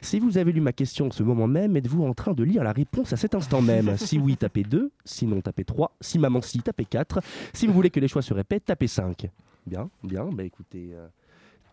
Si 0.00 0.18
vous 0.18 0.38
avez 0.38 0.52
lu 0.52 0.60
ma 0.62 0.72
question 0.72 1.08
en 1.08 1.10
ce 1.10 1.22
moment 1.22 1.46
même, 1.46 1.76
êtes-vous 1.76 2.02
en 2.04 2.14
train 2.14 2.32
de 2.32 2.42
lire 2.44 2.64
la 2.64 2.72
réponse 2.72 3.12
à 3.12 3.16
cet 3.18 3.34
instant 3.34 3.60
même? 3.60 3.96
Si 3.98 4.18
oui, 4.18 4.38
tapez 4.38 4.62
2. 4.62 4.90
Sinon, 5.04 5.42
tapez 5.42 5.64
3. 5.64 5.92
Si 6.00 6.18
maman 6.18 6.40
si, 6.40 6.60
tapez 6.60 6.86
4. 6.86 7.20
Si 7.52 7.66
vous 7.66 7.74
voulez 7.74 7.90
que 7.90 8.00
les 8.00 8.08
choix 8.08 8.22
se 8.22 8.32
répètent, 8.32 8.64
tapez 8.64 8.86
5. 8.88 9.28
Bien, 9.66 9.90
bien. 10.02 10.24
Bah 10.32 10.44
écoutez, 10.44 10.92
euh, 10.94 11.06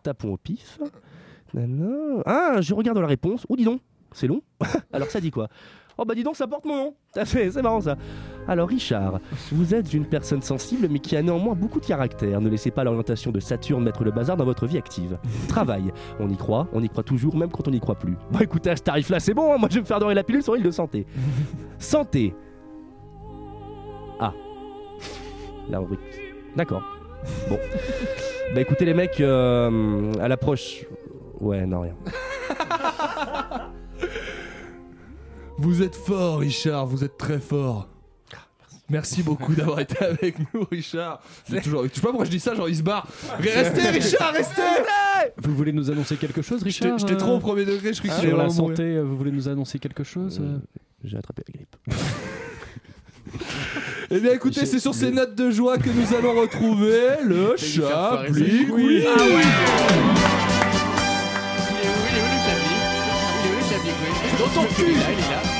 tapons 0.02 0.34
au 0.34 0.36
pif. 0.36 0.78
Nana. 1.54 2.22
Ah, 2.26 2.60
je 2.60 2.74
regarde 2.74 2.98
la 2.98 3.06
réponse. 3.06 3.46
Oh, 3.48 3.56
dis 3.56 3.64
donc, 3.64 3.80
c'est 4.12 4.26
long. 4.26 4.42
Alors, 4.92 5.08
ça 5.08 5.20
dit 5.20 5.30
quoi? 5.30 5.48
Oh 5.96 6.04
bah 6.04 6.14
dis 6.16 6.24
donc, 6.24 6.34
ça 6.36 6.48
porte 6.48 6.64
mon 6.64 6.76
nom. 6.76 6.94
C'est 7.24 7.54
marrant 7.62 7.80
ça. 7.80 7.96
Alors 8.46 8.68
Richard, 8.68 9.20
vous 9.52 9.74
êtes 9.74 9.94
une 9.94 10.04
personne 10.04 10.42
sensible 10.42 10.88
mais 10.90 10.98
qui 10.98 11.16
a 11.16 11.22
néanmoins 11.22 11.54
beaucoup 11.54 11.80
de 11.80 11.86
caractère. 11.86 12.40
Ne 12.40 12.48
laissez 12.48 12.70
pas 12.70 12.84
l'orientation 12.84 13.30
de 13.30 13.40
Saturne 13.40 13.82
mettre 13.82 14.04
le 14.04 14.10
bazar 14.10 14.36
dans 14.36 14.44
votre 14.44 14.66
vie 14.66 14.78
active. 14.78 15.18
Travail, 15.48 15.92
on 16.20 16.28
y 16.28 16.36
croit, 16.36 16.68
on 16.72 16.82
y 16.82 16.88
croit 16.88 17.02
toujours 17.02 17.36
même 17.36 17.50
quand 17.50 17.66
on 17.68 17.70
n'y 17.70 17.80
croit 17.80 17.94
plus. 17.94 18.16
Bon 18.30 18.40
écoutez, 18.40 18.70
à 18.70 18.76
ce 18.76 18.82
tarif-là 18.82 19.20
c'est 19.20 19.34
bon, 19.34 19.52
hein. 19.52 19.58
moi 19.58 19.68
je 19.70 19.76
vais 19.76 19.80
me 19.80 19.86
faire 19.86 20.00
dorer 20.00 20.14
la 20.14 20.24
pilule 20.24 20.42
sur 20.42 20.54
l'île 20.54 20.64
de 20.64 20.70
santé. 20.70 21.06
Santé. 21.78 22.34
Ah. 24.20 24.32
La 25.68 25.78
rubrique. 25.78 26.00
D'accord. 26.56 26.82
Bon. 27.48 27.58
Bah 28.54 28.60
écoutez 28.60 28.84
les 28.84 28.94
mecs, 28.94 29.20
euh, 29.20 30.12
à 30.20 30.28
l'approche... 30.28 30.86
Ouais, 31.40 31.66
non 31.66 31.80
rien. 31.80 31.94
Vous 35.58 35.82
êtes 35.82 35.94
fort, 35.94 36.38
Richard, 36.40 36.86
vous 36.86 37.04
êtes 37.04 37.16
très 37.16 37.38
fort. 37.38 37.88
Merci 38.90 39.22
beaucoup 39.22 39.54
d'avoir 39.54 39.80
été 39.80 39.96
avec 40.04 40.36
nous, 40.52 40.64
Richard. 40.70 41.22
J'ai 41.50 41.60
Toujours, 41.62 41.84
je 41.84 41.94
sais 41.94 42.00
pas 42.00 42.08
pourquoi 42.08 42.26
je 42.26 42.30
dis 42.30 42.40
ça, 42.40 42.54
genre 42.54 42.68
il 42.68 42.76
se 42.76 42.82
barre. 42.82 43.06
Restez, 43.38 43.88
Richard, 43.88 44.32
restez 44.32 44.62
Vous 45.38 45.54
voulez 45.54 45.72
nous 45.72 45.90
annoncer 45.90 46.16
quelque 46.16 46.42
chose, 46.42 46.62
Richard 46.62 46.98
j'étais 46.98 47.14
euh, 47.14 47.16
trop 47.16 47.36
au 47.36 47.40
premier 47.40 47.64
degré, 47.64 47.94
je 47.94 48.02
crois 48.02 48.14
que 48.14 48.20
Sur 48.26 48.36
la 48.36 48.50
santé, 48.50 48.82
euh, 48.82 49.02
vous 49.02 49.16
voulez 49.16 49.32
nous 49.32 49.48
annoncer 49.48 49.78
quelque 49.78 50.04
chose 50.04 50.38
euh 50.42 50.58
J'ai 51.02 51.16
attrapé 51.16 51.42
la 51.48 51.54
grippe. 51.54 51.76
Eh 54.10 54.20
bien 54.20 54.32
écoutez, 54.32 54.64
c'est 54.66 54.78
sur 54.78 54.94
ces 54.94 55.10
notes 55.10 55.34
de 55.34 55.50
joie 55.50 55.78
que 55.78 55.88
nous 55.88 56.14
allons 56.14 56.40
retrouver 56.40 57.22
le 57.24 57.56
Chablis 57.56 58.66
Quiz. 58.66 59.04
Ah 59.08 59.22
ouais 59.22 59.26
Il 59.30 59.46
est 61.74 61.88
où 61.88 62.04
Il 62.10 62.16
est 62.16 62.20
où 62.20 62.28
le 62.30 62.38
Chablis 62.44 62.78
Il 63.40 63.48
est 63.48 63.50
où 63.50 63.56
le 63.56 63.64
Chablis 63.70 63.94
Quiz 63.98 64.38
Dans 64.38 64.50
ton 64.54 64.60
Il 64.60 64.70
est 64.70 64.74
cul 64.74 64.92
là, 64.92 65.06
il 65.10 65.18
est 65.18 65.30
là. 65.30 65.53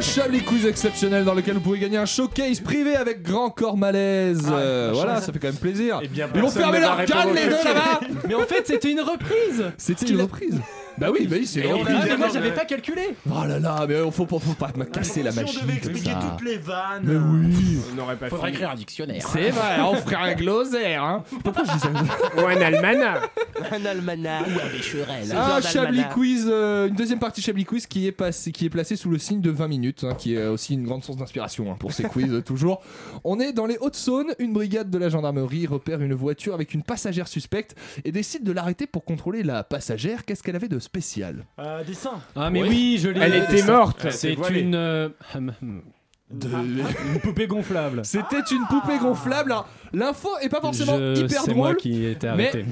Chablis 0.00 0.42
Quiz 0.42 0.66
exceptionnel 0.66 1.24
dans 1.24 1.34
lequel 1.34 1.54
vous 1.54 1.60
pouvez 1.60 1.78
gagner 1.78 1.96
un 1.96 2.06
showcase 2.06 2.60
privé 2.60 2.96
avec 2.96 3.22
Grand 3.22 3.50
Corps 3.50 3.76
Malaise. 3.76 4.46
Euh, 4.50 4.90
voilà, 4.92 5.20
ça 5.20 5.32
fait 5.32 5.38
quand 5.38 5.48
même 5.48 5.56
plaisir. 5.56 6.00
Eh 6.02 6.08
bien, 6.08 6.28
Ils 6.34 6.40
vont 6.40 6.50
fermer 6.50 6.80
leur 6.80 6.98
gueule 6.98 7.34
les 7.34 7.44
deux 7.44 7.64
là-bas 7.64 8.00
Mais 8.28 8.34
en 8.34 8.42
fait, 8.42 8.66
c'était 8.66 8.90
une 8.92 9.00
reprise. 9.00 9.64
C'était 9.78 10.06
une 10.06 10.20
reprise. 10.20 10.60
Bah 10.98 11.08
oui, 11.12 11.26
bah 11.26 11.36
oui, 11.38 11.46
c'est 11.46 11.60
Et 11.60 11.66
une 11.66 11.74
on 11.74 11.78
reprise. 11.78 11.96
a- 11.96 12.04
mais 12.06 12.16
moi, 12.16 12.28
j'avais 12.32 12.52
pas 12.52 12.64
calculé. 12.64 13.02
Oh 13.30 13.44
là 13.46 13.58
là, 13.58 13.84
mais 13.88 13.98
faut, 14.10 14.26
faut, 14.26 14.38
faut 14.38 14.54
pas 14.54 14.72
me 14.76 14.84
casser 14.84 15.22
la 15.22 15.30
Si 15.32 15.38
on 15.40 15.42
devait 15.66 15.74
expliquer 15.76 16.10
ça. 16.10 16.20
toutes 16.36 16.46
les 16.48 16.56
vannes. 16.58 17.02
Mais 17.04 17.16
oui. 17.16 17.78
On 17.92 17.94
n'aurait 17.96 18.16
pas 18.16 18.28
Faudrait 18.28 18.46
fini. 18.48 18.56
écrire 18.58 18.70
un 18.70 18.74
dictionnaire. 18.76 19.22
C'est 19.26 19.50
vrai, 19.50 19.80
on 19.80 19.94
ferait 19.96 20.16
un 20.16 20.34
glossaire, 20.34 21.02
hein. 21.04 21.24
Pourquoi 21.44 21.64
je 21.64 21.72
dis 21.72 21.78
ça 21.78 21.88
Ou 22.36 22.40
un 22.46 22.60
almanach. 22.60 23.22
Un 23.70 23.84
almanach 23.84 24.46
ou 24.46 24.50
un 24.50 24.72
bécherel. 24.72 25.32
Un 25.32 25.60
Chablis 25.60 26.04
Quiz, 26.12 26.46
euh, 26.48 26.88
une 26.88 26.94
deuxième 26.94 27.18
partie 27.18 27.42
Chablis 27.42 27.64
Quiz 27.64 27.86
qui 27.86 28.06
est, 28.06 28.12
passé, 28.12 28.52
qui 28.52 28.64
est 28.66 28.70
placée 28.70 28.96
sous 28.96 29.10
le 29.10 29.18
signe 29.18 29.40
de 29.40 29.50
20 29.50 29.68
minutes, 29.68 30.04
hein, 30.04 30.14
qui 30.16 30.34
est 30.34 30.46
aussi 30.46 30.74
une 30.74 30.84
grande 30.84 31.04
source 31.04 31.18
d'inspiration 31.18 31.70
hein, 31.72 31.76
pour 31.78 31.92
ces 31.92 32.04
quiz 32.04 32.30
euh, 32.32 32.42
toujours. 32.42 32.82
On 33.24 33.38
est 33.40 33.52
dans 33.52 33.66
les 33.66 33.76
Hauts-de-Saône, 33.78 34.32
une 34.38 34.52
brigade 34.52 34.90
de 34.90 34.98
la 34.98 35.08
gendarmerie 35.08 35.66
repère 35.66 36.00
une 36.00 36.14
voiture 36.14 36.54
avec 36.54 36.74
une 36.74 36.82
passagère 36.82 37.28
suspecte 37.28 37.74
et 38.04 38.12
décide 38.12 38.44
de 38.44 38.52
l'arrêter 38.52 38.86
pour 38.86 39.04
contrôler 39.04 39.42
la 39.42 39.62
passagère. 39.64 40.24
Qu'est-ce 40.24 40.42
qu'elle 40.42 40.56
avait 40.56 40.68
de 40.68 40.78
spécial 40.86 41.44
Euh, 41.58 41.84
des 41.84 41.94
seins. 41.94 42.20
Ah 42.34 42.48
mais 42.50 42.62
oui, 42.62 42.98
je 43.00 43.08
l'ai. 43.08 43.20
Elle 43.20 43.34
était 43.44 43.62
morte. 43.64 44.06
C'est 44.10 44.32
une 44.50 44.74
euh, 44.74 45.08
hum, 45.34 45.52
hum, 45.62 45.82
une 46.30 47.20
poupée 47.20 47.46
gonflable. 47.46 48.00
C'était 48.04 48.40
une 48.50 48.64
poupée 48.68 48.98
gonflable. 48.98 49.52
Alors, 49.52 49.68
L'info 49.92 50.28
est 50.42 50.48
pas 50.48 50.60
forcément 50.60 50.96
Je- 50.98 51.20
hyper 51.24 51.42
C'est 51.42 51.54
moi 51.54 51.68
drôle. 51.68 51.76
qui 51.76 52.04
ai 52.04 52.10
été 52.12 52.26
mais- 52.36 52.48
arrêté. 52.48 52.64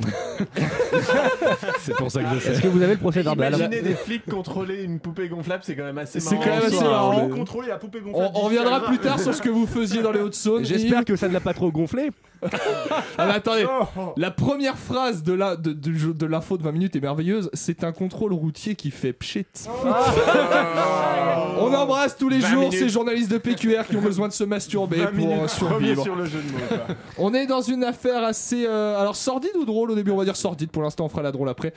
c'est 1.81 1.95
pour 1.97 2.11
ça 2.11 2.23
que 2.23 2.29
je 2.31 2.35
Est-ce 2.37 2.55
sais. 2.57 2.63
que 2.63 2.67
vous 2.69 2.83
avez 2.83 2.95
le 2.95 2.99
procès 3.01 3.23
verbal 3.23 3.55
Imaginez 3.55 3.81
des 3.83 3.95
flics 3.95 4.27
contrôler 4.27 4.83
une 4.83 4.99
poupée 4.99 5.29
gonflable, 5.29 5.63
c'est 5.65 5.77
quand 5.77 5.85
même 5.85 5.99
assez 5.99 6.19
C'est 6.21 6.35
marrant. 6.35 6.45
quand 6.45 6.51
même 6.57 6.67
assez 6.67 6.75
Soit, 6.77 6.91
marrant. 6.91 7.29
le- 7.29 7.35
Contrôler 7.35 7.69
la 7.69 7.77
poupée 7.79 8.01
On, 8.05 8.11
gonflable. 8.11 8.33
on 8.35 8.41
reviendra 8.41 8.85
plus 8.87 8.99
tard 8.99 9.21
sur 9.21 9.33
ce 9.33 9.41
que 9.41 9.49
vous 9.49 9.67
faisiez 9.67 10.03
dans 10.03 10.11
les 10.13 10.21
Hauts-de-Saône. 10.21 10.65
J'espère 10.65 11.05
que 11.05 11.15
ça 11.17 11.29
ne 11.29 11.33
l'a 11.35 11.41
pas 11.41 11.55
trop 11.55 11.71
gonflé. 11.71 12.11
Ah, 12.43 13.27
mais 13.27 13.33
attendez, 13.35 13.67
la 14.17 14.31
première 14.31 14.77
phrase 14.77 15.23
de 15.23 15.33
la- 15.33 15.57
de, 15.57 15.73
de, 15.73 15.91
de- 15.91 16.13
de 16.13 16.27
l'info 16.27 16.59
de 16.59 16.63
20 16.63 16.73
minutes 16.73 16.97
est 16.97 17.01
merveilleuse. 17.01 17.51
C'est 17.55 17.85
un 17.85 17.93
contrôle 17.93 18.33
routier 18.33 18.75
qui 18.75 18.91
fait 18.91 19.13
pchit. 19.13 19.47
On 21.59 21.73
embrasse 21.73 22.17
tous 22.17 22.29
les 22.29 22.39
20 22.39 22.49
jours 22.49 22.63
minutes. 22.65 22.79
ces 22.79 22.89
journalistes 22.89 23.31
de 23.31 23.39
PQR 23.39 23.85
qui 23.89 23.97
ont 23.97 24.01
besoin 24.03 24.29
de 24.29 24.33
se 24.33 24.45
masturber 24.45 24.99
20 24.99 25.13
pour 25.13 25.33
euh, 25.45 25.49
survivre. 25.49 26.03
sur 26.03 26.17
le 26.17 26.25
jeu 26.25 26.41
de 26.41 26.53
mots. 26.53 26.59
quoi. 26.69 26.97
On 27.19 27.33
est 27.35 27.47
dans 27.47 27.61
une 27.63 27.85
affaire 27.85 28.23
assez. 28.25 28.67
euh, 28.67 29.01
alors 29.01 29.17
sordide 29.17 29.57
ou 29.59 29.65
drôle 29.65 29.91
au 29.91 29.95
début 29.95 30.11
On 30.11 30.17
va 30.17 30.25
dire 30.25 30.37
sordide 30.37 30.71
pour 30.71 30.83
l'instant, 30.83 31.05
on 31.07 31.09
fera 31.09 31.23
la 31.23 31.33
drôle 31.33 31.49
après. 31.49 31.73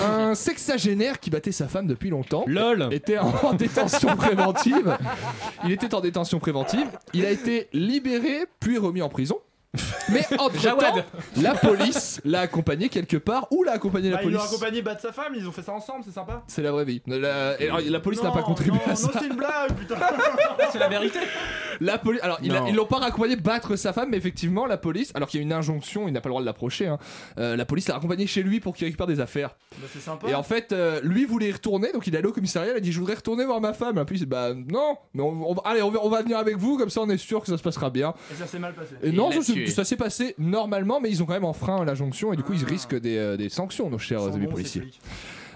Un 0.00 0.34
sexagénaire 0.34 1.20
qui 1.20 1.30
battait 1.30 1.52
sa 1.52 1.68
femme 1.68 1.86
depuis 1.86 2.10
longtemps. 2.10 2.44
LOL. 2.46 2.88
était 2.92 3.18
en, 3.18 3.32
en 3.42 3.52
détention 3.54 4.16
préventive. 4.16 4.96
Il 5.64 5.72
était 5.72 5.94
en 5.94 6.00
détention 6.00 6.38
préventive. 6.38 6.86
Il 7.14 7.24
a 7.26 7.30
été 7.30 7.68
libéré 7.72 8.46
puis 8.60 8.78
remis 8.78 9.02
en 9.02 9.08
prison. 9.08 9.36
Mais 10.10 10.24
entre 10.38 10.62
temps, 10.62 11.04
la 11.36 11.54
police 11.54 12.20
l'a 12.24 12.40
accompagné 12.40 12.88
quelque 12.88 13.18
part. 13.18 13.46
Où 13.50 13.62
l'a 13.64 13.72
accompagné 13.72 14.08
la 14.08 14.16
Bah, 14.16 14.22
ils 14.24 14.30
l'ont 14.30 14.38
police 14.38 14.52
accompagné 14.52 14.80
battre 14.82 15.02
sa 15.02 15.12
femme, 15.12 15.34
ils 15.36 15.46
ont 15.46 15.52
fait 15.52 15.62
ça 15.62 15.72
ensemble, 15.74 16.02
c'est 16.06 16.14
sympa. 16.14 16.42
C'est 16.46 16.62
la 16.62 16.72
vraie 16.72 16.86
vie. 16.86 17.02
La, 17.06 17.60
et 17.60 17.66
alors, 17.68 17.80
la 17.86 18.00
police 18.00 18.22
n'a 18.22 18.30
pas 18.30 18.42
contribué 18.42 18.78
non, 18.86 18.92
à 18.92 18.96
ça. 18.96 19.06
Non, 19.08 19.12
c'est 19.20 19.26
une 19.26 19.36
blague, 19.36 19.74
putain. 19.78 19.96
C'est 20.72 20.78
la 20.78 20.88
vérité. 20.88 21.18
La 21.80 21.96
police. 21.98 22.20
Alors, 22.22 22.38
il 22.42 22.54
a- 22.54 22.60
Non. 22.60 22.66
ils 22.66 22.74
l'ont 22.74 22.84
pas 22.86 22.98
accompagné 23.04 23.36
battre 23.36 23.76
sa 23.76 23.92
femme, 23.92 24.08
mais 24.10 24.16
effectivement, 24.16 24.66
la 24.66 24.76
police. 24.76 25.12
Alors 25.14 25.28
qu'il 25.28 25.40
y 25.40 25.42
a 25.42 25.46
une 25.46 25.52
injonction, 25.52 26.08
il 26.08 26.12
n'a 26.12 26.20
pas 26.20 26.28
le 26.28 26.32
droit 26.32 26.40
de 26.42 26.46
l'approcher. 26.46 26.86
hein, 26.88 26.98
euh, 27.38 27.56
la 27.56 27.64
police 27.64 27.88
l'a 27.88 27.96
accompagné 27.96 28.26
chez 28.26 28.42
lui 28.42 28.60
pour 28.60 28.74
qu'il 28.74 28.84
récupère 28.86 29.06
des 29.06 29.20
affaires. 29.20 29.54
Bah, 29.78 29.86
c'est 29.92 30.00
sympa. 30.00 30.28
Et 30.28 30.34
en 30.34 30.42
fait, 30.42 30.72
euh, 30.72 31.00
lui 31.02 31.24
voulait 31.24 31.48
y 31.48 31.52
retourner, 31.52 31.92
donc 31.92 32.06
il 32.06 32.14
est 32.14 32.18
allé 32.18 32.26
au 32.26 32.32
commissariat. 32.32 32.72
Il 32.72 32.76
a 32.76 32.80
dit 32.80 32.90
Je 32.92 32.98
voudrais 32.98 33.14
retourner 33.14 33.44
voir 33.44 33.60
ma 33.60 33.72
femme. 33.72 33.98
Et 33.98 34.04
puis, 34.04 34.16
il 34.16 34.20
dit, 34.20 34.26
bah 34.26 34.52
non, 34.54 34.96
mais 35.14 35.22
on, 35.22 35.50
on 35.50 35.54
va- 35.54 35.62
allez, 35.66 35.82
on 35.82 35.90
va, 35.90 36.00
on 36.02 36.08
va 36.10 36.22
venir 36.22 36.38
avec 36.38 36.56
vous, 36.56 36.76
comme 36.78 36.90
ça, 36.90 37.00
on 37.00 37.08
est 37.10 37.16
sûr 37.18 37.40
que 37.40 37.46
ça 37.46 37.56
se 37.58 37.62
passera 37.62 37.90
bien. 37.90 38.12
Et 38.32 38.34
ça 38.34 38.46
s'est 38.46 38.58
mal 38.58 38.74
passé. 38.74 38.94
Et 39.02 39.12
non, 39.12 39.28
l'a 39.30 39.36
ça, 39.36 39.42
s'est- 39.42 39.52
tué. 39.64 39.70
ça 39.70 39.84
s'est 39.84 39.96
passé 39.96 40.34
normalement, 40.38 41.00
mais 41.00 41.10
ils 41.10 41.22
ont 41.22 41.26
quand 41.26 41.34
même 41.34 41.44
enfreint 41.44 41.84
l'injonction 41.84 42.32
et 42.32 42.36
du 42.36 42.42
coup 42.42 42.52
ils 42.54 42.64
Ah. 42.64 42.70
risquent 42.70 42.98
des, 42.98 43.16
euh, 43.16 43.36
des 43.36 43.48
sanctions, 43.48 43.88
nos 43.90 43.98
chers 43.98 44.22
amis 44.26 44.46
policiers. 44.46 44.82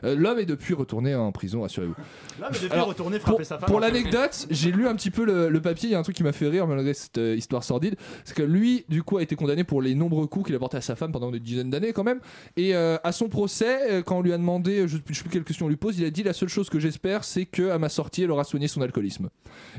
Euh, 0.05 0.15
L'homme 0.17 0.39
est 0.39 0.47
depuis 0.47 0.75
retourné 0.75 1.15
en 1.15 1.33
prison, 1.33 1.63
rassurez-vous. 1.63 1.95
Là, 2.41 2.49
mais 2.53 2.59
depuis 2.59 2.73
Alors, 2.73 2.89
retourner 2.89 3.19
Pour, 3.19 3.29
frapper 3.31 3.45
sa 3.45 3.59
femme. 3.59 3.67
pour 3.69 3.77
peu. 3.77 3.83
l'anecdote, 3.83 4.47
j'ai 4.51 4.71
lu 4.73 4.87
un 4.89 4.95
petit 4.95 5.11
peu 5.11 5.25
le, 5.25 5.49
le 5.49 5.61
papier, 5.63 5.89
il 5.89 5.93
y 5.93 5.95
a 5.95 5.99
un 5.99 6.03
truc 6.03 6.17
qui 6.17 6.23
m'a 6.25 6.33
fait 6.33 6.49
rire 6.49 6.67
malgré 6.67 6.95
cette 6.95 7.19
euh, 7.19 7.37
histoire 7.37 7.65
sordide, 7.65 7.97
c'est 8.25 8.35
que 8.35 8.43
lui, 8.43 8.85
du 8.89 9.03
coup, 9.03 9.19
a 9.19 9.23
été 9.23 9.37
condamné 9.37 9.65
pour 9.65 9.83
les 9.83 9.95
nombreux 9.95 10.27
coups 10.27 10.47
qu'il 10.47 10.55
a 10.55 10.59
portés 10.59 10.77
à 10.79 10.81
sa 10.81 10.97
femme 10.97 11.13
pendant 11.13 11.31
des 11.31 11.41
dizaines 11.41 11.71
d'années 11.71 11.93
quand 11.93 12.05
même. 12.05 12.21
Et 12.57 12.75
euh, 12.75 12.97
à 13.05 13.13
son 13.13 13.29
procès, 13.29 14.03
quand 14.07 14.19
on 14.19 14.23
lui 14.23 14.33
a 14.33 14.39
demandé, 14.39 14.89
je 14.89 14.97
ne 14.97 14.99
sais 15.15 15.23
plus 15.23 15.31
quelle 15.31 15.45
question 15.45 15.67
on 15.67 15.69
lui 15.69 15.77
pose, 15.77 15.99
il 15.99 16.05
a 16.05 16.11
dit 16.11 16.23
la 16.23 16.33
seule 16.33 16.49
chose 16.49 16.69
que 16.71 16.79
j'espère, 16.81 17.25
c'est 17.25 17.47
que 17.47 17.71
à 17.71 17.79
ma 17.79 17.89
sortie, 17.89 18.23
elle 18.25 18.31
aura 18.31 18.45
soigné 18.45 18.69
son 18.69 18.81
alcoolisme. 18.83 19.29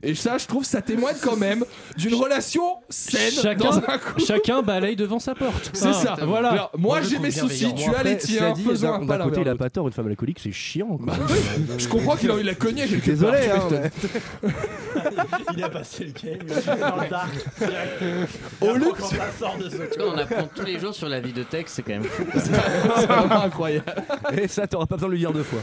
Et 0.02 0.16
ça, 0.16 0.38
je 0.38 0.48
trouve, 0.48 0.64
ça 0.64 0.82
témoigne 0.82 1.16
quand 1.22 1.38
même 1.38 1.66
d'une 1.98 2.14
relation 2.16 2.64
saine 2.90 3.32
Chacun, 3.32 3.70
dans 3.72 3.78
un 3.78 3.98
couple. 3.98 4.22
chacun 4.22 4.62
balaye 4.62 4.96
devant 4.96 5.20
sa 5.20 5.36
porte. 5.36 5.72
C'est 5.74 5.88
Ah, 5.88 5.94
ça. 5.94 6.18
Voilà. 6.26 6.50
Alors, 6.52 6.72
moi, 6.78 7.02
j'ai 7.02 7.20
mes 7.20 7.32
soucis, 7.32 7.74
tu 7.76 7.90
as 7.94 8.04
les 8.04 8.18
tiens, 8.18 8.54
faisons 8.56 8.88
d'un- 9.00 9.02
un 9.04 9.06
pas 9.08 9.18
côté, 9.20 9.42
il 9.42 9.50
a 9.50 9.56
pas 9.56 9.70
tort, 9.70 9.88
une 9.88 9.94
femme 9.94 10.08
alcoolique, 10.14 10.40
c'est 10.40 10.52
chiant. 10.52 10.98
quoi. 10.98 11.14
Je 11.78 11.88
comprends 11.88 12.16
qu'il 12.16 12.32
a 12.32 12.38
eu 12.40 12.44
la 12.44 12.56
cogné 12.56 12.86
quelque 12.88 13.06
Désolé, 13.12 13.48
part. 13.48 13.66
hein, 13.72 13.90
mais- 14.44 14.50
Il 15.58 15.64
a 15.64 15.70
passé 15.70 16.06
le 16.06 16.12
game, 16.12 16.40
il 16.48 16.52
est 16.52 16.80
dans 16.80 16.96
le 17.02 17.10
dark. 17.10 17.32
direct. 17.60 18.04
Au 18.62 18.66
après, 18.70 18.80
luxe. 18.80 19.00
Quand 19.00 19.08
ça 19.08 19.32
sort 19.40 19.58
de 19.58 19.70
ce 19.70 19.76
En 19.76 19.80
tout 19.80 19.98
cas, 19.98 20.04
on 20.14 20.18
apprend 20.18 20.50
tous 20.56 20.66
les 20.66 20.80
jours 20.80 20.94
sur 20.94 21.10
la 21.10 21.20
vie 21.20 21.34
de 21.34 21.44
Tex, 21.44 21.72
c'est 21.74 21.82
quand 21.84 21.92
même 21.94 22.04
fou. 22.04 22.24
C'est 22.34 23.06
vraiment 23.08 23.42
incroyable. 23.44 23.86
Et 24.38 24.48
ça, 24.48 24.68
t'auras 24.68 24.86
pas 24.86 24.96
besoin 24.96 25.10
de 25.10 25.14
le 25.14 25.20
dire 25.20 25.32
deux 25.34 25.44
fois. 25.44 25.60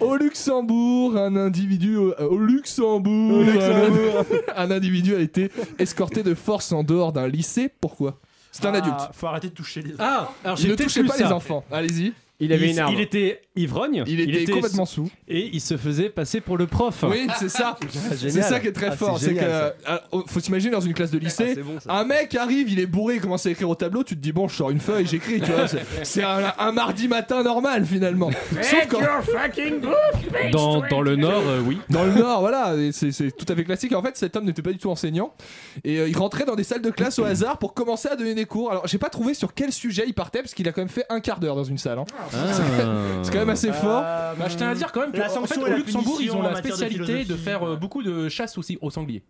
Au 0.00 0.16
Luxembourg, 0.16 1.16
un 1.16 1.34
individu 1.36 1.96
au, 1.96 2.12
au 2.14 2.38
Luxembourg, 2.38 3.42
Un, 3.44 4.24
un 4.56 4.70
individu 4.70 5.14
a 5.16 5.18
été 5.20 5.50
escorté 5.78 6.22
de 6.22 6.34
force 6.34 6.70
en 6.72 6.84
dehors 6.84 7.12
d'un 7.12 7.26
lycée. 7.28 7.68
Pourquoi? 7.80 8.18
C'est 8.52 8.64
un 8.66 8.74
Ah, 8.74 8.78
adulte. 8.78 8.96
Faut 9.12 9.26
arrêter 9.26 9.48
de 9.48 9.54
toucher 9.54 9.82
les. 9.82 9.94
Ah, 9.98 10.30
alors 10.44 10.56
j'ai 10.56 10.68
ne 10.68 10.74
peut-être 10.74 10.86
touchez 10.88 11.02
lu 11.02 11.08
pas 11.08 11.14
ça. 11.16 11.24
les 11.26 11.32
enfants. 11.32 11.64
Allez-y. 11.70 12.12
Il 12.40 12.52
avait 12.52 12.66
il, 12.66 12.72
une 12.72 12.78
arme. 12.78 12.94
il 12.94 13.00
était 13.00 13.40
ivrogne. 13.56 14.04
Il 14.06 14.20
était 14.20 14.52
complètement 14.52 14.86
sous. 14.86 15.10
Et 15.26 15.50
il 15.52 15.60
se 15.60 15.76
faisait 15.76 16.08
passer 16.08 16.40
pour 16.40 16.56
le 16.56 16.66
prof. 16.68 17.04
Oui, 17.08 17.26
c'est 17.38 17.48
ça. 17.48 17.76
c'est 18.16 18.30
ça 18.42 18.60
qui 18.60 18.68
est 18.68 18.72
très 18.72 18.88
Ah, 18.90 18.96
fort. 18.96 19.18
c'est 19.18 19.34
que 19.34 19.40
euh, 19.42 19.70
euh, 19.88 20.22
faut 20.28 20.38
s'imaginer 20.38 20.70
dans 20.70 20.80
une 20.80 20.94
classe 20.94 21.10
de 21.10 21.18
lycée, 21.18 21.56
Ah, 21.58 21.62
bon, 21.64 21.78
un 21.92 22.04
mec 22.04 22.34
arrive, 22.36 22.70
il 22.70 22.78
est 22.78 22.86
bourré, 22.86 23.16
il 23.16 23.20
commence 23.20 23.44
à 23.46 23.50
écrire 23.50 23.68
au 23.68 23.74
tableau. 23.74 24.04
Tu 24.04 24.14
te 24.14 24.20
dis 24.20 24.30
bon, 24.32 24.46
je 24.46 24.54
sors 24.54 24.70
une 24.70 24.78
feuille, 24.78 25.06
j'écris. 25.06 25.40
Tu 25.40 25.50
vois, 25.50 25.66
c'est- 26.04 26.22
un, 26.22 26.52
un 26.58 26.70
mardi 26.72 27.08
matin 27.08 27.42
normal 27.42 27.84
finalement. 27.84 28.30
Sauf 28.62 28.86
quand 28.88 29.00
Dans, 30.52 30.82
dans 30.88 31.00
le 31.00 31.16
Nord, 31.16 31.42
euh, 31.46 31.60
oui. 31.64 31.78
dans 31.90 32.04
le 32.04 32.12
Nord, 32.14 32.40
voilà, 32.40 32.74
c'est 32.92 33.10
c'est 33.12 33.30
tout 33.32 33.46
à 33.48 33.56
fait 33.56 33.64
classique. 33.64 33.92
En 33.94 34.02
fait, 34.02 34.16
cet 34.16 34.36
homme 34.36 34.44
n'était 34.44 34.62
pas 34.62 34.72
du 34.72 34.78
tout 34.78 34.90
enseignant 34.90 35.32
et 35.84 35.98
euh, 35.98 36.08
il 36.08 36.16
rentrait 36.16 36.44
dans 36.44 36.54
des 36.56 36.64
salles 36.64 36.82
de 36.82 36.90
classe 36.90 37.18
au 37.18 37.24
hasard 37.24 37.58
pour 37.58 37.74
commencer 37.74 38.08
à 38.08 38.16
donner 38.16 38.34
des 38.34 38.44
cours. 38.44 38.70
Alors, 38.70 38.86
j'ai 38.86 38.98
pas 38.98 39.10
trouvé 39.10 39.34
sur 39.34 39.54
quel 39.54 39.72
sujet 39.72 40.04
il 40.06 40.14
partait 40.14 40.40
parce 40.40 40.54
qu'il 40.54 40.68
a 40.68 40.72
quand 40.72 40.80
même 40.80 40.88
fait 40.88 41.04
un 41.10 41.20
quart 41.20 41.40
d'heure 41.40 41.56
dans 41.56 41.64
une 41.64 41.78
salle. 41.78 41.98
hein. 41.98 42.04
C'est 43.22 43.32
quand 43.32 43.38
même 43.38 43.50
assez 43.50 43.72
fort. 43.72 44.02
Euh, 44.04 44.34
Bah, 44.38 44.46
je 44.48 44.56
tiens 44.56 44.68
à 44.68 44.74
dire 44.74 44.92
quand 44.92 45.00
même 45.00 45.12
La 45.12 45.26
qu'en 45.26 45.34
sanction 45.34 45.54
fait, 45.54 45.60
et 45.60 45.64
au 45.64 45.66
la 45.70 45.76
Luxembourg, 45.76 46.16
ils 46.20 46.28
punition 46.28 46.36
ont 46.36 46.40
en 46.40 46.42
la 46.42 46.50
matière 46.52 46.72
de 46.72 46.76
spécialité 46.76 47.12
de, 47.12 47.22
philosophie. 47.22 47.42
faire 47.42 47.62
euh, 47.68 47.76
beaucoup 47.76 48.02
de 48.02 48.28
chasse 48.28 48.58
aussi 48.58 48.78
aux 48.80 48.90
sangliers. 48.90 49.22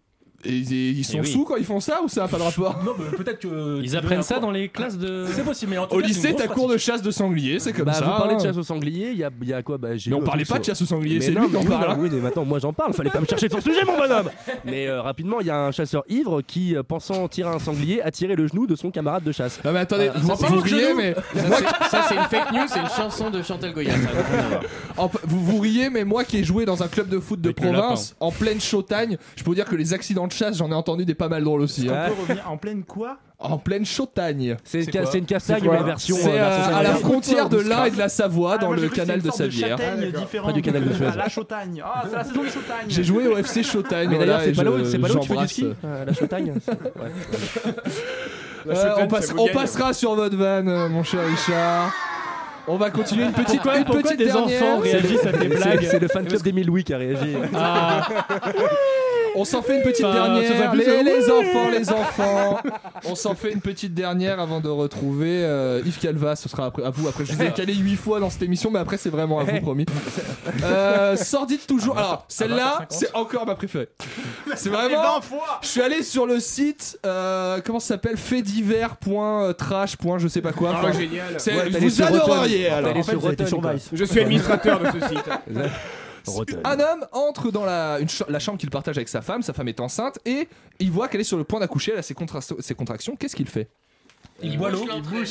Et 0.44 0.53
ils, 0.53 0.98
ils 0.98 1.05
sont 1.05 1.18
Eh 1.18 1.20
oui. 1.22 1.27
sous 1.33 1.44
quand 1.44 1.57
ils 1.57 1.64
font 1.64 1.81
ça 1.81 2.01
ou 2.05 2.09
ça 2.09 2.22
a 2.22 2.29
pas 2.29 2.38
de 2.38 2.42
rapport 2.44 2.81
Non, 2.85 2.92
mais 2.96 3.16
peut-être 3.16 3.40
que. 3.40 3.81
Ils 3.83 3.96
apprennent 3.96 4.22
ça 4.22 4.38
dans 4.38 4.53
les 4.53 4.68
classes 4.68 4.96
de. 4.96 5.27
C'est 5.33 5.42
possible, 5.44 5.72
mais 5.72 5.79
en 5.79 5.87
tout 5.88 5.96
Au 5.96 5.98
cas, 5.98 6.07
une 6.07 6.12
lycée, 6.14 6.33
t'as 6.37 6.46
cours 6.46 6.68
de 6.68 6.77
chasse 6.77 7.03
de 7.03 7.11
sanglier, 7.11 7.59
c'est 7.59 7.72
comme 7.72 7.87
Bah, 7.87 7.92
ça. 7.94 8.05
vous 8.05 8.11
parlez 8.12 8.37
de 8.37 8.40
chasse 8.40 8.57
au 8.57 8.62
sanglier, 8.62 9.11
il 9.11 9.18
y 9.18 9.24
a, 9.24 9.31
il 9.42 9.48
y 9.48 9.53
a 9.53 9.62
quoi 9.64 9.79
bah, 9.79 9.96
j'ai 9.96 10.11
Mais 10.11 10.16
on 10.16 10.22
parlait 10.22 10.44
pas 10.44 10.61
de 10.61 10.64
chasse 10.64 10.81
au 10.81 10.87
sanglier, 10.87 11.16
Mais 11.18 11.24
c'est 11.24 11.33
non, 11.33 11.42
lui 11.42 11.51
qui 11.51 11.57
en 11.57 11.64
parle. 11.64 11.88
non, 11.88 11.90
hein. 11.94 11.98
Oui, 12.01 12.09
mais 12.12 12.20
maintenant, 12.20 12.44
moi 12.44 12.61
j'en 12.61 12.72
parle, 12.72 12.92
fallait 12.94 13.11
pas 13.11 13.20
me 13.20 13.27
chercher 13.27 13.48
ton 13.48 13.61
sujet, 13.61 13.85
mon 13.85 13.98
bonhomme 13.98 14.31
Mais 14.64 14.87
euh, 14.87 15.03
rapidement, 15.03 15.40
il 15.40 15.48
y 15.48 15.51
a 15.51 15.59
un 15.59 15.72
chasseur 15.72 16.05
ivre 16.09 16.40
qui, 16.42 16.77
euh, 16.77 16.85
pensant 16.85 17.27
tirer 17.27 17.51
un 17.51 17.59
sanglier, 17.59 18.01
a 18.03 18.12
tiré 18.12 18.37
le 18.37 18.46
genou 18.46 18.68
de 18.68 18.77
son 18.77 18.92
camarade 18.92 19.24
de 19.24 19.33
chasse. 19.33 19.59
Ah 19.64 19.72
mais 19.72 19.81
attendez, 19.81 20.11
vous, 20.14 20.61
riez, 20.61 20.94
mais 20.94 21.16
Ça, 21.90 22.05
c'est- 22.09 22.14
une 22.14 22.22
fake 22.22 22.53
news, 22.53 22.66
c'est 22.68 22.79
une 22.81 22.88
chanson 22.96 23.31
de 23.31 23.42
Chantal 23.42 23.72
Goya. 23.72 23.92
vous, 25.24 25.58
riez, 25.58 25.90
mais 25.90 26.04
moi 26.04 26.23
qui 26.25 26.38
ai 26.38 26.44
joué 26.44 26.65
dans 26.65 26.83
un 26.83 26.88
club 26.88 27.08
de 27.08 27.19
foot 27.19 27.40
de 27.40 27.50
province 27.50 28.15
en 28.21 28.31
pleine 28.31 28.60
Chautagne, 28.60 29.19
je 29.37 29.42
peux 29.42 29.50
vous 29.50 29.54
dire 29.54 29.65
que 29.65 29.75
les 29.77 29.94
accidents 29.94 30.27
de 30.29 30.33
chasse, 30.33 30.56
j'en 30.58 30.70
ai 30.70 30.74
entendu 30.74 31.04
des 31.04 31.14
pas 31.14 31.29
mal 31.29 31.42
drôles 31.42 31.62
aussi. 31.62 31.88
hein. 31.88 32.04
On 32.06 32.08
peut 32.14 32.20
revenir 32.22 32.50
en 32.50 32.56
pleine 32.56 32.85
quoi? 32.85 33.16
En 33.40 33.56
pleine 33.58 33.85
Chautagne. 33.87 34.56
C'est 34.64 34.83
une, 34.85 34.90
ca- 34.92 35.16
une 35.16 35.24
castagne, 35.24 35.62
mais 35.70 35.83
version. 35.85 36.16
C'est 36.16 36.29
euh, 36.29 36.48
version 36.48 36.72
euh, 36.72 36.76
à 36.76 36.83
la 36.83 36.94
frontière 36.96 37.48
de 37.48 37.58
l'Ain 37.58 37.85
et 37.85 37.90
de 37.92 37.98
la 37.98 38.08
Savoie, 38.08 38.54
Ah, 38.54 38.58
dans 38.58 38.66
moi, 38.68 38.76
j'ai 38.76 38.83
le 38.83 38.88
cru 38.88 38.96
que 38.96 39.00
canal 39.06 39.22
de 39.22 39.31
c'était 39.31 39.44
une 39.44 39.50
sorte 39.52 39.60
Savière. 39.60 39.79
châtaigne 39.79 40.12
Ah, 40.12 40.18
différente 40.18 40.46
Pas 40.48 40.52
du 40.54 40.62
canal 40.62 40.85
de 40.88 40.92
Suez. 40.92 41.06
Ah, 41.12 41.16
La 41.16 41.29
Chautagne. 41.29 41.83
Ah, 41.85 42.02
c'est 42.10 42.16
la 42.16 42.24
saison 42.24 42.42
des 42.42 42.48
Chautagnes. 42.50 42.87
J'ai 42.88 43.04
joué 43.04 43.29
au 43.29 43.37
FC 43.37 43.62
Chautagne. 43.62 44.08
Mais 44.10 44.18
d'ailleurs, 44.18 44.38
voilà, 44.38 44.44
c'est 44.44 44.50
et 44.50 44.54
pas 44.54 44.62
là 44.64 44.70
où 44.72 44.79
je- 44.79 44.85
c'est 44.85 44.98
pas 44.98 45.08
là 45.08 45.14
où 45.14 45.18
tu 45.20 45.29
fais 45.29 45.35
du 45.35 45.35
j'embrasse, 45.35 45.50
ski 45.52 45.66
euh, 45.85 46.04
La 46.04 46.12
Chautagne 46.12 46.54
Euh, 48.68 48.74
Chautagne, 48.74 49.04
on, 49.04 49.06
passe- 49.08 49.35
passera 49.54 49.92
sur 49.94 50.14
votre 50.14 50.37
van, 50.37 50.66
euh, 50.66 50.88
mon 50.88 51.02
cher 51.04 51.20
Richard. 51.24 51.92
On 52.66 52.76
va 52.76 52.90
continuer 52.90 53.24
une 53.24 53.33
petite, 53.33 53.62
Pourquoi, 53.62 53.79
une 53.79 53.85
pourquoi 53.85 54.02
petite 54.02 54.18
des 54.18 54.24
dernière. 54.26 54.62
enfants 54.62 54.79
réagissent 54.81 55.24
à 55.24 55.33
tes 55.33 55.38
C'est- 55.38 55.48
blagues 55.48 55.87
C'est 55.90 55.98
le 56.00 56.08
fan 56.08 56.26
club 56.26 56.42
d'Émile 56.42 56.66
Louis 56.66 56.85
qui 56.85 56.92
a 56.92 56.98
réagi. 56.98 57.35
Ah, 57.54 58.06
on 59.39 59.45
s'en 59.45 59.63
fait 59.63 59.77
une 59.77 59.83
petite 59.83 60.05
Enfin, 60.05 60.15
dernière. 60.15 60.75
Les, 60.75 61.03
les 61.03 61.31
enfants, 61.31 61.69
les 61.71 61.91
enfants. 61.91 62.59
On 63.05 63.15
s'en 63.15 63.35
fait 63.35 63.53
une 63.53 63.61
petite 63.61 63.95
dernière 63.95 64.41
avant 64.41 64.61
de 64.61 64.69
retrouver 64.69 65.45
euh, 65.45 65.81
Yves 65.85 65.99
Calva. 65.99 66.37
Ce 66.37 66.49
sera 66.49 66.67
après, 66.67 66.85
à 66.85 66.91
vous. 66.91 67.09
Après, 67.09 67.25
je 67.25 67.33
vous 67.33 67.43
ai 67.43 67.53
calé 67.53 67.75
8 67.75 67.97
fois 67.97 68.21
dans 68.21 68.31
cette 68.31 68.43
émission, 68.43 68.71
mais 68.71 68.79
après, 68.79 68.97
c'est 68.97 69.11
vraiment 69.11 69.39
à 69.41 69.45
vous, 69.45 69.61
promis. 69.61 69.87
Euh, 70.65 71.15
sordide 71.17 71.65
toujours. 71.67 71.97
Alors, 71.99 72.25
celle-là, 72.27 72.87
c'est 72.89 73.15
encore 73.15 73.47
ma 73.47 73.55
préférée. 73.55 73.89
C'est 74.57 74.71
vraiment. 74.71 75.21
Je 75.63 75.69
suis 75.69 75.83
allé 75.83 76.03
sur 76.03 76.27
le 76.27 76.41
site, 76.41 76.99
euh, 77.07 77.61
comment 77.65 77.81
ça 77.81 77.95
s'appelle? 77.95 78.17
Faitdivers.trash. 78.17 79.97
Je 80.19 80.29
sais 80.29 80.41
pas 80.41 80.53
quoi. 80.53 80.71
Ah, 80.75 80.79
Enfin, 80.79 80.93
génial. 80.93 81.37
Ouais, 81.47 81.79
vous 81.79 82.03
adoreriez 82.03 82.69
alors. 82.69 82.97
En 82.97 83.03
fait, 83.03 83.47
sur 83.47 83.61
sur. 83.61 83.79
Je 83.93 84.05
suis 84.05 84.21
administrateur 84.21 84.81
de 84.81 84.87
ce 85.01 85.09
site. 85.09 85.25
Un 86.64 86.81
homme 86.81 87.06
entre 87.12 87.50
dans 87.50 87.64
la, 87.64 87.98
chambre 88.38 88.58
qu'il 88.58 88.70
partage 88.70 88.96
avec 88.96 89.08
sa 89.08 89.22
femme, 89.22 89.42
sa 89.42 89.52
femme 89.52 89.68
est 89.68 89.81
enceinte, 89.81 90.18
et 90.24 90.48
il 90.79 90.90
voit 90.90 91.08
qu'elle 91.08 91.20
est 91.20 91.24
sur 91.24 91.38
le 91.38 91.44
point 91.44 91.60
d'accoucher, 91.60 91.92
elle 91.92 91.98
a 91.98 92.02
ses 92.02 92.14
contractions. 92.14 93.16
Qu'est-ce 93.16 93.37
qu'il 93.37 93.48
fait? 93.48 93.70
Il 94.41 94.57
boit 94.57 94.71
l'eau. 94.71 94.87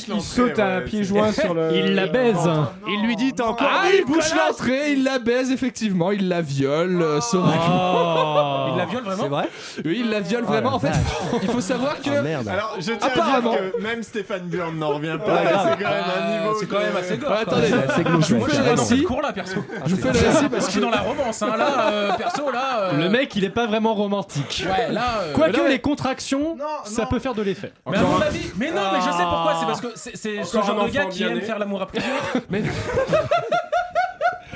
Il 0.08 0.20
saute 0.20 0.58
à 0.58 0.80
pieds 0.82 1.02
joints 1.04 1.32
sur 1.32 1.54
le. 1.54 1.70
Il 1.74 1.94
la 1.94 2.06
baise. 2.06 2.48
Il 2.86 3.02
lui 3.06 3.16
dit 3.16 3.32
t'as 3.32 3.44
encore 3.46 3.68
Ah, 3.70 3.86
il 3.92 4.04
bouche 4.04 4.34
l'entrée, 4.34 4.92
il 4.92 5.02
la 5.04 5.18
baise 5.18 5.50
effectivement, 5.50 6.10
il 6.12 6.28
la 6.28 6.42
viole. 6.42 7.00
euh, 7.00 7.20
Oh. 7.32 8.66
Il 8.70 8.76
la 8.76 8.84
viole 8.86 9.02
vraiment 9.04 9.22
C'est 9.22 9.28
vrai 9.28 9.48
Oui, 9.84 9.98
il 10.04 10.10
la 10.10 10.20
viole 10.20 10.44
Oh 10.46 10.50
vraiment. 10.50 10.74
En 10.74 10.78
fait, 10.78 10.92
il 11.42 11.48
faut 11.48 11.60
savoir 11.60 12.00
que. 12.00 12.10
Ah 12.18 12.22
merde. 12.22 12.48
Alors, 12.48 12.76
je 12.78 12.92
tiens 12.92 12.98
Apparemment. 13.00 13.52
à 13.52 13.56
dire 13.60 13.72
que 13.72 13.82
même 13.82 14.02
Stéphane 14.02 14.42
Burn 14.46 14.76
n'en 14.78 14.88
revient 14.94 15.18
pas. 15.24 15.40
C'est 15.76 15.82
quand 15.84 15.90
même 15.90 16.04
un 16.18 16.38
niveau. 16.40 16.56
C'est 16.60 16.66
quand 16.66 16.78
même 16.78 16.96
assez 16.96 17.16
gore. 17.18 17.32
Attendez, 17.32 17.68
glauque, 18.04 18.22
je 18.28 18.34
vous 18.34 18.44
fais 18.46 18.56
le 18.58 18.62
suis 18.62 18.70
récit. 18.94 19.06
là, 19.22 19.32
perso. 19.32 19.64
Je 19.86 19.94
vous 19.94 20.00
fais 20.02 20.12
le 20.12 20.18
récit 20.18 20.42
Je 20.42 20.48
parce 20.48 20.68
suis 20.70 20.80
que. 20.80 20.84
dans 20.84 20.90
la 20.90 21.00
romance, 21.00 21.42
hein. 21.42 21.56
Là, 21.56 21.90
euh, 21.92 22.12
perso, 22.16 22.50
là. 22.50 22.80
euh, 22.92 22.98
Le 22.98 23.08
mec, 23.08 23.34
il 23.36 23.44
est 23.44 23.50
pas 23.50 23.66
vraiment 23.66 23.94
romantique. 23.94 24.64
Ouais, 24.68 24.92
là. 24.92 25.24
Quoique 25.34 25.66
les 25.68 25.78
contractions, 25.78 26.56
ça 26.84 27.06
peut 27.06 27.18
faire 27.18 27.34
de 27.34 27.42
l'effet. 27.42 27.72
Mais 27.90 27.96
à 27.96 28.02
mon 28.02 28.20
avis, 28.20 28.50
mais 28.56 28.70
non, 28.70 28.82
mais 28.98 29.04
je 29.12 29.16
sais 29.16 29.22
pourquoi. 29.24 29.54
C'est 29.60 29.66
parce 29.66 29.80
que 29.80 29.88
c'est- 29.94 30.16
c'est 30.16 30.42
ce 30.44 30.56
Encore 30.56 30.76
genre 30.76 30.84
de 30.86 30.90
gars 30.90 31.04
qui 31.06 31.18
bien 31.18 31.28
aime 31.30 31.34
né. 31.36 31.40
faire 31.42 31.58
l'amour 31.58 31.82
à 31.82 31.86
plusieurs. 31.86 32.12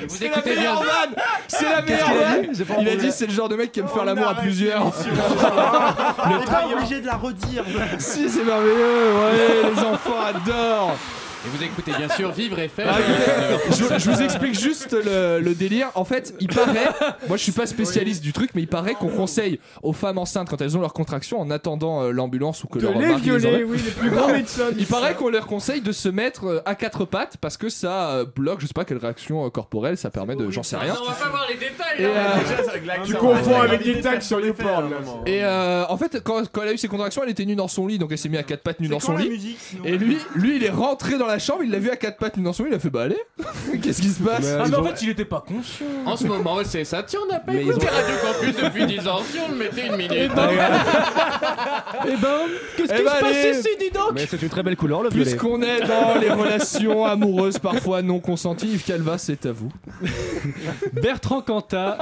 Vous 0.05 0.09
C'est 0.09 0.25
la 0.27 0.31
écoutez 0.31 0.55
bien. 0.57 0.75
C'est 1.47 1.69
la 1.69 1.81
meilleure 1.81 2.13
vanne 2.13 2.47
Il 2.81 2.89
a 2.89 2.95
dit 2.97 3.11
c'est 3.11 3.25
le 3.27 3.31
genre 3.31 3.47
de 3.47 3.55
mec 3.55 3.71
qui 3.71 3.79
aime 3.79 3.87
faire 3.87 4.03
l'amour 4.03 4.27
à 4.27 4.35
plusieurs. 4.35 4.83
On 6.25 6.41
est 6.41 6.45
pas 6.45 6.67
obligé 6.75 6.99
de 6.99 7.05
la 7.05 7.15
redire. 7.15 7.63
si, 7.99 8.29
c'est 8.29 8.43
merveilleux, 8.43 9.13
ouais, 9.13 9.71
les 9.73 9.79
enfants 9.79 10.19
adorent 10.27 10.97
Et 11.45 11.49
vous 11.57 11.61
écoutez 11.63 11.91
bien 11.97 12.07
sûr 12.09 12.31
Vivre 12.31 12.57
et 12.59 12.69
Faire. 12.69 12.87
Ah, 12.89 12.99
je, 13.69 13.75
je 13.99 14.09
vous 14.09 14.21
explique 14.21 14.57
juste 14.57 14.93
le, 14.93 15.39
le 15.41 15.53
délire. 15.55 15.87
En 15.95 16.05
fait, 16.05 16.33
il 16.39 16.47
paraît, 16.47 16.87
moi 17.27 17.35
je 17.35 17.43
suis 17.43 17.51
pas 17.51 17.65
spécialiste 17.65 18.23
du 18.23 18.31
truc, 18.31 18.51
mais 18.55 18.61
il 18.61 18.67
paraît 18.67 18.93
qu'on 18.93 19.09
conseille 19.09 19.59
aux 19.81 19.91
femmes 19.91 20.17
enceintes 20.19 20.49
quand 20.49 20.61
elles 20.61 20.77
ont 20.77 20.81
leurs 20.81 20.93
contractions 20.93 21.41
en 21.41 21.51
attendant 21.51 22.01
euh, 22.03 22.11
l'ambulance 22.11 22.63
ou 22.63 22.67
que 22.67 22.79
De 22.79 22.83
leur 22.83 22.93
les 22.93 23.07
mari 23.07 23.13
les 23.15 23.21
violer, 23.37 23.47
emmène. 23.47 23.63
oui, 23.67 23.77
les 23.83 23.91
plus 23.91 24.09
grands 24.09 24.29
médecins. 24.31 24.69
Il 24.77 24.85
paraît 24.85 25.15
qu'on 25.15 25.27
leur 25.29 25.45
conseille 25.45 25.81
de 25.81 25.91
se 25.91 26.07
mettre 26.07 26.45
euh, 26.45 26.61
à 26.65 26.75
quatre 26.75 27.03
pattes 27.03 27.35
parce 27.41 27.57
que 27.57 27.67
ça 27.67 28.11
euh, 28.11 28.25
bloque, 28.25 28.61
je 28.61 28.67
sais 28.67 28.73
pas 28.73 28.85
quelle 28.85 28.97
réaction 28.97 29.49
corporelle, 29.49 29.97
ça 29.97 30.09
permet 30.09 30.37
de, 30.37 30.49
j'en 30.49 30.63
sais 30.63 30.77
rien. 30.77 30.95
on 31.01 31.05
va 31.09 31.11
pas 31.13 31.29
voir 31.29 31.45
les 31.49 31.55
détails. 31.55 31.99
Et, 31.99 32.03
là. 32.03 32.37
euh, 32.37 33.03
Tu 33.05 33.15
confonds 33.15 33.59
avec 33.61 33.83
des 33.83 33.99
tags 33.99 34.21
sur 34.21 34.39
YouPorn. 34.39 34.93
et 35.25 35.43
euh, 35.43 35.83
en 35.89 35.97
fait, 35.97 36.21
quand, 36.23 36.49
quand 36.49 36.61
elle 36.61 36.69
a 36.69 36.73
eu 36.73 36.77
ses 36.77 36.87
contractions, 36.87 37.21
elle 37.23 37.31
était 37.31 37.45
nue 37.45 37.55
dans 37.57 37.67
son 37.67 37.85
lit, 37.85 37.97
donc 37.99 38.11
elle 38.13 38.17
s'est 38.17 38.29
mise 38.29 38.39
à 38.39 38.43
quatre 38.43 38.63
pattes 38.63 38.79
nue 38.79 38.87
dans 38.87 39.01
son 39.01 39.17
lit. 39.17 39.27
musique, 39.29 39.57
sinon 39.59 39.83
Et 39.83 39.97
lui, 39.97 40.17
lui, 40.35 40.55
il 40.55 40.63
est 40.63 40.69
rentré 40.69 41.17
dans 41.17 41.27
la 41.27 41.32
chambre, 41.39 41.63
il 41.63 41.71
l'a 41.71 41.79
vu 41.79 41.89
à 41.89 41.95
quatre 41.95 42.17
pattes 42.17 42.37
nue 42.37 42.43
dans 42.43 42.53
son 42.53 42.63
lit, 42.63 42.69
il 42.71 42.75
a 42.75 42.79
fait 42.79 42.89
bah 42.89 43.03
allez, 43.03 43.17
qu'est-ce 43.81 44.01
qui 44.01 44.09
se 44.09 44.21
passe? 44.21 44.45
Ah, 44.59 44.65
mais 44.69 44.75
en 44.75 44.83
fait, 44.83 45.01
il 45.01 45.09
était 45.09 45.25
pas 45.25 45.43
conscient. 45.45 45.85
En 46.05 46.15
ce 46.17 46.25
moment, 46.25 46.57
c'est 46.63 46.83
ça. 46.85 47.03
Tiens, 47.03 47.19
on 47.27 47.31
n'a 47.31 47.39
pas 47.39 47.51
Mais 47.53 47.61
écouté 47.63 47.87
ont- 47.87 47.91
Radio 47.93 48.15
Campus 48.21 48.55
depuis 48.63 48.85
10 48.85 49.07
ans. 49.07 49.19
Si 49.29 49.37
on 49.39 49.49
le 49.51 49.57
mettait 49.57 49.87
une 49.87 49.95
minute. 49.97 50.31
Eh 52.05 52.17
ben, 52.17 52.37
qu'est-ce 52.75 52.91
Eh 52.93 52.97
qui 52.97 53.03
ben, 53.03 53.11
se 53.11 53.19
passe 53.19 53.23
allez. 53.35 53.59
ici, 53.59 53.69
dis 53.79 53.89
donc? 53.91 54.11
Mais 54.13 54.25
c'est 54.29 54.41
une 54.41 54.49
très 54.49 54.63
belle 54.63 54.75
couleur 54.75 55.03
le 55.03 55.09
violet. 55.09 55.29
Puisqu'on 55.31 55.61
est 55.61 55.81
dans 55.81 56.19
les 56.19 56.29
relations 56.29 57.05
amoureuses 57.05 57.59
parfois 57.59 58.01
non 58.01 58.19
consenties, 58.19 58.67
Yves 58.73 58.83
Calva, 58.83 59.17
c'est 59.17 59.45
à 59.45 59.51
vous. 59.51 59.71
Bertrand 60.93 61.41
Cantat, 61.41 61.97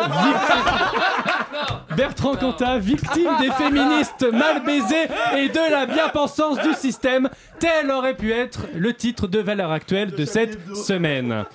vic- 1.90 1.96
Bertrand 1.98 2.36
Cantat, 2.36 2.80
victime 2.80 3.30
des 3.42 3.52
féministes 3.52 4.26
mal 4.32 4.64
baisées 4.66 5.08
et 5.38 5.50
de 5.50 5.72
la 5.72 5.86
bien-pensance 5.86 6.58
du 6.62 6.74
système, 6.74 7.30
tel 7.62 7.92
aurait 7.92 8.18
pu 8.18 8.32
être 8.34 8.66
le 8.76 8.92
titre 8.92 9.28
de 9.28 9.38
valeur 9.38 9.72
actuelle 9.72 10.10
de 10.10 10.26
cette 10.26 10.76
semaine. 10.76 11.46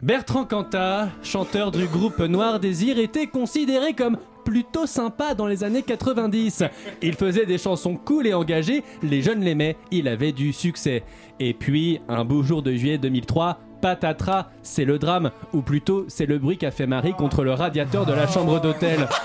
Bertrand 0.00 0.44
Cantat, 0.44 1.08
chanteur 1.24 1.72
du 1.72 1.86
groupe 1.86 2.20
Noir 2.20 2.60
Désir, 2.60 2.96
était 3.00 3.26
considéré 3.26 3.92
comme 3.92 4.18
plutôt 4.44 4.86
sympa 4.86 5.34
dans 5.34 5.48
les 5.48 5.64
années 5.64 5.82
90. 5.82 6.62
Il 7.02 7.14
faisait 7.14 7.44
des 7.44 7.58
chansons 7.58 7.96
cool 7.96 8.28
et 8.28 8.34
engagées, 8.34 8.84
les 9.02 9.20
jeunes 9.20 9.42
l'aimaient, 9.42 9.76
il 9.90 10.06
avait 10.06 10.30
du 10.30 10.52
succès. 10.52 11.02
Et 11.40 11.54
puis, 11.54 12.00
un 12.08 12.24
beau 12.24 12.44
jour 12.44 12.62
de 12.62 12.72
juillet 12.72 12.98
2003, 12.98 13.58
patatras, 13.82 14.46
c'est 14.62 14.86
le 14.86 14.98
drame, 14.98 15.32
ou 15.52 15.60
plutôt 15.60 16.06
c'est 16.08 16.24
le 16.24 16.38
bruit 16.38 16.56
qu'a 16.56 16.70
fait 16.70 16.86
Marie 16.86 17.12
contre 17.12 17.44
le 17.44 17.52
radiateur 17.52 18.06
de 18.06 18.12
la 18.12 18.26
chambre 18.26 18.60
d'hôtel. 18.60 19.06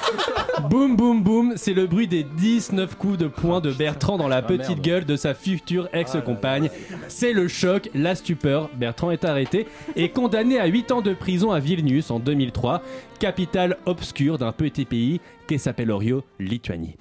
Boum 0.70 0.95
boum 0.95 1.22
boum, 1.22 1.53
c'est 1.55 1.74
le 1.74 1.86
bruit 1.86 2.08
des 2.08 2.24
19 2.24 2.97
coups 2.97 3.20
de 3.20 3.28
poing 3.28 3.62
de 3.62 3.72
Bertrand 3.72 4.18
dans 4.18 4.28
la 4.28 4.41
petite 4.41 4.82
gueule 4.82 5.05
de 5.05 5.16
sa 5.16 5.36
future 5.36 5.88
ex-compagne. 5.93 6.72
C'est 7.08 7.32
le 7.32 7.47
choc, 7.47 7.91
la 7.93 8.16
stupeur. 8.16 8.68
Bertrand 8.74 9.12
est 9.12 9.24
arrêté 9.24 9.68
et 9.95 10.10
condamné 10.10 10.60
à 10.60 10.66
8 10.66 10.91
ans 10.91 11.01
de 11.03 11.14
prison 11.14 11.51
à 11.51 11.60
Vilnius 11.60 12.10
en 12.10 12.18
2003, 12.18 12.82
capitale 13.20 13.78
obscure 13.86 14.39
d'un 14.39 14.51
petit 14.51 14.86
pays 14.86 15.22
qui 15.47 15.60
s'appelle 15.60 15.91
Orio, 15.91 16.24
Lituanie. 16.39 16.95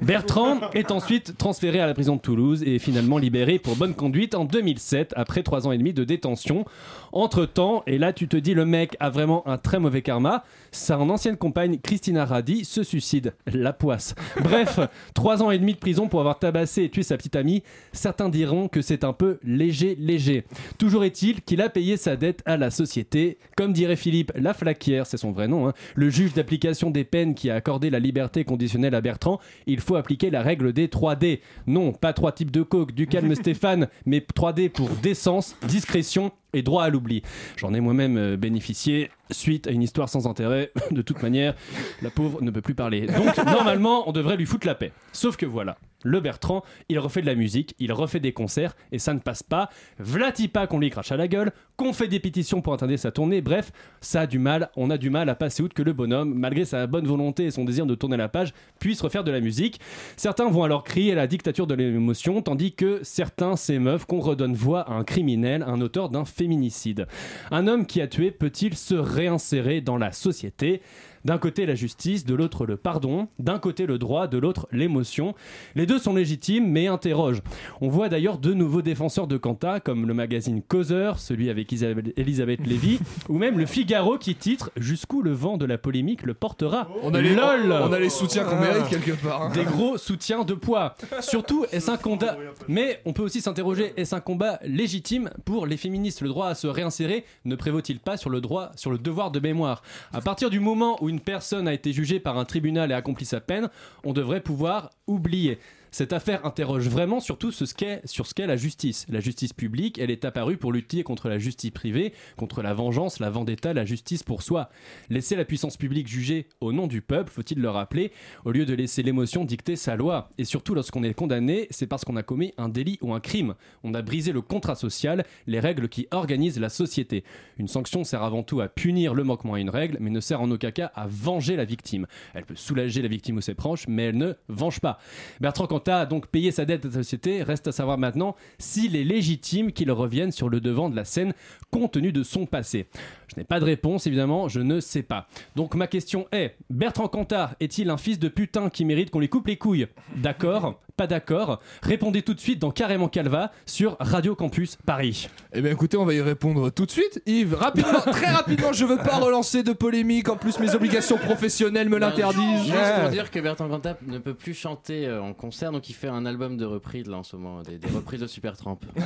Bertrand 0.00 0.60
est 0.72 0.90
ensuite 0.90 1.36
transféré 1.36 1.80
à 1.80 1.86
la 1.86 1.94
prison 1.94 2.16
de 2.16 2.20
Toulouse 2.20 2.62
et 2.64 2.78
finalement 2.78 3.18
libéré 3.18 3.58
pour 3.58 3.76
bonne 3.76 3.94
conduite 3.94 4.34
en 4.34 4.44
2007 4.44 5.12
après 5.16 5.42
3 5.42 5.66
ans 5.66 5.72
et 5.72 5.78
demi 5.78 5.92
de 5.92 6.04
détention. 6.04 6.64
Entre 7.12 7.44
temps, 7.46 7.82
et 7.86 7.98
là 7.98 8.12
tu 8.12 8.28
te 8.28 8.36
dis 8.36 8.54
le 8.54 8.64
mec 8.64 8.96
a 9.00 9.10
vraiment 9.10 9.46
un 9.46 9.58
très 9.58 9.78
mauvais 9.78 10.02
karma, 10.02 10.44
sa 10.70 10.98
ancienne 10.98 11.36
compagne 11.36 11.78
Christina 11.78 12.24
Radi 12.24 12.64
se 12.64 12.82
suicide, 12.82 13.34
la 13.46 13.72
poisse. 13.72 14.14
Bref, 14.42 14.80
3 15.14 15.42
ans 15.42 15.50
et 15.50 15.58
demi 15.58 15.74
de 15.74 15.78
prison 15.78 16.08
pour 16.08 16.20
avoir 16.20 16.38
tabassé 16.38 16.84
et 16.84 16.88
tué 16.88 17.02
sa 17.02 17.16
petite 17.16 17.36
amie, 17.36 17.62
certains 17.92 18.28
diront 18.28 18.68
que 18.68 18.82
c'est 18.82 19.04
un 19.04 19.12
peu 19.12 19.38
léger 19.42 19.96
léger. 19.98 20.44
Toujours 20.78 21.04
est-il 21.04 21.42
qu'il 21.42 21.62
a 21.62 21.68
payé 21.68 21.96
sa 21.96 22.16
dette 22.16 22.42
à 22.46 22.56
la 22.56 22.70
société, 22.70 23.38
comme 23.56 23.72
dirait 23.72 23.96
Philippe 23.96 24.32
Laflaquière, 24.34 25.06
c'est 25.06 25.16
son 25.16 25.32
vrai 25.32 25.48
nom, 25.48 25.68
hein, 25.68 25.74
le 25.94 26.10
juge 26.10 26.34
d'application 26.34 26.90
des 26.90 27.04
peines 27.04 27.34
qui 27.34 27.50
a 27.50 27.56
accordé 27.56 27.90
la 27.90 27.98
liberté 27.98 28.44
conditionnelle 28.44 28.94
à 28.94 29.00
Bertrand, 29.00 29.40
il 29.66 29.80
faut 29.80 29.96
appliquer 29.96 30.30
la 30.30 30.42
règle 30.42 30.72
des 30.72 30.86
3D. 30.86 31.40
Non, 31.66 31.92
pas 31.92 32.12
trois 32.12 32.32
types 32.32 32.50
de 32.50 32.62
coke, 32.62 32.92
du 32.92 33.06
calme 33.06 33.34
Stéphane, 33.40 33.88
mais 34.06 34.18
3D 34.20 34.68
pour 34.68 34.88
décence, 34.90 35.56
discrétion 35.66 36.32
et 36.52 36.62
droit 36.62 36.84
à 36.84 36.88
l'oubli. 36.88 37.22
J'en 37.56 37.74
ai 37.74 37.80
moi-même 37.80 38.16
euh, 38.16 38.36
bénéficié 38.36 39.10
suite 39.30 39.66
à 39.66 39.70
une 39.70 39.82
histoire 39.82 40.08
sans 40.08 40.26
intérêt. 40.26 40.72
De 40.90 41.02
toute 41.02 41.22
manière, 41.22 41.54
la 42.02 42.10
pauvre 42.10 42.42
ne 42.42 42.50
peut 42.50 42.60
plus 42.60 42.74
parler. 42.74 43.06
Donc 43.06 43.36
normalement, 43.46 44.08
on 44.08 44.12
devrait 44.12 44.36
lui 44.36 44.46
foutre 44.46 44.66
la 44.66 44.74
paix. 44.74 44.92
Sauf 45.12 45.36
que 45.36 45.46
voilà, 45.46 45.78
le 46.02 46.20
Bertrand, 46.20 46.62
il 46.88 46.98
refait 46.98 47.20
de 47.20 47.26
la 47.26 47.34
musique, 47.34 47.74
il 47.78 47.92
refait 47.92 48.20
des 48.20 48.32
concerts 48.32 48.76
et 48.92 48.98
ça 48.98 49.14
ne 49.14 49.18
passe 49.18 49.42
pas. 49.42 49.68
Vlati 49.98 50.48
pas 50.48 50.66
qu'on 50.66 50.78
lui 50.78 50.90
crache 50.90 51.12
à 51.12 51.16
la 51.16 51.28
gueule, 51.28 51.52
qu'on 51.76 51.92
fait 51.92 52.08
des 52.08 52.20
pétitions 52.20 52.60
pour 52.62 52.72
atteindre 52.72 52.96
sa 52.96 53.10
tournée. 53.10 53.40
Bref, 53.40 53.72
ça 54.00 54.22
a 54.22 54.26
du 54.26 54.38
mal, 54.38 54.70
on 54.76 54.90
a 54.90 54.98
du 54.98 55.10
mal 55.10 55.28
à 55.28 55.34
passer 55.34 55.62
outre 55.62 55.74
que 55.74 55.82
le 55.82 55.92
bonhomme, 55.92 56.34
malgré 56.34 56.64
sa 56.64 56.86
bonne 56.86 57.06
volonté 57.06 57.44
et 57.44 57.50
son 57.50 57.64
désir 57.64 57.86
de 57.86 57.94
tourner 57.94 58.16
la 58.16 58.28
page, 58.28 58.52
puisse 58.78 59.00
refaire 59.00 59.24
de 59.24 59.30
la 59.30 59.40
musique. 59.40 59.80
Certains 60.16 60.48
vont 60.50 60.64
alors 60.64 60.84
crier 60.84 61.12
à 61.12 61.16
la 61.16 61.26
dictature 61.26 61.66
de 61.66 61.74
l'émotion, 61.74 62.42
tandis 62.42 62.72
que 62.72 63.00
certains 63.02 63.56
s'émeuvent 63.56 64.06
qu'on 64.06 64.20
redonne 64.20 64.54
voix 64.54 64.80
à 64.80 64.94
un 64.94 65.04
criminel, 65.04 65.62
un 65.66 65.80
auteur 65.80 66.08
d'un 66.08 66.24
féminicide. 66.24 67.06
Un 67.50 67.66
homme 67.66 67.86
qui 67.86 68.00
a 68.00 68.06
tué 68.06 68.30
peut-il 68.30 68.76
se 68.76 68.94
réinsérer 68.94 69.80
dans 69.80 69.96
la 69.96 70.12
société? 70.12 70.82
D'un 71.24 71.38
côté 71.38 71.66
la 71.66 71.74
justice, 71.74 72.24
de 72.24 72.34
l'autre 72.34 72.66
le 72.66 72.76
pardon, 72.76 73.28
d'un 73.38 73.58
côté 73.58 73.86
le 73.86 73.98
droit, 73.98 74.26
de 74.26 74.38
l'autre 74.38 74.66
l'émotion. 74.72 75.34
Les 75.74 75.86
deux 75.86 75.98
sont 75.98 76.14
légitimes 76.14 76.66
mais 76.70 76.86
interrogent. 76.86 77.42
On 77.80 77.88
voit 77.88 78.08
d'ailleurs 78.08 78.38
deux 78.38 78.54
nouveaux 78.54 78.82
défenseurs 78.82 79.26
de 79.26 79.36
Kanta 79.36 79.80
comme 79.80 80.06
le 80.06 80.14
magazine 80.14 80.62
Causeur, 80.62 81.18
celui 81.18 81.50
avec 81.50 81.70
Isabelle- 81.72 82.12
Elisabeth 82.16 82.66
Lévy, 82.66 82.98
ou 83.28 83.38
même 83.38 83.58
le 83.58 83.66
Figaro 83.66 84.18
qui 84.18 84.34
titre 84.34 84.70
Jusqu'où 84.76 85.22
le 85.22 85.32
vent 85.32 85.56
de 85.56 85.66
la 85.66 85.78
polémique 85.78 86.22
le 86.22 86.34
portera? 86.34 86.88
On 87.02 87.12
a 87.14 87.20
les, 87.20 87.34
LOL 87.34 87.72
on 87.72 87.92
a 87.92 87.98
les 87.98 88.08
soutiens 88.10 88.44
qu'on 88.44 88.58
mérite 88.60 88.88
quelque 88.88 89.12
part. 89.22 89.42
hein. 89.42 89.52
des 89.52 89.64
gros 89.64 89.98
soutiens 89.98 90.44
de 90.44 90.54
poids. 90.54 90.94
Surtout, 91.20 91.66
est-ce 91.72 91.90
un 91.90 91.96
combat 91.96 92.36
Mais 92.68 93.00
on 93.04 93.12
peut 93.12 93.22
aussi 93.22 93.40
s'interroger 93.40 93.92
est-ce 93.96 94.14
un 94.14 94.20
combat 94.20 94.58
légitime 94.64 95.30
pour 95.44 95.66
les 95.66 95.76
féministes? 95.76 96.22
Le 96.22 96.28
droit 96.28 96.46
à 96.48 96.54
se 96.54 96.66
réinsérer 96.66 97.24
ne 97.44 97.54
prévaut-il 97.56 97.98
pas 98.00 98.16
sur 98.16 98.30
le 98.30 98.40
droit, 98.40 98.70
sur 98.76 98.90
le 98.90 98.98
devoir 98.98 99.30
de 99.30 99.40
mémoire? 99.40 99.82
À 100.12 100.20
partir 100.20 100.48
du 100.50 100.60
moment 100.60 100.96
où 101.02 101.09
une 101.10 101.20
personne 101.20 101.68
a 101.68 101.74
été 101.74 101.92
jugée 101.92 102.20
par 102.20 102.38
un 102.38 102.44
tribunal 102.44 102.90
et 102.90 102.94
accompli 102.94 103.26
sa 103.26 103.40
peine, 103.40 103.68
on 104.04 104.12
devrait 104.12 104.40
pouvoir 104.40 104.90
oublier. 105.06 105.58
Cette 105.92 106.12
affaire 106.12 106.46
interroge 106.46 106.88
vraiment 106.88 107.18
surtout 107.18 107.50
ce 107.50 107.64
qu'est, 107.74 108.00
sur 108.06 108.26
ce 108.26 108.34
qu'est 108.34 108.46
la 108.46 108.56
justice. 108.56 109.06
La 109.08 109.18
justice 109.18 109.52
publique, 109.52 109.98
elle 109.98 110.12
est 110.12 110.24
apparue 110.24 110.56
pour 110.56 110.72
lutter 110.72 111.02
contre 111.02 111.28
la 111.28 111.38
justice 111.38 111.72
privée, 111.72 112.12
contre 112.36 112.62
la 112.62 112.74
vengeance, 112.74 113.18
la 113.18 113.28
vendetta, 113.28 113.72
la 113.72 113.84
justice 113.84 114.22
pour 114.22 114.42
soi. 114.42 114.70
Laisser 115.08 115.34
la 115.34 115.44
puissance 115.44 115.76
publique 115.76 116.06
juger 116.06 116.46
au 116.60 116.72
nom 116.72 116.86
du 116.86 117.02
peuple, 117.02 117.32
faut-il 117.32 117.60
le 117.60 117.68
rappeler, 117.68 118.12
au 118.44 118.52
lieu 118.52 118.66
de 118.66 118.74
laisser 118.74 119.02
l'émotion 119.02 119.44
dicter 119.44 119.74
sa 119.74 119.96
loi. 119.96 120.28
Et 120.38 120.44
surtout, 120.44 120.74
lorsqu'on 120.74 121.02
est 121.02 121.12
condamné, 121.12 121.66
c'est 121.70 121.88
parce 121.88 122.04
qu'on 122.04 122.16
a 122.16 122.22
commis 122.22 122.54
un 122.56 122.68
délit 122.68 122.98
ou 123.02 123.12
un 123.12 123.20
crime. 123.20 123.54
On 123.82 123.92
a 123.94 124.02
brisé 124.02 124.30
le 124.30 124.42
contrat 124.42 124.76
social, 124.76 125.24
les 125.48 125.58
règles 125.58 125.88
qui 125.88 126.06
organisent 126.12 126.60
la 126.60 126.68
société. 126.68 127.24
Une 127.58 127.68
sanction 127.68 128.04
sert 128.04 128.22
avant 128.22 128.44
tout 128.44 128.60
à 128.60 128.68
punir 128.68 129.12
le 129.12 129.24
manquement 129.24 129.54
à 129.54 129.60
une 129.60 129.70
règle, 129.70 129.96
mais 129.98 130.10
ne 130.10 130.20
sert 130.20 130.40
en 130.40 130.52
aucun 130.52 130.70
cas 130.70 130.92
à 130.94 131.08
venger 131.08 131.56
la 131.56 131.64
victime. 131.64 132.06
Elle 132.32 132.44
peut 132.44 132.54
soulager 132.54 133.02
la 133.02 133.08
victime 133.08 133.38
ou 133.38 133.40
ses 133.40 133.54
proches, 133.54 133.88
mais 133.88 134.04
elle 134.04 134.18
ne 134.18 134.34
venge 134.48 134.78
pas. 134.78 134.98
Bertrand 135.40 135.66
Donc 136.08 136.26
payé 136.26 136.50
sa 136.50 136.64
dette 136.64 136.84
à 136.84 136.88
la 136.88 136.94
société. 136.94 137.42
Reste 137.42 137.68
à 137.68 137.72
savoir 137.72 137.98
maintenant 137.98 138.36
s'il 138.58 138.96
est 138.96 139.04
légitime 139.04 139.72
qu'il 139.72 139.90
revienne 139.90 140.32
sur 140.32 140.48
le 140.48 140.60
devant 140.60 140.88
de 140.88 140.96
la 140.96 141.04
scène 141.04 141.32
compte 141.70 141.92
tenu 141.92 142.12
de 142.12 142.22
son 142.22 142.46
passé. 142.46 142.86
Je 143.28 143.36
n'ai 143.36 143.44
pas 143.44 143.60
de 143.60 143.64
réponse, 143.64 144.06
évidemment, 144.06 144.48
je 144.48 144.60
ne 144.60 144.80
sais 144.80 145.02
pas. 145.02 145.28
Donc 145.54 145.74
ma 145.74 145.86
question 145.86 146.26
est, 146.32 146.56
Bertrand 146.68 147.08
Cantat 147.08 147.52
est-il 147.60 147.90
un 147.90 147.96
fils 147.96 148.18
de 148.18 148.28
putain 148.28 148.70
qui 148.70 148.84
mérite 148.84 149.10
qu'on 149.10 149.20
lui 149.20 149.28
coupe 149.28 149.46
les 149.46 149.56
couilles? 149.56 149.86
D'accord 150.16 150.80
Pas 150.96 151.06
d'accord 151.06 151.60
Répondez 151.82 152.22
tout 152.22 152.34
de 152.34 152.40
suite 152.40 152.58
dans 152.58 152.72
Carrément 152.72 153.08
Calva 153.08 153.52
sur 153.66 153.96
Radio 154.00 154.34
Campus 154.34 154.76
Paris. 154.84 155.28
Eh 155.52 155.60
bien 155.60 155.70
écoutez, 155.70 155.96
on 155.96 156.04
va 156.04 156.14
y 156.14 156.20
répondre 156.20 156.70
tout 156.70 156.86
de 156.86 156.90
suite. 156.90 157.22
Yves, 157.26 157.54
rapidement, 157.54 158.00
très 158.10 158.30
rapidement, 158.30 158.72
je 158.72 158.84
veux 158.84 158.96
pas 158.96 159.18
relancer 159.18 159.62
de 159.62 159.72
polémique, 159.72 160.28
en 160.28 160.36
plus 160.36 160.58
mes 160.58 160.74
obligations 160.74 161.16
professionnelles 161.16 161.88
me 161.88 161.98
l'interdisent. 161.98 162.64
Juste 162.64 163.00
pour 163.00 163.10
dire 163.10 163.30
que 163.30 163.38
Bertrand 163.38 163.68
Cantat 163.68 163.96
ne 164.06 164.18
peut 164.18 164.34
plus 164.34 164.54
chanter 164.54 165.06
euh, 165.06 165.22
en 165.22 165.34
concert, 165.34 165.69
donc 165.72 165.88
il 165.88 165.94
fait 165.94 166.08
un 166.08 166.24
album 166.26 166.56
de 166.56 166.64
reprises 166.64 167.06
là 167.06 167.18
en 167.18 167.22
ce 167.22 167.36
moment, 167.36 167.62
des, 167.62 167.78
des 167.78 167.88
reprises 167.88 168.20
de 168.20 168.26
Supertramp. 168.26 168.78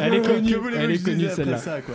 Elle 0.00 0.14
est 0.14 0.22
connue, 0.22 0.52
Que 0.52 0.56
voulez-vous 0.58 0.82
elle 0.82 0.88
que 0.88 0.92
est 0.92 0.98
je 0.98 1.04
connue, 1.04 1.24
après 1.26 1.36
celle-là. 1.44 1.58
ça, 1.58 1.80
quoi 1.82 1.94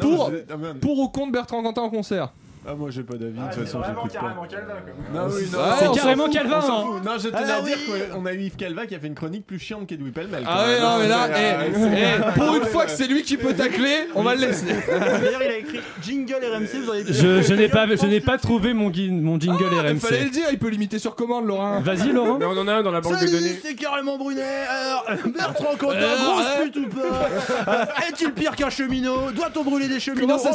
Pour, 0.00 0.30
je- 0.30 0.36
ah, 0.52 0.56
man. 0.56 0.78
pour 0.78 0.98
ou 0.98 1.08
contre 1.08 1.32
Bertrand 1.32 1.62
Cantat 1.62 1.80
en 1.82 1.90
concert? 1.90 2.32
Ah, 2.64 2.74
moi 2.76 2.90
j'ai 2.90 3.02
pas 3.02 3.14
d'avis, 3.16 3.32
de 3.40 3.44
toute 3.54 3.64
façon 3.64 3.80
j'écoute 3.84 4.12
pas. 4.12 4.20
Calvin, 4.48 4.74
comme. 4.86 5.14
Non, 5.14 5.34
oui, 5.34 5.42
non, 5.52 5.58
Ouais, 5.58 5.64
C'est 5.80 6.00
carrément 6.00 6.24
fout, 6.26 6.32
Calvin, 6.32 6.60
hein. 6.62 6.84
Non, 7.04 7.10
je 7.18 7.28
tenais 7.28 7.42
Ah, 7.48 7.56
à 7.58 7.62
dire 7.62 7.76
qu'on 8.12 8.24
a 8.26 8.32
eu 8.34 8.40
Yves 8.42 8.54
Calva 8.56 8.86
qui 8.86 8.94
a 8.94 9.00
fait 9.00 9.08
une 9.08 9.16
chronique 9.16 9.44
plus 9.46 9.58
chiante 9.58 9.88
qu'Edoui 9.88 10.12
Pellemel. 10.12 10.44
Ah 10.46 10.64
ouais, 10.66 10.80
non, 10.80 10.98
mais 11.00 11.08
là, 11.08 11.28
eh, 11.36 11.70
eh, 11.74 12.38
pour 12.38 12.54
une 12.54 12.64
fois 12.66 12.84
que 12.84 12.92
c'est 12.92 13.08
lui 13.08 13.22
qui 13.24 13.36
peut 13.36 13.54
tacler, 13.54 14.06
on 14.14 14.22
va 14.22 14.36
le 14.36 14.42
laisser. 14.42 14.66
D'ailleurs, 14.66 15.42
il 15.44 15.50
a 15.50 15.56
écrit 15.58 15.80
Jingle 16.02 16.34
RMC, 16.34 16.84
vous 16.84 16.92
pu. 17.04 17.12
Je, 17.12 17.42
je 17.42 17.54
n'ai 17.54 17.68
pas, 17.68 17.86
je 17.88 18.06
n'ai 18.06 18.20
pas 18.20 18.38
trouvé 18.38 18.74
mon, 18.74 18.92
mon 19.10 19.40
jingle 19.40 19.64
Ah, 19.84 19.90
il 19.90 19.98
fallait 19.98 20.18
le 20.20 20.24
RMC. 20.26 20.30
dire, 20.30 20.44
il 20.52 20.58
peut 20.60 20.68
l'imiter 20.68 21.00
sur 21.00 21.16
commande, 21.16 21.46
Laurent. 21.46 21.80
Vas-y 21.80 22.12
Laurent. 22.12 22.38
Mais 22.38 22.46
on 22.46 22.56
en 22.56 22.68
a 22.68 22.74
un 22.74 22.82
dans 22.84 22.92
la 22.92 23.00
banque 23.00 23.14
de 23.14 23.18
Salut, 23.26 23.32
données. 23.32 23.58
c'est 23.60 23.74
carrément 23.74 24.16
Brunet. 24.18 24.42
Alors, 24.68 25.04
Bertrand 25.36 25.74
Cantat, 25.76 25.96
Alors, 25.98 26.34
grosse 26.34 26.46
pute 26.62 26.76
ou 26.76 26.88
pas 26.88 27.72
Euh, 27.72 28.08
Est-il 28.08 28.32
pire 28.32 28.54
qu'un 28.54 28.70
cheminot? 28.70 29.32
Doit-on 29.32 29.64
brûler 29.64 29.88
des 29.88 29.98
cheminots? 29.98 30.26
Comment 30.26 30.38
ça 30.38 30.52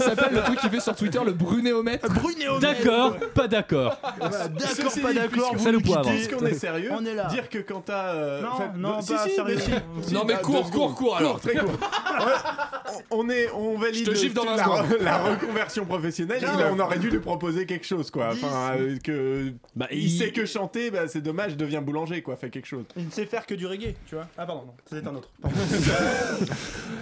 s'appelle 0.00 0.34
le 0.34 0.42
truc 0.42 0.60
qu'il 0.60 0.70
fait 0.70 0.78
sur 0.80 0.94
Twitter, 1.00 1.20
le 1.24 1.32
brunéomètre 1.32 2.08
Brunéomètre. 2.12 2.60
D'accord, 2.60 3.16
pas 3.34 3.48
d'accord. 3.48 3.96
Voilà, 4.18 4.48
D'accord, 4.48 4.68
Ceci 4.90 5.00
pas 5.00 5.08
dit, 5.08 5.14
d'accord. 5.16 5.50
puisque- 5.52 5.68
ou 5.68 5.72
nous 5.72 5.80
poivre. 5.80 6.10
Puisqu'on 6.10 6.46
est 6.46 6.54
sérieux, 6.54 6.90
On 6.92 7.04
est 7.04 7.14
là. 7.14 7.26
dire 7.26 7.48
que 7.48 7.58
Quentin. 7.58 7.92
euh, 7.94 8.42
Non, 8.42 8.56
fait, 8.56 8.78
non, 8.78 9.00
si, 9.02 9.12
pas 9.12 9.24
si, 9.26 9.34
sérieux. 9.34 9.56
mais 9.58 10.02
si. 10.02 10.14
Non, 10.14 10.24
mais 10.26 10.34
Ah, 10.36 10.38
cours, 10.42 10.54
deux 10.56 10.60
cours, 10.62 10.66
secondes. 10.72 10.94
cours, 10.94 11.16
alors. 11.16 11.40
très 11.40 11.54
court. 11.54 11.70
Ouais, 11.70 13.00
on 13.10 13.28
est, 13.30 13.50
on 13.52 13.76
valide 13.78 14.04
Je 14.06 14.10
te 14.12 14.16
gifle 14.16 14.34
dans 14.34 14.44
la, 14.44 14.56
la 14.56 14.64
seconde. 14.64 14.98
la 15.00 15.18
reconversion 15.18 15.84
professionnelle. 15.86 16.44
On 16.72 16.78
aurait 16.78 16.98
dû 16.98 17.10
lui 17.10 17.18
proposer 17.20 17.66
quelque 17.66 17.86
chose, 17.86 18.10
quoi. 18.10 18.30
Enfin, 18.32 18.72
euh, 18.78 18.96
que 19.02 19.52
Bah, 19.74 19.86
il, 19.90 20.04
il- 20.04 20.10
sait 20.18 20.30
que 20.30 20.44
chanter, 20.46 20.90
bah, 20.90 21.08
c'est 21.08 21.20
dommage, 21.22 21.56
devient 21.56 21.80
boulanger, 21.84 22.22
quoi. 22.22 22.36
Fait 22.36 22.50
quelque 22.50 22.66
chose. 22.66 22.84
Il 22.96 23.06
ne 23.06 23.10
sait 23.10 23.26
faire 23.26 23.46
que 23.46 23.54
du 23.54 23.66
reggae, 23.66 23.94
tu 24.06 24.14
vois. 24.14 24.26
Ah, 24.36 24.44
pardon, 24.46 24.64
non, 24.66 24.74
c'était 24.90 25.06
un 25.06 25.14
autre. 25.14 25.30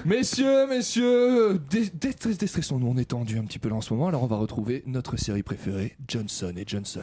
Messieurs, 0.04 0.66
messieurs, 0.66 1.60
dé- 1.70 1.90
dé- 1.92 2.34
déstressons-nous, 2.34 2.86
on 2.86 2.96
est 2.96 3.08
tendu 3.10 3.38
un 3.38 3.42
petit 3.42 3.58
peu 3.58 3.68
là 3.68 3.74
en 3.76 3.80
ce 3.80 3.87
alors 3.90 4.22
on 4.22 4.26
va 4.26 4.36
retrouver 4.36 4.82
notre 4.86 5.16
série 5.16 5.42
préférée, 5.42 5.96
Johnson 6.06 6.52
et 6.56 6.64
Johnson. 6.66 7.00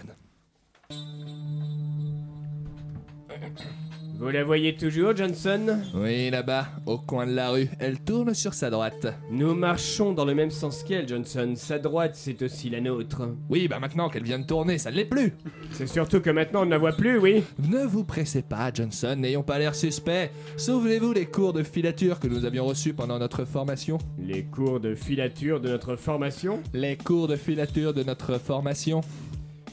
Vous 4.18 4.30
la 4.30 4.46
voyez 4.46 4.76
toujours, 4.76 5.14
Johnson? 5.14 5.80
Oui, 5.94 6.30
là-bas, 6.30 6.68
au 6.86 6.98
coin 6.98 7.28
de 7.28 7.34
la 7.34 7.50
rue, 7.50 7.68
elle 7.80 8.00
tourne 8.00 8.34
sur 8.34 8.54
sa 8.54 8.70
droite. 8.70 9.08
Nous 9.30 9.54
marchons 9.54 10.14
dans 10.14 10.24
le 10.24 10.34
même 10.34 10.52
sens 10.52 10.84
qu'elle, 10.84 11.06
Johnson. 11.06 11.54
Sa 11.58 11.80
droite, 11.80 12.12
c'est 12.16 12.42
aussi 12.42 12.70
la 12.70 12.80
nôtre. 12.80 13.24
Oui, 13.50 13.68
bah 13.68 13.80
maintenant 13.80 14.08
qu'elle 14.08 14.24
vient 14.24 14.40
de 14.40 14.46
tourner, 14.46 14.78
ça 14.78 14.90
ne 14.90 14.96
l'est 14.96 15.06
plus. 15.06 15.34
C'est 15.72 15.88
surtout 15.88 16.22
que 16.22 16.30
maintenant 16.30 16.62
on 16.62 16.66
ne 16.66 16.72
la 16.72 16.78
voit 16.78 16.94
plus, 16.94 17.18
oui. 17.18 17.44
Ne 17.60 17.86
vous 17.86 18.06
pressez 18.06 18.42
pas, 18.42 18.72
Johnson, 18.74 19.16
n'ayons 19.18 19.44
pas 19.44 19.60
l'air 19.60 19.76
suspect. 19.76 20.32
Souvenez-vous 20.56 21.14
des 21.14 21.26
cours 21.26 21.52
de 21.52 21.64
filature 21.64 22.20
que 22.20 22.28
nous 22.28 22.46
avions 22.46 22.66
reçus 22.66 22.94
pendant 22.94 23.20
notre 23.20 23.44
formation? 23.44 23.98
Les 24.18 24.44
cours 24.44 24.80
de 24.80 24.96
filature 24.96 25.60
de 25.60 25.68
notre 25.68 25.98
formation? 25.98 26.62
Les 26.74 26.96
cours 26.96 27.28
de 27.28 27.36
filature 27.36 27.94
de 27.94 28.04
notre 28.04 28.38
formation 28.38 29.02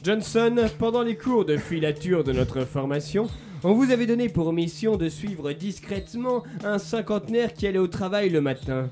Johnson, 0.02 0.56
pendant 0.80 1.02
les 1.02 1.14
cours 1.14 1.44
de 1.44 1.56
filature 1.56 2.24
de 2.24 2.32
notre 2.32 2.64
formation, 2.64 3.28
on 3.64 3.74
vous 3.74 3.90
avait 3.90 4.06
donné 4.06 4.28
pour 4.28 4.52
mission 4.52 4.96
de 4.96 5.08
suivre 5.08 5.52
discrètement 5.52 6.42
un 6.64 6.78
cinquantenaire 6.78 7.54
qui 7.54 7.66
allait 7.66 7.78
au 7.78 7.86
travail 7.86 8.28
le 8.28 8.40
matin. 8.40 8.90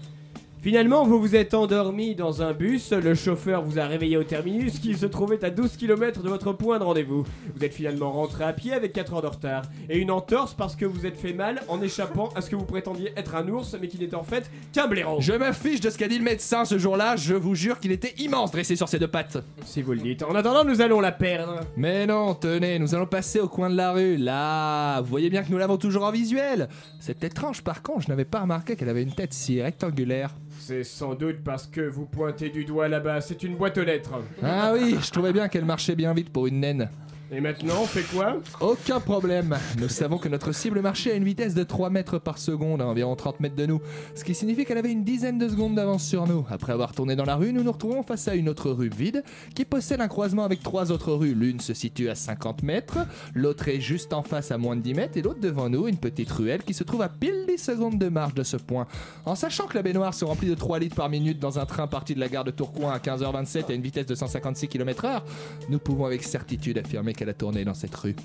Finalement, 0.62 1.06
vous 1.06 1.18
vous 1.18 1.36
êtes 1.36 1.54
endormi 1.54 2.14
dans 2.14 2.42
un 2.42 2.52
bus, 2.52 2.92
le 2.92 3.14
chauffeur 3.14 3.62
vous 3.62 3.78
a 3.78 3.86
réveillé 3.86 4.18
au 4.18 4.24
terminus 4.24 4.78
qui 4.78 4.94
se 4.94 5.06
trouvait 5.06 5.42
à 5.42 5.48
12 5.48 5.78
km 5.78 6.22
de 6.22 6.28
votre 6.28 6.52
point 6.52 6.78
de 6.78 6.84
rendez-vous. 6.84 7.24
Vous 7.56 7.64
êtes 7.64 7.72
finalement 7.72 8.12
rentré 8.12 8.44
à 8.44 8.52
pied 8.52 8.74
avec 8.74 8.92
4 8.92 9.14
heures 9.14 9.22
de 9.22 9.26
retard. 9.28 9.62
Et 9.88 9.96
une 9.96 10.10
entorse 10.10 10.52
parce 10.52 10.76
que 10.76 10.84
vous 10.84 11.06
êtes 11.06 11.16
fait 11.16 11.32
mal 11.32 11.62
en 11.68 11.80
échappant 11.80 12.28
à 12.34 12.42
ce 12.42 12.50
que 12.50 12.56
vous 12.56 12.66
prétendiez 12.66 13.10
être 13.16 13.36
un 13.36 13.48
ours 13.48 13.74
mais 13.80 13.88
qui 13.88 13.98
n'était 13.98 14.16
en 14.16 14.22
fait 14.22 14.50
qu'un 14.74 14.86
blaireau. 14.86 15.16
Je 15.22 15.32
m'affiche 15.32 15.80
de 15.80 15.88
ce 15.88 15.96
qu'a 15.96 16.08
dit 16.08 16.18
le 16.18 16.24
médecin 16.24 16.66
ce 16.66 16.76
jour-là, 16.76 17.16
je 17.16 17.32
vous 17.32 17.54
jure 17.54 17.80
qu'il 17.80 17.92
était 17.92 18.12
immense 18.18 18.52
dressé 18.52 18.76
sur 18.76 18.86
ses 18.86 18.98
deux 18.98 19.08
pattes. 19.08 19.38
Si 19.64 19.80
vous 19.80 19.92
le 19.92 20.00
dites. 20.00 20.22
En 20.24 20.34
attendant, 20.34 20.64
nous 20.64 20.82
allons 20.82 21.00
la 21.00 21.12
perdre. 21.12 21.60
Mais 21.78 22.06
non, 22.06 22.34
tenez, 22.34 22.78
nous 22.78 22.94
allons 22.94 23.06
passer 23.06 23.40
au 23.40 23.48
coin 23.48 23.70
de 23.70 23.76
la 23.76 23.92
rue, 23.92 24.18
là. 24.18 25.00
Vous 25.00 25.08
voyez 25.08 25.30
bien 25.30 25.42
que 25.42 25.50
nous 25.50 25.58
l'avons 25.58 25.78
toujours 25.78 26.04
en 26.04 26.10
visuel. 26.10 26.68
C'est 26.98 27.24
étrange, 27.24 27.62
par 27.62 27.82
contre, 27.82 28.02
je 28.02 28.08
n'avais 28.08 28.26
pas 28.26 28.40
remarqué 28.40 28.76
qu'elle 28.76 28.90
avait 28.90 29.02
une 29.02 29.14
tête 29.14 29.32
si 29.32 29.62
rectangulaire. 29.62 30.34
C'est 30.70 30.84
sans 30.84 31.16
doute 31.16 31.42
parce 31.42 31.66
que 31.66 31.80
vous 31.80 32.06
pointez 32.06 32.48
du 32.48 32.64
doigt 32.64 32.86
là-bas, 32.86 33.20
c'est 33.20 33.42
une 33.42 33.56
boîte 33.56 33.76
aux 33.76 33.82
lettres. 33.82 34.12
Ah 34.40 34.72
oui, 34.72 34.96
je 35.02 35.10
trouvais 35.10 35.32
bien 35.32 35.48
qu'elle 35.48 35.64
marchait 35.64 35.96
bien 35.96 36.14
vite 36.14 36.30
pour 36.30 36.46
une 36.46 36.60
naine. 36.60 36.88
Et 37.32 37.40
maintenant, 37.40 37.82
on 37.82 37.86
fait 37.86 38.02
quoi? 38.12 38.38
Aucun 38.60 38.98
problème. 38.98 39.56
Nous 39.78 39.88
savons 39.88 40.18
que 40.18 40.28
notre 40.28 40.50
cible 40.50 40.80
marchait 40.80 41.12
à 41.12 41.14
une 41.14 41.22
vitesse 41.22 41.54
de 41.54 41.62
3 41.62 41.88
mètres 41.88 42.18
par 42.18 42.38
seconde, 42.38 42.82
à 42.82 42.86
environ 42.86 43.14
30 43.14 43.38
mètres 43.38 43.54
de 43.54 43.66
nous. 43.66 43.80
Ce 44.16 44.24
qui 44.24 44.34
signifie 44.34 44.64
qu'elle 44.64 44.78
avait 44.78 44.90
une 44.90 45.04
dizaine 45.04 45.38
de 45.38 45.48
secondes 45.48 45.76
d'avance 45.76 46.04
sur 46.04 46.26
nous. 46.26 46.44
Après 46.50 46.72
avoir 46.72 46.92
tourné 46.92 47.14
dans 47.14 47.24
la 47.24 47.36
rue, 47.36 47.52
nous 47.52 47.62
nous 47.62 47.70
retrouvons 47.70 48.02
face 48.02 48.26
à 48.26 48.34
une 48.34 48.48
autre 48.48 48.72
rue 48.72 48.88
vide 48.88 49.22
qui 49.54 49.64
possède 49.64 50.00
un 50.00 50.08
croisement 50.08 50.42
avec 50.42 50.60
trois 50.60 50.90
autres 50.90 51.12
rues. 51.12 51.34
L'une 51.34 51.60
se 51.60 51.72
situe 51.72 52.08
à 52.08 52.16
50 52.16 52.64
mètres, 52.64 52.98
l'autre 53.32 53.68
est 53.68 53.80
juste 53.80 54.12
en 54.12 54.24
face 54.24 54.50
à 54.50 54.58
moins 54.58 54.74
de 54.74 54.82
10 54.82 54.94
mètres 54.94 55.16
et 55.16 55.22
l'autre 55.22 55.40
devant 55.40 55.68
nous, 55.68 55.86
une 55.86 55.98
petite 55.98 56.32
ruelle 56.32 56.64
qui 56.64 56.74
se 56.74 56.82
trouve 56.82 57.02
à 57.02 57.08
pile 57.08 57.44
10 57.46 57.58
secondes 57.58 57.98
de 57.98 58.08
marche 58.08 58.34
de 58.34 58.42
ce 58.42 58.56
point. 58.56 58.88
En 59.24 59.36
sachant 59.36 59.68
que 59.68 59.76
la 59.76 59.82
baignoire 59.82 60.14
se 60.14 60.24
remplit 60.24 60.48
de 60.48 60.56
3 60.56 60.80
litres 60.80 60.96
par 60.96 61.08
minute 61.08 61.38
dans 61.38 61.60
un 61.60 61.66
train 61.66 61.86
parti 61.86 62.16
de 62.16 62.20
la 62.20 62.28
gare 62.28 62.42
de 62.42 62.50
Tourcoing 62.50 62.90
à 62.92 62.98
15h27 62.98 63.70
à 63.70 63.72
une 63.72 63.82
vitesse 63.82 64.06
de 64.06 64.16
156 64.16 64.66
km/h, 64.66 65.22
nous 65.68 65.78
pouvons 65.78 66.06
avec 66.06 66.24
certitude 66.24 66.76
affirmer 66.76 67.14
qu'elle 67.20 67.28
a 67.28 67.34
tourné 67.34 67.66
dans 67.66 67.74
cette 67.74 67.94
rue. 67.94 68.16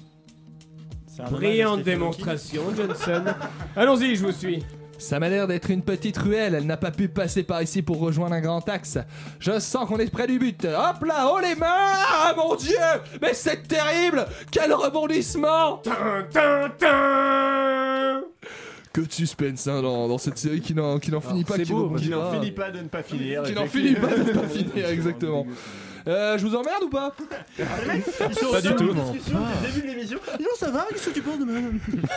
Brillante 1.29 1.83
démonstration, 1.83 2.63
Johnson. 2.73 3.25
Allons-y, 3.75 4.15
je 4.15 4.25
vous 4.25 4.31
suis. 4.31 4.63
Ça 4.97 5.19
m'a 5.19 5.27
l'air 5.27 5.47
d'être 5.47 5.69
une 5.69 5.81
petite 5.81 6.17
ruelle, 6.17 6.55
elle 6.55 6.65
n'a 6.65 6.77
pas 6.77 6.91
pu 6.91 7.09
passer 7.09 7.43
par 7.43 7.61
ici 7.61 7.81
pour 7.81 7.99
rejoindre 7.99 8.35
un 8.35 8.39
grand 8.39 8.69
axe. 8.69 8.97
Je 9.39 9.59
sens 9.59 9.85
qu'on 9.89 9.97
est 9.97 10.09
près 10.09 10.27
du 10.27 10.39
but. 10.39 10.63
Hop 10.63 11.03
là, 11.03 11.29
oh 11.29 11.39
les 11.41 11.55
mains 11.55 11.65
Ah 11.67 12.33
mon 12.37 12.55
dieu 12.55 12.77
Mais 13.21 13.33
c'est 13.33 13.67
terrible 13.67 14.25
Quel 14.49 14.73
rebondissement 14.73 15.81
Que 18.93 19.01
de 19.01 19.11
suspense 19.11 19.67
hein, 19.67 19.81
dans, 19.81 20.07
dans 20.07 20.17
cette 20.17 20.37
série 20.37 20.61
qui 20.61 20.73
n'en 20.73 21.01
finit 21.01 21.43
pas, 21.43 21.57
qui 21.57 21.69
n'en 22.09 22.31
finit 22.31 22.51
pas 22.51 22.71
de 22.71 22.79
ne 22.79 22.87
pas 22.87 23.03
finir. 23.03 23.43
Qui 23.43 23.53
n'en 23.53 23.65
finit 23.65 23.95
pas 23.95 24.15
de 24.15 24.23
ne 24.23 24.31
pas 24.31 24.47
finir, 24.47 24.87
exactement. 24.87 25.45
Euh, 26.07 26.37
je 26.37 26.45
vous 26.45 26.55
emmerde 26.55 26.83
ou 26.83 26.89
pas 26.89 27.11
Pas 27.57 28.61
du 28.61 28.75
tout. 28.75 28.93
Début 28.93 29.81
de 29.81 29.87
l'émission. 29.87 30.19
Non, 30.39 30.47
ça 30.57 30.69
va, 30.69 30.85
qu'est-ce 30.91 31.09
que 31.09 31.13
tu 31.15 31.21
penses 31.21 31.39
de 31.39 31.45
moi 31.45 31.59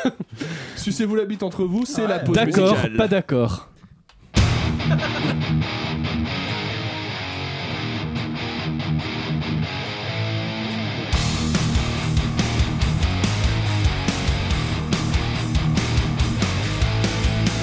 Sucez-vous 0.77 1.15
la 1.17 1.25
bite 1.25 1.43
entre 1.43 1.65
vous, 1.65 1.87
c'est 1.87 2.07
la 2.07 2.19
pause 2.19 2.35
D'accord, 2.35 2.73
musicale. 2.73 2.97
pas 2.97 3.09
d'accord. 3.09 3.69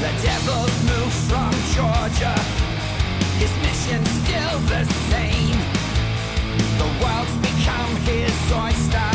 The 0.02 0.12
devil's 0.22 0.78
moved 0.90 1.20
from 1.30 1.52
Georgia. 1.74 2.36
His 3.40 3.52
mission's 3.64 4.10
still 4.24 4.60
the 4.72 4.84
same. 5.10 5.75
The 8.48 8.56
world's 8.56 9.15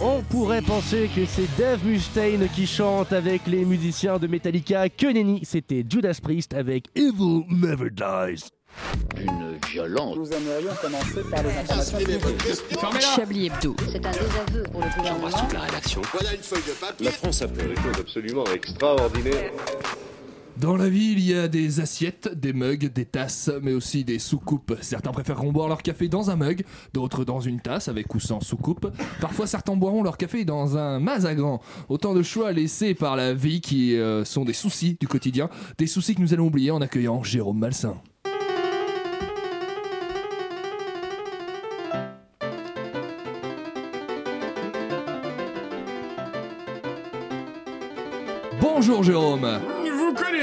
On 0.00 0.22
pourrait 0.22 0.62
penser 0.62 1.08
que 1.14 1.24
c'est 1.24 1.48
Dave 1.56 1.84
Mustaine 1.84 2.48
qui 2.54 2.66
chante 2.66 3.12
avec 3.12 3.46
les 3.46 3.64
musiciens 3.64 4.18
de 4.18 4.26
Metallica. 4.26 4.88
Que 4.88 5.06
nenni, 5.06 5.42
c'était 5.44 5.84
Judas 5.88 6.18
Priest 6.22 6.54
avec 6.54 6.86
Evil 6.94 7.44
Never 7.48 7.90
Dies. 7.90 8.48
Une 9.16 9.56
violence. 9.70 10.16
Nous 10.16 10.32
aimerions 10.32 10.72
commencer 10.82 11.22
par 11.30 11.42
les 11.42 11.50
informations. 11.50 11.98
Chablis 13.16 13.46
Hebdo. 13.46 13.76
C'est 13.90 14.04
un 14.04 14.10
désaveu 14.10 14.62
pour 14.70 14.80
le 14.80 14.96
gouvernement. 14.96 15.48
la 15.52 15.60
rédaction. 15.60 16.02
Voilà 16.12 16.34
une 16.34 16.42
feuille 16.42 16.62
de 16.66 16.72
papier. 16.72 17.06
La 17.06 17.12
France 17.12 17.42
a 17.42 17.48
fait 17.48 17.68
des 17.68 17.76
choses 17.76 18.00
absolument 18.00 18.44
extraordinaires. 18.52 19.52
Dans 20.56 20.76
la 20.76 20.88
vie, 20.88 21.12
il 21.12 21.20
y 21.20 21.34
a 21.34 21.48
des 21.48 21.80
assiettes, 21.80 22.28
des 22.32 22.52
mugs, 22.52 22.92
des 22.92 23.04
tasses, 23.04 23.50
mais 23.60 23.72
aussi 23.72 24.04
des 24.04 24.20
soucoupes. 24.20 24.76
Certains 24.80 25.10
préféreront 25.10 25.50
boire 25.50 25.66
leur 25.66 25.82
café 25.82 26.08
dans 26.08 26.30
un 26.30 26.36
mug, 26.36 26.64
d'autres 26.92 27.24
dans 27.24 27.40
une 27.40 27.60
tasse 27.60 27.88
avec 27.88 28.14
ou 28.14 28.20
sans 28.20 28.40
soucoupe. 28.40 28.86
Parfois, 29.20 29.48
certains 29.48 29.74
boiront 29.74 30.04
leur 30.04 30.16
café 30.16 30.44
dans 30.44 30.78
un 30.78 31.00
mazagran. 31.00 31.60
Autant 31.88 32.14
de 32.14 32.22
choix 32.22 32.52
laissés 32.52 32.94
par 32.94 33.16
la 33.16 33.34
vie 33.34 33.60
qui 33.60 33.96
euh, 33.96 34.24
sont 34.24 34.44
des 34.44 34.52
soucis 34.52 34.96
du 35.00 35.08
quotidien, 35.08 35.50
des 35.76 35.88
soucis 35.88 36.14
que 36.14 36.20
nous 36.20 36.32
allons 36.32 36.46
oublier 36.46 36.70
en 36.70 36.80
accueillant 36.80 37.24
Jérôme 37.24 37.58
Malsain. 37.58 37.96
Bonjour 48.60 49.02
Jérôme. 49.02 49.73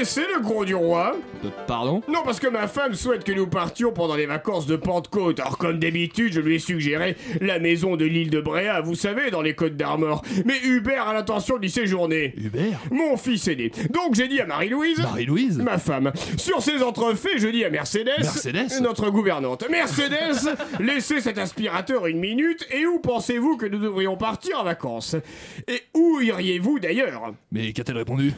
Connaissez 0.02 0.22
le 0.34 0.40
gros 0.40 0.64
du 0.64 0.74
roi 0.74 1.14
Euh, 1.44 1.48
Pardon 1.68 2.02
Non, 2.08 2.22
parce 2.24 2.40
que 2.40 2.48
ma 2.48 2.66
femme 2.66 2.94
souhaite 2.94 3.22
que 3.22 3.30
nous 3.30 3.46
partions 3.46 3.92
pendant 3.92 4.16
les 4.16 4.26
vacances 4.26 4.66
de 4.66 4.74
Pentecôte. 4.74 5.38
Alors, 5.38 5.58
comme 5.58 5.78
d'habitude, 5.78 6.32
je 6.32 6.40
lui 6.40 6.56
ai 6.56 6.58
suggéré 6.58 7.16
la 7.40 7.60
maison 7.60 7.94
de 7.94 8.04
l'île 8.04 8.28
de 8.30 8.40
Bréa, 8.40 8.80
vous 8.80 8.96
savez, 8.96 9.30
dans 9.30 9.42
les 9.42 9.54
Côtes 9.54 9.76
d'Armor. 9.76 10.24
Mais 10.44 10.58
Hubert 10.64 11.06
a 11.06 11.14
l'intention 11.14 11.56
d'y 11.56 11.70
séjourner. 11.70 12.34
Hubert 12.36 12.80
Mon 12.90 13.16
fils 13.16 13.46
aîné. 13.46 13.70
Donc, 13.90 14.16
j'ai 14.16 14.26
dit 14.26 14.40
à 14.40 14.46
Marie-Louise. 14.46 14.98
Marie-Louise 14.98 15.58
Ma 15.58 15.78
femme. 15.78 16.10
Sur 16.36 16.62
ces 16.62 16.82
entrefaits, 16.82 17.38
je 17.38 17.46
dis 17.46 17.64
à 17.64 17.70
Mercedes. 17.70 18.10
Mercedes 18.18 18.80
Notre 18.82 19.08
gouvernante. 19.08 19.64
Mercedes, 19.70 20.56
laissez 20.80 21.20
cet 21.20 21.38
aspirateur 21.38 22.08
une 22.08 22.18
minute. 22.18 22.66
Et 22.72 22.86
où 22.86 22.98
pensez-vous 22.98 23.56
que 23.56 23.66
nous 23.66 23.78
devrions 23.78 24.16
partir 24.16 24.58
en 24.58 24.64
vacances? 24.64 25.14
Et 25.68 25.80
où 25.94 26.18
iriez-vous 26.20 26.80
d'ailleurs? 26.80 27.34
Mais 27.52 27.72
qu'a-t-elle 27.72 27.98
répondu? 27.98 28.32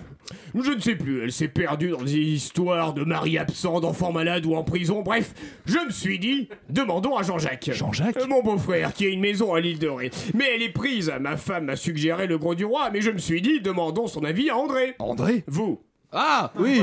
Je 0.54 0.70
ne 0.70 0.80
sais 0.80 0.94
plus, 0.94 1.22
elle 1.22 1.32
s'est 1.32 1.48
perdue 1.55 1.90
dans 1.90 2.02
des 2.02 2.12
histoires 2.12 2.92
de 2.92 3.05
maris 3.05 3.38
absents, 3.38 3.80
d'enfants 3.80 4.12
malades 4.12 4.44
ou 4.44 4.55
en 4.57 4.64
prison, 4.64 5.02
bref, 5.02 5.32
je 5.64 5.78
me 5.86 5.90
suis 5.90 6.18
dit, 6.18 6.48
demandons 6.68 7.16
à 7.16 7.22
Jean-Jacques. 7.22 7.70
Jean-Jacques 7.72 8.16
Euh, 8.18 8.26
Mon 8.26 8.42
beau-frère, 8.42 8.92
qui 8.92 9.07
a 9.07 9.09
une 9.09 9.20
maison 9.20 9.55
à 9.55 9.61
l'île 9.61 9.78
de 9.78 9.88
Ré. 9.88 10.11
Mais 10.34 10.44
elle 10.55 10.62
est 10.62 10.72
prise, 10.72 11.12
ma 11.20 11.36
femme 11.36 11.66
m'a 11.66 11.76
suggéré 11.76 12.26
le 12.26 12.36
gros 12.38 12.55
du 12.55 12.64
roi, 12.64 12.90
mais 12.92 13.00
je 13.00 13.11
me 13.11 13.18
suis 13.18 13.40
dit, 13.40 13.61
demandons 13.61 14.07
son 14.09 14.24
avis 14.24 14.50
à 14.50 14.57
André. 14.57 14.94
André? 14.98 15.44
Vous 15.46 15.80
Ah 16.16 16.52
oui 16.56 16.80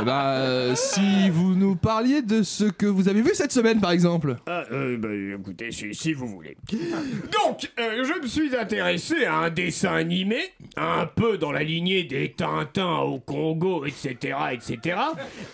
Eh 0.00 0.04
ben, 0.04 0.12
euh, 0.12 0.74
si 0.76 1.28
vous 1.28 1.56
nous 1.56 1.74
parliez 1.74 2.22
de 2.22 2.44
ce 2.44 2.64
que 2.64 2.86
vous 2.86 3.08
avez 3.08 3.20
vu 3.20 3.30
cette 3.34 3.50
semaine 3.50 3.80
par 3.80 3.90
exemple. 3.90 4.36
Ah, 4.46 4.62
euh, 4.70 4.96
bah, 4.96 5.08
écoutez, 5.12 5.70
si, 5.72 6.12
vous 6.12 6.28
voulez. 6.28 6.56
Donc, 6.70 7.68
euh, 7.80 8.04
je 8.04 8.22
me 8.22 8.26
suis 8.28 8.54
intéressé 8.56 9.24
à 9.24 9.38
un 9.38 9.50
dessin 9.50 9.94
animé, 9.94 10.38
un 10.76 11.06
peu 11.06 11.36
dans 11.36 11.50
la 11.50 11.64
lignée 11.64 12.04
des 12.04 12.30
Tintins 12.30 12.98
au 12.98 13.18
Congo, 13.18 13.84
etc., 13.86 14.36
etc. 14.52 14.98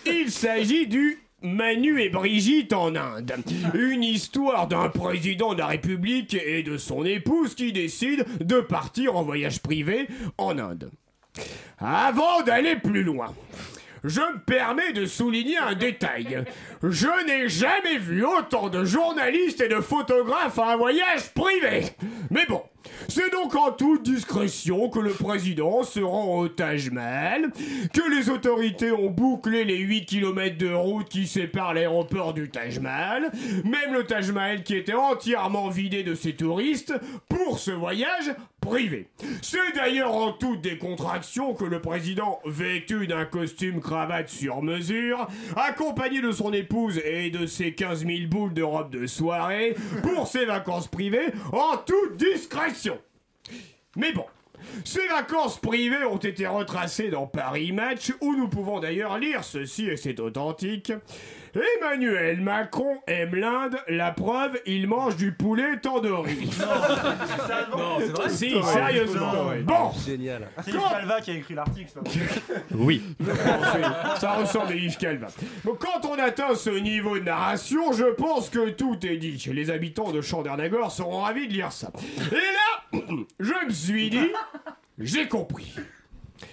Il 0.05 0.31
s'agit 0.31 0.87
du 0.87 1.19
Manu 1.41 2.03
et 2.03 2.11
Brigitte 2.11 2.75
en 2.75 2.95
Inde. 2.95 3.33
Une 3.73 4.03
histoire 4.03 4.69
d'un 4.69 4.91
président 4.91 5.55
de 5.55 5.61
la 5.61 5.69
République 5.69 6.35
et 6.35 6.63
de 6.63 6.77
son 6.77 7.05
épouse 7.07 7.55
qui 7.55 7.73
décident 7.73 8.25
de 8.41 8.61
partir 8.61 9.17
en 9.17 9.23
voyage 9.23 9.63
privé 9.63 10.07
en 10.37 10.59
Inde. 10.59 10.91
Avant 11.79 12.43
d'aller 12.43 12.77
plus 12.77 13.03
loin, 13.03 13.35
je 14.05 14.21
me 14.21 14.39
permets 14.39 14.93
de 14.93 15.05
souligner 15.05 15.59
un 15.59 15.75
détail. 15.75 16.45
Je 16.83 17.27
n'ai 17.27 17.49
jamais 17.49 17.99
vu 17.99 18.25
autant 18.25 18.69
de 18.69 18.85
journalistes 18.85 19.61
et 19.61 19.69
de 19.69 19.81
photographes 19.81 20.59
à 20.59 20.73
un 20.73 20.77
voyage 20.77 21.33
privé. 21.35 21.87
Mais 22.31 22.45
bon, 22.47 22.63
c'est 23.09 23.31
donc 23.33 23.55
en 23.55 23.73
toute 23.73 24.03
discrétion 24.03 24.89
que 24.89 24.99
le 24.99 25.11
président 25.11 25.83
se 25.85 26.01
rend 26.01 26.39
au 26.39 26.49
Taj 26.49 26.91
Mahal, 26.91 27.51
que 27.93 28.11
les 28.11 28.31
autorités 28.31 28.93
ont 28.93 29.11
bouclé 29.11 29.65
les 29.65 29.79
8 29.79 30.07
km 30.07 30.59
de 30.59 30.73
route 30.73 31.09
qui 31.09 31.27
séparent 31.27 31.75
l'aéroport 31.75 32.35
du 32.35 32.51
Taj 32.51 32.79
Mahal, 32.79 33.31
même 33.65 33.95
le 33.95 34.05
Taj 34.05 34.31
Mahal 34.31 34.63
qui 34.63 34.77
était 34.77 34.95
entièrement 34.95 35.69
vidé 35.69 36.03
de 36.03 36.15
ses 36.15 36.35
touristes 36.35 36.95
pour 37.29 37.59
ce 37.59 37.71
voyage 37.71 38.35
privé. 38.61 39.09
C'est 39.43 39.75
d'ailleurs 39.75 40.15
en 40.15 40.33
toute 40.33 40.61
décontraction 40.61 41.55
que 41.55 41.65
le 41.65 41.81
président, 41.81 42.41
vêtu 42.45 43.07
d'un 43.07 43.25
costume 43.25 43.81
cravate 43.81 44.29
sur 44.29 44.63
mesure, 44.63 45.29
accompagné 45.57 46.21
et 47.05 47.31
de 47.31 47.47
ses 47.47 47.73
15 47.73 48.07
000 48.07 48.29
boules 48.29 48.55
de 48.55 48.63
robe 48.63 48.91
de 48.91 49.07
soirée, 49.07 49.75
pour 50.03 50.27
ses 50.27 50.45
vacances 50.45 50.89
privées, 50.89 51.33
en 51.53 51.77
toute 51.79 52.17
discrétion. 52.17 52.99
Mais 53.97 54.13
bon, 54.13 54.27
ces 54.85 55.07
vacances 55.09 55.59
privées 55.59 56.05
ont 56.05 56.19
été 56.19 56.47
retracées 56.47 57.09
dans 57.09 57.27
Paris 57.27 57.73
Match, 57.73 58.13
où 58.21 58.35
nous 58.35 58.49
pouvons 58.49 58.81
d'ailleurs 58.81 59.19
lire 59.19 59.45
ceci, 59.45 59.87
et 59.87 59.97
c'est 59.97 60.21
authentique. 60.21 60.93
Emmanuel 61.81 62.41
Macron 62.41 62.99
aime 63.07 63.35
l'Inde, 63.35 63.77
la 63.89 64.11
preuve, 64.11 64.59
il 64.67 64.87
mange 64.89 65.17
du 65.17 65.33
poulet 65.33 65.79
tandoori. 65.81 66.51
Non, 67.71 67.99
c'est 68.01 68.07
vrai 68.09 68.29
Si, 68.29 68.51
sérieusement. 68.63 69.33
Bon, 69.65 69.91
Génial. 70.07 70.49
C'est 70.65 70.73
Quand- 70.73 70.79
Yves 70.79 70.91
Calva 70.91 71.21
qui 71.21 71.31
a 71.31 71.35
écrit 71.35 71.55
l'article, 71.55 71.91
ça. 71.93 72.01
Oui. 72.75 73.03
ça 74.19 74.33
ressemble 74.33 74.73
à 74.73 74.75
Yves 74.77 74.97
Calva. 74.99 75.29
Bon, 75.65 75.77
quand 75.79 76.07
on 76.09 76.19
atteint 76.19 76.55
ce 76.55 76.71
niveau 76.71 77.19
de 77.19 77.25
narration, 77.25 77.93
je 77.93 78.05
pense 78.05 78.51
que 78.51 78.71
tout 78.71 78.99
est 79.07 79.17
dit. 79.17 79.43
Les 79.53 79.71
habitants 79.71 80.13
de 80.13 80.21
Chandernagor 80.21 80.91
seront 80.93 81.21
ravis 81.21 81.49
de 81.49 81.53
lire 81.55 81.73
ça. 81.73 81.91
Et 82.33 82.35
là, 82.35 83.01
je 83.41 83.53
me 83.67 83.71
suis 83.73 84.11
dit, 84.11 84.29
j'ai 84.99 85.29
compris. 85.29 85.75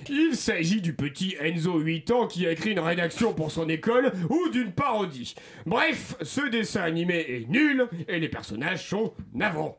Il 0.10 0.36
s'agit 0.36 0.82
du 0.82 0.94
petit 0.94 1.36
Enzo 1.40 1.80
8 1.80 2.12
ans 2.12 2.28
qui 2.28 2.46
a 2.46 2.52
écrit 2.52 2.72
une 2.72 2.80
rédaction 2.80 3.34
pour 3.34 3.52
son 3.52 3.70
école 3.70 4.12
ou 4.30 4.50
d'une 4.50 4.72
parodie. 4.72 5.36
Bref, 5.66 6.16
ce 6.22 6.50
dessin 6.50 6.82
animé 6.82 7.26
est 7.28 7.50
nul 7.50 7.88
et 8.08 8.20
les 8.20 8.30
personnages 8.30 8.88
sont 8.88 9.14
navrants. 9.34 9.78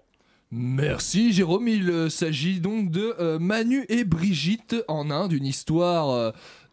Merci 0.50 1.32
Jérôme, 1.32 1.66
il 1.66 1.90
euh, 1.90 2.08
s'agit 2.08 2.60
donc 2.60 2.90
de 2.90 3.16
euh, 3.18 3.40
Manu 3.40 3.86
et 3.88 4.04
Brigitte 4.04 4.76
en 4.86 5.10
Inde, 5.10 5.32
une 5.32 5.46
histoire... 5.46 6.10
euh, 6.10 6.30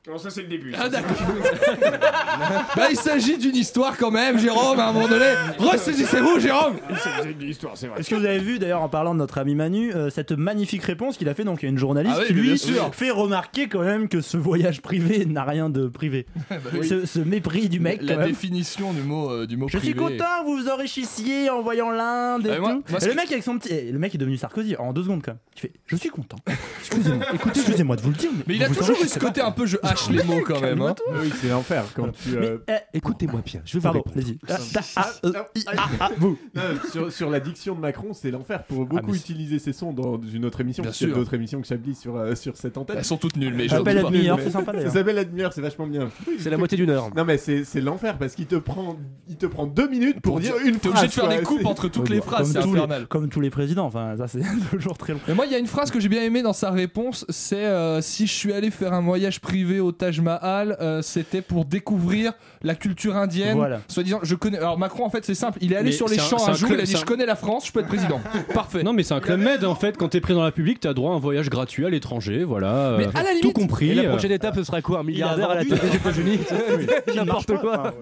Non, 0.09 0.17
ça 0.17 0.31
c'est 0.31 0.41
le 0.41 0.47
début. 0.47 0.73
Ah 0.75 0.89
d'accord. 0.89 1.15
bah 2.75 2.87
il 2.89 2.97
s'agit 2.97 3.37
d'une 3.37 3.55
histoire 3.55 3.95
quand 3.97 4.09
même, 4.09 4.39
Jérôme, 4.39 4.79
à 4.79 4.87
un 4.87 4.93
moment 4.93 5.07
donné. 5.07 5.31
Ressaisissez-vous, 5.59 6.39
Jérôme 6.39 6.77
C'est 7.03 7.31
une 7.43 7.49
histoire, 7.49 7.77
c'est 7.77 7.85
vrai. 7.85 7.99
Est-ce 7.99 8.09
que 8.09 8.15
vous 8.15 8.25
avez 8.25 8.39
vu 8.39 8.57
d'ailleurs 8.57 8.81
en 8.81 8.89
parlant 8.89 9.13
de 9.13 9.19
notre 9.19 9.37
ami 9.37 9.53
Manu 9.53 9.93
euh, 9.93 10.09
cette 10.09 10.31
magnifique 10.31 10.81
réponse 10.83 11.17
qu'il 11.17 11.29
a 11.29 11.35
fait 11.35 11.43
donc 11.43 11.61
il 11.61 11.65
y 11.65 11.67
a 11.67 11.71
une 11.71 11.77
journaliste 11.77 12.15
Ah 12.17 12.21
oui, 12.21 12.27
qui 12.27 12.33
lui 12.33 12.57
sûr. 12.57 12.89
fait 12.95 13.11
remarquer 13.11 13.67
quand 13.67 13.83
même 13.83 14.07
que 14.09 14.21
ce 14.21 14.37
voyage 14.37 14.81
privé 14.81 15.25
n'a 15.27 15.43
rien 15.43 15.69
de 15.69 15.87
privé. 15.87 16.25
oui. 16.73 16.87
ce, 16.87 17.05
ce 17.05 17.19
mépris 17.19 17.69
du 17.69 17.79
mec 17.79 18.01
La 18.01 18.13
quand 18.15 18.19
même. 18.21 18.29
définition 18.29 18.93
du 18.93 19.03
mot, 19.03 19.29
euh, 19.29 19.45
du 19.45 19.55
mot 19.55 19.67
Je 19.67 19.77
suis 19.77 19.93
privé. 19.93 20.13
content 20.17 20.41
que 20.41 20.45
vous 20.47 20.57
vous 20.63 20.67
enrichissiez 20.69 21.51
en 21.51 21.61
voyant 21.61 21.91
l'Inde 21.91 22.47
et 22.47 22.53
Ah, 22.55 22.59
moi- 22.59 22.71
tout. 22.73 22.83
moi, 22.89 22.99
ce 22.99 23.05
et 23.05 23.09
le 23.09 23.15
mec 23.15 23.31
avec 23.31 23.43
son 23.43 23.59
petit, 23.59 23.71
et 23.71 23.91
le 23.91 23.99
mec 23.99 24.15
est 24.15 24.17
devenu 24.17 24.37
Sarkozy 24.37 24.75
en 24.77 24.93
deux 24.93 25.03
secondes 25.03 25.21
quand 25.23 25.33
même. 25.33 25.39
Il 25.57 25.59
fait, 25.61 25.73
je 25.85 25.95
suis 25.95 26.09
content. 26.09 26.37
Excusez-moi, 26.79 27.25
écoutez, 27.35 27.59
excusez-moi 27.59 27.95
de 27.97 28.01
vous 28.01 28.09
le 28.09 28.15
dire. 28.15 28.31
Mais 28.47 28.55
il 28.55 28.63
a 28.63 28.67
vous 28.67 28.73
toujours 28.73 28.89
eu 28.89 28.93
enrichissez 28.93 29.13
ce 29.13 29.19
pas. 29.19 29.27
côté 29.27 29.41
un 29.41 29.51
peu 29.51 29.67
je 29.67 29.77
hache 29.91 30.09
les 30.09 30.23
mots 30.23 30.41
quand 30.45 30.59
même. 30.61 30.81
Hein. 30.81 30.95
Oui, 31.21 31.31
c'est 31.41 31.49
l'enfer 31.49 31.83
quand 31.95 32.11
tu. 32.11 32.35
euh, 32.37 32.57
Eh, 32.67 32.97
Écoutez-moi 32.97 33.41
bien, 33.45 33.61
je 33.65 33.73
vais 33.73 33.79
vous 33.79 33.83
Pardon, 33.83 34.03
répondre. 34.05 34.25
vas-y. 34.25 34.37
Ah, 34.49 34.57
ah, 34.97 35.11
ah, 35.23 35.27
euh, 35.27 35.33
i- 35.55 35.63
ah, 35.67 35.89
ah, 35.99 36.09
vous. 36.17 36.37
Non, 36.55 36.61
sur, 36.91 37.11
sur 37.11 37.29
la 37.29 37.39
diction 37.39 37.75
de 37.75 37.79
Macron, 37.79 38.13
c'est 38.13 38.31
l'enfer 38.31 38.63
pour 38.63 38.85
beaucoup 38.85 38.97
Ah, 38.97 39.01
mais 39.07 39.13
c'est- 39.13 39.19
utiliser 39.19 39.59
ces 39.59 39.73
sons 39.73 39.93
dans 39.93 40.19
une 40.21 40.45
autre 40.45 40.61
émission. 40.61 40.83
Bien 40.83 40.89
parce 40.89 40.97
qu'il 40.97 41.07
y 41.07 41.11
a 41.11 41.13
sûr. 41.13 41.21
d'autres 41.23 41.33
émissions 41.33 41.61
que 41.61 41.67
Chablis 41.67 41.95
sur, 41.95 42.15
euh, 42.15 42.35
sur 42.35 42.57
cette 42.57 42.77
antenne. 42.77 42.97
Elles 42.97 43.05
sont 43.05 43.17
toutes 43.17 43.37
nulles, 43.37 43.53
mais 43.55 43.67
je 43.67 43.75
doute 43.75 43.85
demi-heure, 43.85 44.37
Mais- 44.37 44.43
c'est 44.43 44.49
sympa 44.51 44.71
Ça 44.71 44.77
d'ailleurs. 44.77 44.93
s'appelle 44.93 45.15
la 45.15 45.25
demi-heure, 45.25 45.53
c'est 45.53 45.61
vachement 45.61 45.87
bien. 45.87 46.09
C'est 46.39 46.49
la 46.49 46.57
moitié 46.57 46.77
d'une 46.77 46.89
heure. 46.89 47.09
Non 47.15 47.25
mais 47.25 47.37
c'est 47.37 47.63
c'est 47.63 47.81
l'enfer 47.81 48.17
parce 48.17 48.35
qu'il 48.35 48.45
te 48.47 48.55
prend 48.55 48.97
il 49.27 49.35
te 49.37 49.45
prend 49.45 49.65
deux 49.65 49.87
minutes 49.87 50.21
pour, 50.21 50.39
dire 50.39 50.55
une 50.63 50.77
T'es 50.77 50.89
phrase. 50.89 51.03
obligé 51.03 51.07
de 51.07 51.11
faire 51.13 51.23
quoi. 51.25 51.35
des 51.37 51.43
coupes 51.43 51.59
C'est- 51.61 51.67
entre 51.67 51.87
toutes 51.87 52.09
les 52.09 52.21
phrases, 52.21 52.47
c'est 52.51 52.53
comme, 52.59 52.63
tous 52.63 52.73
les, 52.75 52.79
infernal. 52.81 53.07
comme 53.07 53.29
tous 53.29 53.41
les 53.41 53.49
présidents, 53.49 53.85
enfin 53.85 54.15
ça 54.17 54.27
c'est 54.27 54.41
toujours 54.71 54.97
très 54.97 55.13
long. 55.13 55.19
Mais 55.27 55.33
moi, 55.33 55.45
il 55.45 55.51
y 55.51 55.55
a 55.55 55.59
une 55.59 55.67
phrase 55.67 55.91
que 55.91 55.99
j'ai 55.99 56.09
bien 56.09 56.21
aimée 56.23 56.41
dans 56.41 56.53
sa 56.53 56.71
réponse, 56.71 57.25
c'est 57.29 57.65
euh, 57.65 58.01
si 58.01 58.27
je 58.27 58.33
suis 58.33 58.53
allé 58.53 58.71
faire 58.71 58.93
un 58.93 59.01
voyage 59.01 59.39
privé 59.41 59.79
au 59.81 59.91
Taj 59.91 60.19
Mahal, 60.21 60.77
euh, 60.79 61.01
c'était 61.01 61.41
pour 61.41 61.65
découvrir 61.65 62.33
la 62.63 62.75
culture 62.75 63.15
indienne. 63.17 63.55
Voilà. 63.57 63.81
Soit 63.87 64.03
disant, 64.03 64.19
je 64.23 64.35
connais. 64.35 64.57
Alors 64.57 64.77
Macron, 64.77 65.03
en 65.05 65.09
fait, 65.09 65.25
c'est 65.25 65.35
simple. 65.35 65.57
Il 65.61 65.73
est 65.73 65.75
allé 65.75 65.85
Mais 65.89 65.91
sur 65.91 66.07
les 66.07 66.15
c'est 66.15 66.21
un- 66.21 66.25
champs 66.25 66.37
c'est 66.37 66.49
un, 66.49 66.53
un 66.53 66.55
jour. 66.55 66.67
club- 66.69 66.79
il 66.79 66.83
a 66.83 66.85
dit, 66.85 66.91
c'est 66.91 66.97
je 66.99 67.05
connais 67.05 67.25
la 67.25 67.35
France, 67.35 67.67
je 67.67 67.71
peux 67.71 67.79
être 67.81 67.87
président. 67.87 68.21
Parfait. 68.53 68.83
Non 68.83 68.93
mais 68.93 69.03
c'est 69.03 69.13
un 69.13 69.19
club 69.19 69.39
med 69.41 69.63
en 69.65 69.75
fait, 69.75 69.97
quand 69.97 70.09
t'es 70.09 70.21
président 70.21 70.39
de 70.41 70.45
la 70.45 70.49
République, 70.49 70.79
t'as 70.79 70.93
droit 70.93 71.11
à 71.13 71.15
un 71.15 71.19
voyage 71.19 71.49
gratuit 71.49 71.85
à 71.85 71.89
l'étranger, 71.89 72.43
voilà. 72.43 72.95
Mais 72.97 73.07
euh, 73.07 73.11
à 73.13 73.23
la 73.23 73.29
tout 73.31 73.35
limite- 73.47 73.53
compris. 73.53 73.89
Et 73.91 73.95
la 73.95 74.03
euh, 74.03 74.09
prochaine 74.09 74.31
étape, 74.31 74.55
ce 74.55 74.63
sera 74.63 74.81
quoi 74.81 74.99
Un 74.99 75.03
milliardaire 75.03 75.49
à 75.49 75.55
la 75.55 75.65
tête 75.65 75.81
des 75.81 75.95
États-Unis 75.95 76.39
N'importe 77.15 77.53
pas. 77.61 77.77
quoi. 77.77 77.95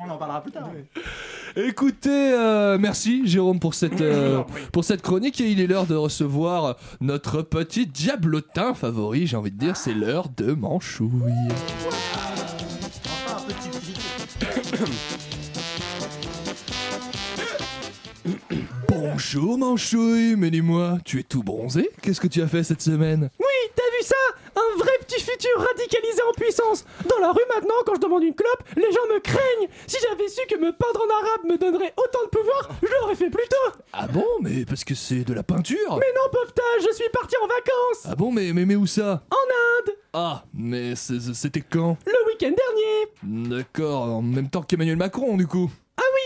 On 0.00 0.08
en 0.10 0.16
parlera 0.16 0.40
plus 0.40 0.52
tard. 0.52 0.70
Écoutez, 1.56 2.32
euh, 2.32 2.78
merci 2.78 3.26
Jérôme 3.26 3.58
pour 3.58 3.74
cette, 3.74 4.00
euh, 4.00 4.42
pour 4.72 4.84
cette 4.84 5.02
chronique 5.02 5.40
et 5.40 5.50
il 5.50 5.60
est 5.60 5.66
l'heure 5.66 5.86
de 5.86 5.96
recevoir 5.96 6.76
notre 7.00 7.42
petit 7.42 7.86
diablotin 7.86 8.74
favori, 8.74 9.26
j'ai 9.26 9.36
envie 9.36 9.50
de 9.50 9.58
dire, 9.58 9.76
c'est 9.76 9.94
l'heure 9.94 10.28
de 10.36 10.52
Manchouille. 10.52 11.32
Bonjour 19.00 19.56
Manchouille, 19.56 20.34
mais 20.36 20.50
dis-moi, 20.50 20.98
tu 21.04 21.20
es 21.20 21.22
tout 21.22 21.44
bronzé? 21.44 21.88
Qu'est-ce 22.02 22.20
que 22.20 22.26
tu 22.26 22.42
as 22.42 22.48
fait 22.48 22.64
cette 22.64 22.82
semaine? 22.82 23.30
Oui, 23.38 23.70
t'as 23.76 23.96
vu 23.96 24.02
ça? 24.02 24.16
Un 24.56 24.76
vrai 24.76 24.90
petit 25.06 25.20
futur 25.20 25.50
radicalisé 25.56 26.20
en 26.28 26.32
puissance. 26.32 26.84
Dans 27.08 27.18
la 27.20 27.30
rue 27.30 27.44
maintenant, 27.54 27.76
quand 27.86 27.94
je 27.94 28.00
demande 28.00 28.24
une 28.24 28.34
clope, 28.34 28.64
les 28.76 28.90
gens 28.90 29.06
me 29.14 29.20
craignent. 29.20 29.68
Si 29.86 29.98
j'avais 30.02 30.26
su 30.26 30.40
que 30.48 30.56
me 30.56 30.72
peindre 30.72 31.00
en 31.06 31.14
arabe 31.14 31.44
me 31.48 31.56
donnerait 31.56 31.94
autant 31.96 32.24
de 32.24 32.28
pouvoir, 32.28 32.70
je 32.82 32.88
l'aurais 33.00 33.14
fait 33.14 33.30
plus 33.30 33.46
tôt. 33.48 33.78
Ah 33.92 34.08
bon, 34.08 34.26
mais 34.42 34.64
parce 34.64 34.82
que 34.82 34.96
c'est 34.96 35.22
de 35.22 35.32
la 35.32 35.44
peinture. 35.44 35.96
Mais 36.00 36.12
non, 36.16 36.30
pauvre 36.32 36.52
je 36.80 36.92
suis 36.92 37.08
parti 37.12 37.36
en 37.40 37.46
vacances. 37.46 38.04
Ah 38.04 38.16
bon, 38.16 38.32
mais, 38.32 38.52
mais, 38.52 38.66
mais 38.66 38.74
où 38.74 38.86
ça? 38.86 39.22
En 39.30 39.36
Inde. 39.36 39.94
Ah, 40.12 40.44
mais 40.52 40.96
c'était 40.96 41.60
quand? 41.60 41.98
Le 42.04 42.26
week-end 42.26 42.50
dernier. 42.50 43.48
D'accord, 43.62 44.02
en 44.02 44.22
même 44.22 44.50
temps 44.50 44.62
qu'Emmanuel 44.62 44.96
Macron 44.96 45.36
du 45.36 45.46
coup. 45.46 45.70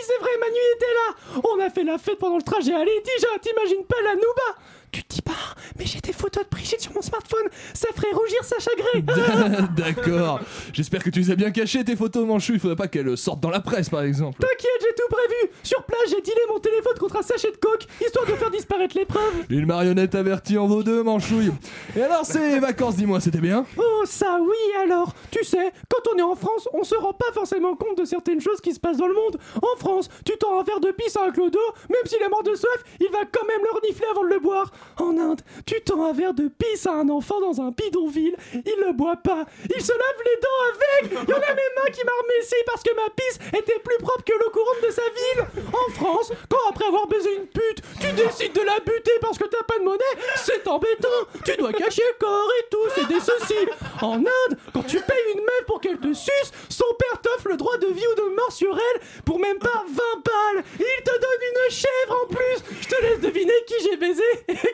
C'est 0.06 0.18
vrai, 0.18 0.30
Manu 0.40 0.58
était 0.76 0.94
là. 0.94 1.40
On 1.54 1.60
a 1.60 1.70
fait 1.70 1.84
la 1.84 1.98
fête 1.98 2.18
pendant 2.18 2.36
le 2.36 2.42
trajet. 2.42 2.74
À 2.74 2.84
Déjà, 2.84 3.28
t'imagines 3.40 3.84
pas 3.84 4.00
la 4.04 4.14
nouba? 4.14 4.58
Tu 4.92 5.02
te 5.02 5.14
dis 5.14 5.22
pas, 5.22 5.32
mais 5.78 5.86
j'ai 5.86 6.00
des 6.00 6.12
photos 6.12 6.44
de 6.44 6.50
Brigitte 6.50 6.82
sur 6.82 6.92
mon 6.92 7.00
smartphone, 7.00 7.46
ça 7.72 7.88
ferait 7.96 8.12
rougir 8.12 8.44
Sacha 8.44 8.70
Grey 8.76 9.02
Ah 9.08 9.62
D'accord. 9.76 10.40
J'espère 10.74 11.02
que 11.02 11.08
tu 11.08 11.20
les 11.20 11.30
as 11.30 11.34
bien 11.34 11.50
cachées 11.50 11.82
tes 11.82 11.96
photos, 11.96 12.26
Manchou. 12.26 12.52
Il 12.52 12.60
faudrait 12.60 12.76
pas 12.76 12.88
qu'elles 12.88 13.16
sortent 13.16 13.40
dans 13.40 13.48
la 13.48 13.60
presse, 13.60 13.88
par 13.88 14.02
exemple. 14.02 14.38
T'inquiète, 14.38 14.80
j'ai 14.82 14.94
tout 14.94 15.08
prévu 15.08 15.52
Sur 15.62 15.82
place, 15.84 15.98
j'ai 16.10 16.20
dealé 16.20 16.40
mon 16.50 16.58
téléphone 16.58 16.92
contre 17.00 17.16
un 17.16 17.22
sachet 17.22 17.50
de 17.52 17.56
coke, 17.56 17.86
histoire 18.04 18.26
de 18.26 18.32
faire 18.32 18.50
disparaître 18.50 18.94
les 18.96 19.06
preuves 19.06 19.32
Une 19.48 19.64
marionnette 19.64 20.14
avertie 20.14 20.58
en 20.58 20.66
vaut 20.66 20.82
deux, 20.82 21.02
Manchouille. 21.02 21.52
Et 21.96 22.02
alors, 22.02 22.26
ces 22.26 22.58
vacances, 22.60 22.96
dis-moi, 22.96 23.20
c'était 23.20 23.40
bien? 23.40 23.64
Oh, 23.78 24.02
ça 24.04 24.38
oui 24.42 24.82
alors 24.82 25.14
Tu 25.30 25.42
sais, 25.42 25.72
quand 25.88 26.12
on 26.14 26.18
est 26.18 26.22
en 26.22 26.36
France, 26.36 26.68
on 26.74 26.84
se 26.84 26.94
rend 26.96 27.14
pas 27.14 27.32
forcément 27.32 27.74
compte 27.76 27.96
de 27.96 28.04
certaines 28.04 28.42
choses 28.42 28.60
qui 28.60 28.74
se 28.74 28.80
passent 28.80 28.98
dans 28.98 29.08
le 29.08 29.14
monde. 29.14 29.38
En 29.56 29.78
France, 29.78 30.10
tu 30.26 30.36
tends 30.38 30.60
un 30.60 30.64
verre 30.64 30.80
de 30.80 30.90
pisse 30.90 31.16
à 31.16 31.24
un 31.24 31.30
clodo, 31.30 31.58
même 31.88 32.04
s'il 32.04 32.20
est 32.20 32.28
mort 32.28 32.42
de 32.42 32.54
soif, 32.54 32.84
il 33.00 33.08
va 33.10 33.20
quand 33.32 33.46
même 33.46 33.62
le 33.62 33.70
renifler 33.80 34.06
avant 34.10 34.24
de 34.24 34.28
le 34.28 34.38
boire. 34.38 34.70
En 34.98 35.16
Inde, 35.18 35.40
tu 35.66 35.80
tends 35.82 36.04
un 36.04 36.12
verre 36.12 36.34
de 36.34 36.48
pisse 36.48 36.86
à 36.86 36.92
un 36.92 37.08
enfant 37.08 37.40
dans 37.40 37.60
un 37.60 37.70
bidonville, 37.70 38.36
il 38.52 38.84
le 38.86 38.92
boit 38.92 39.16
pas, 39.16 39.44
il 39.74 39.82
se 39.82 39.92
lave 39.92 40.20
les 40.24 40.40
dents 40.40 40.62
avec. 40.68 41.26
Il 41.28 41.34
en 41.34 41.38
a 41.38 41.54
mes 41.54 41.70
mains 41.76 41.90
qui 41.92 42.04
m'armessaient 42.04 42.64
parce 42.66 42.82
que 42.82 42.94
ma 42.94 43.08
pisse 43.10 43.38
était 43.58 43.78
plus 43.80 43.98
propre 43.98 44.22
que 44.24 44.32
l'eau 44.32 44.50
courante 44.50 44.82
de 44.84 44.90
sa 44.90 45.02
ville. 45.02 45.64
En 45.72 45.92
France, 45.92 46.32
quand 46.48 46.58
après 46.68 46.86
avoir 46.86 47.06
baisé 47.06 47.34
une 47.36 47.46
pute, 47.46 47.82
tu 48.00 48.12
décides 48.12 48.52
de 48.52 48.60
la 48.60 48.80
buter 48.80 49.12
parce 49.20 49.38
que 49.38 49.44
t'as 49.44 49.62
pas 49.62 49.78
de 49.78 49.84
monnaie, 49.84 50.04
c'est 50.36 50.66
embêtant. 50.68 51.08
Tu 51.44 51.56
dois 51.56 51.72
cacher 51.72 52.02
le 52.12 52.18
corps 52.18 52.50
et 52.60 52.68
tout, 52.70 52.88
c'est 52.94 53.08
des 53.08 53.20
soucis. 53.20 53.68
En 54.02 54.18
Inde, 54.18 54.58
quand 54.72 54.82
tu 54.82 55.00
payes 55.00 55.32
une 55.34 55.40
meuf 55.40 55.64
pour 55.66 55.80
qu'elle 55.80 55.98
te 55.98 56.12
suce, 56.12 56.52
son 56.68 56.92
père 56.98 57.20
t'offre 57.20 57.48
le 57.48 57.56
droit 57.56 57.78
de 57.78 57.86
vie 57.86 58.06
ou 58.12 58.14
de 58.14 58.34
mort 58.34 58.52
sur 58.52 58.76
elle 58.76 59.00
pour 59.24 59.38
même 59.38 59.58
pas 59.58 59.84
20 59.88 60.02
balles. 60.24 60.64
Il 60.78 61.02
te 61.04 61.10
donne 61.10 61.42
une 61.50 61.70
chèvre 61.70 62.22
en 62.22 62.26
plus. 62.26 62.76
Je 62.80 62.88
te 62.88 63.02
laisse 63.02 63.20
deviner 63.20 63.52
qui 63.66 63.74
j'ai 63.84 63.96
baisé 63.96 64.22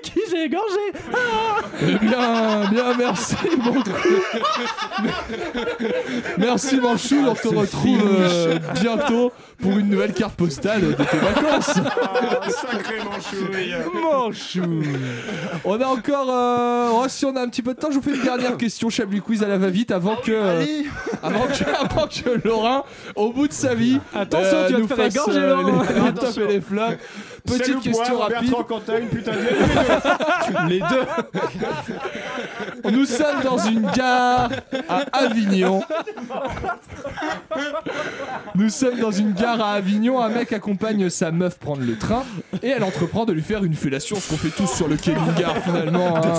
qui 0.02 0.20
j'ai 0.30 0.44
égorgé. 0.44 0.92
Ah 1.12 1.60
Eh 1.82 1.98
bien, 1.98 2.70
bien, 2.70 2.94
merci, 2.96 3.36
mon 3.58 3.74
Merci, 6.38 6.80
Manchou. 6.80 7.24
On 7.26 7.34
te 7.34 7.48
retrouve 7.48 8.02
euh, 8.20 8.58
bientôt 8.80 9.32
pour 9.60 9.76
une 9.78 9.88
nouvelle 9.88 10.12
carte 10.12 10.34
postale 10.34 10.80
de 10.80 10.92
tes 10.92 11.16
vacances. 11.16 11.72
Sacré 12.48 12.98
manchouille 13.04 13.74
Manchou. 14.00 14.82
On 15.64 15.80
a 15.80 15.86
encore. 15.86 16.28
euh, 16.30 16.90
oh, 16.92 17.04
si 17.08 17.24
on 17.26 17.34
a 17.36 17.40
un 17.42 17.48
petit 17.48 17.62
peu 17.62 17.74
de 17.74 17.78
temps, 17.80 17.88
je 17.90 17.96
vous 17.96 18.02
fais 18.02 18.14
une 18.14 18.22
dernière 18.22 18.56
question 18.56 18.88
Chablis 18.90 19.20
Quiz 19.20 19.42
à 19.42 19.48
la 19.48 19.58
va-vite 19.58 19.90
avant 19.90 20.16
que, 20.16 20.30
euh, 20.32 20.64
avant 21.22 21.46
que. 21.46 21.64
Avant 21.84 22.06
que 22.06 22.46
Laurent, 22.46 22.84
au 23.16 23.32
bout 23.32 23.48
de 23.48 23.52
sa 23.52 23.74
vie. 23.74 23.98
euh, 24.14 24.20
Attention, 24.22 24.56
tu 24.68 24.72
vas 24.72 24.76
te 24.78 24.82
nous 24.82 24.88
faire 24.88 24.96
fasse, 24.96 25.14
égorger, 25.14 25.40
Laurent. 25.40 25.82
les, 25.82 26.14
tops 26.14 26.36
et 26.38 26.46
les 26.46 26.60
flops. 26.60 26.96
Petite 27.46 27.80
question 27.80 28.18
rapide. 28.18 28.50
Bertrand 28.50 28.80
une 29.00 29.08
putain 29.08 29.32
de 29.32 30.68
Les 30.68 30.80
deux. 30.80 30.84
Nous 32.92 33.04
sommes 33.04 33.42
dans 33.44 33.58
une 33.58 33.82
gare 33.90 34.50
à 34.88 35.02
Avignon. 35.12 35.82
Nous 38.54 38.68
sommes 38.70 38.98
dans 39.00 39.10
une 39.10 39.32
gare 39.32 39.60
à 39.60 39.72
Avignon. 39.74 40.20
Un 40.20 40.28
mec 40.28 40.52
accompagne 40.52 41.08
sa 41.10 41.30
meuf 41.30 41.58
prendre 41.58 41.82
le 41.82 41.96
train 41.96 42.24
et 42.62 42.68
elle 42.68 42.84
entreprend 42.84 43.24
de 43.24 43.32
lui 43.32 43.42
faire 43.42 43.64
une 43.64 43.74
fellation, 43.74 44.16
ce 44.16 44.28
qu'on 44.30 44.36
fait 44.36 44.48
tous 44.50 44.66
sur 44.66 44.88
le 44.88 44.96
quai 44.96 45.12
d'une 45.12 45.32
gare 45.34 45.56
finalement. 45.58 46.16
hein. 46.16 46.32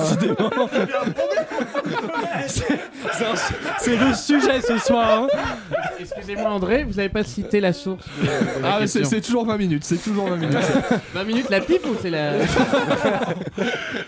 C'est 3.79 3.95
le 3.97 4.13
sujet 4.13 4.61
ce 4.61 4.77
soir. 4.77 5.23
hein. 5.23 5.27
Excusez-moi 5.99 6.49
André, 6.49 6.83
vous 6.83 6.99
avez 6.99 7.09
pas 7.09 7.23
cité 7.23 7.59
la 7.59 7.73
source 7.73 8.05
de, 8.19 8.23
de 8.59 8.63
la 8.63 8.75
Ah, 8.75 8.87
c'est 8.87 9.21
toujours 9.21 9.45
20 9.45 9.57
minutes, 9.57 9.83
c'est 9.83 9.97
toujours 10.01 10.27
20 10.29 10.35
minutes. 10.37 10.57
20 11.13 11.23
minutes 11.25 11.49
la 11.49 11.61
pipe 11.61 11.85
ou 11.85 11.95
c'est 12.01 12.09
la... 12.09 12.33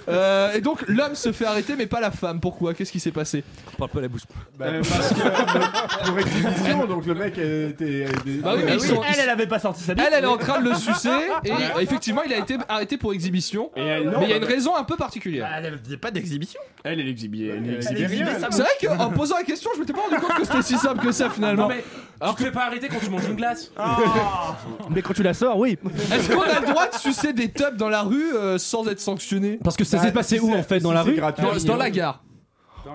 Euh, 0.08 0.54
et 0.54 0.62
donc 0.62 0.84
l'homme 0.88 1.16
se 1.16 1.32
fait 1.32 1.46
arrêter, 1.46 1.76
mais 1.78 1.86
pas 1.86 2.00
la 2.02 2.12
femme. 2.12 2.40
Pourquoi? 2.40 2.74
Qu'est-ce 2.74 2.92
qui 2.92 3.00
s'est 3.00 3.12
passé? 3.12 3.44
Parle 3.78 3.90
pas 3.92 4.02
la 4.02 4.08
bouche. 4.08 4.24
Bah, 4.58 4.66
parce 4.78 5.10
que 5.14 6.08
pour 6.10 6.20
exhibition, 6.20 6.86
donc 6.86 7.06
le 7.06 7.14
mec 7.16 7.38
était. 7.38 8.06
Bah 8.42 8.54
oui, 8.56 8.64
mais 8.66 8.74
ils 8.76 8.82
sont- 8.82 9.02
Elle, 9.04 9.20
elle 9.24 9.30
avait 9.30 9.48
pas 9.48 9.60
sorti 9.60 9.84
sa 9.84 9.94
bite. 9.94 10.04
Elle, 10.06 10.14
elle 10.18 10.24
est 10.24 10.28
en 10.28 10.38
train 10.38 10.60
de 10.62 10.70
le 10.70 10.76
sucer 10.76 11.10
et 11.46 11.52
euh, 11.52 11.80
effectivement, 11.80 12.24
il 12.24 12.34
a 12.34 12.38
été 12.38 12.58
arrêté 12.68 12.98
pour 12.98 13.14
exhibition. 13.14 13.72
Et 13.76 13.82
elle, 13.82 14.06
non, 14.10 14.20
mais 14.20 14.26
il 14.26 14.30
y 14.32 14.34
a 14.34 14.40
bah, 14.40 14.46
une 14.46 14.52
raison 14.52 14.76
un 14.76 14.84
peu 14.84 14.98
particulière. 14.98 15.48
Elle 15.58 15.66
avait 15.68 15.98
pas 15.98 16.12
d'exhibition. 16.12 16.60
Elle, 16.84 17.00
elle 17.00 17.08
exhibait, 17.10 17.48
elle 17.48 17.64
C'est 17.80 18.62
vrai 18.62 18.70
qu'en 18.98 19.10
posant 19.12 19.38
la 19.38 19.44
question, 19.44 19.70
je 19.76 19.80
m'étais 19.80 19.94
pas 19.94 20.02
rendu 20.02 20.16
compte 20.22 20.36
que 20.38 20.46
c'était 20.46 20.62
si 20.62 20.78
simple 20.78 21.06
que 21.06 21.12
ça 21.12 21.30
finalement. 21.30 21.64
Non 21.64 21.70
mais 21.70 21.84
alors 22.20 22.36
tu 22.36 22.44
te 22.44 22.48
fais 22.50 22.54
pas 22.54 22.66
arrêter 22.66 22.88
quand 22.88 23.00
tu 23.04 23.10
manges 23.10 23.26
une 23.28 23.36
glace. 23.36 23.72
Mais 24.90 25.02
quand 25.02 25.14
tu 25.14 25.24
la 25.24 25.34
sors, 25.34 25.58
oui. 25.58 25.78
Est-ce 26.14 26.30
qu'on 26.32 26.42
a 26.42 26.60
le 26.60 26.68
droit 26.68 26.88
de 26.88 26.96
sucer 26.96 27.34
des 27.34 27.50
tubs 27.52 27.78
dans 27.78 27.90
la 27.90 28.02
rue 28.04 28.36
euh, 28.36 28.58
sans 28.58 28.88
être 28.88 29.00
sanctionné? 29.00 29.60
Parce 29.64 29.76
que 29.76 29.84
ça 29.84 29.98
Bah, 29.98 30.04
s'est 30.04 30.12
passé 30.12 30.38
si 30.38 30.42
où 30.44 30.54
en 30.54 30.62
fait 30.64 30.80
dans 30.80 30.92
la 30.94 31.02
rue? 31.04 31.16
gratuit. 31.16 31.44
dans, 31.44 31.74
dans 31.74 31.78
la 31.78 31.90
gare. 31.90 32.22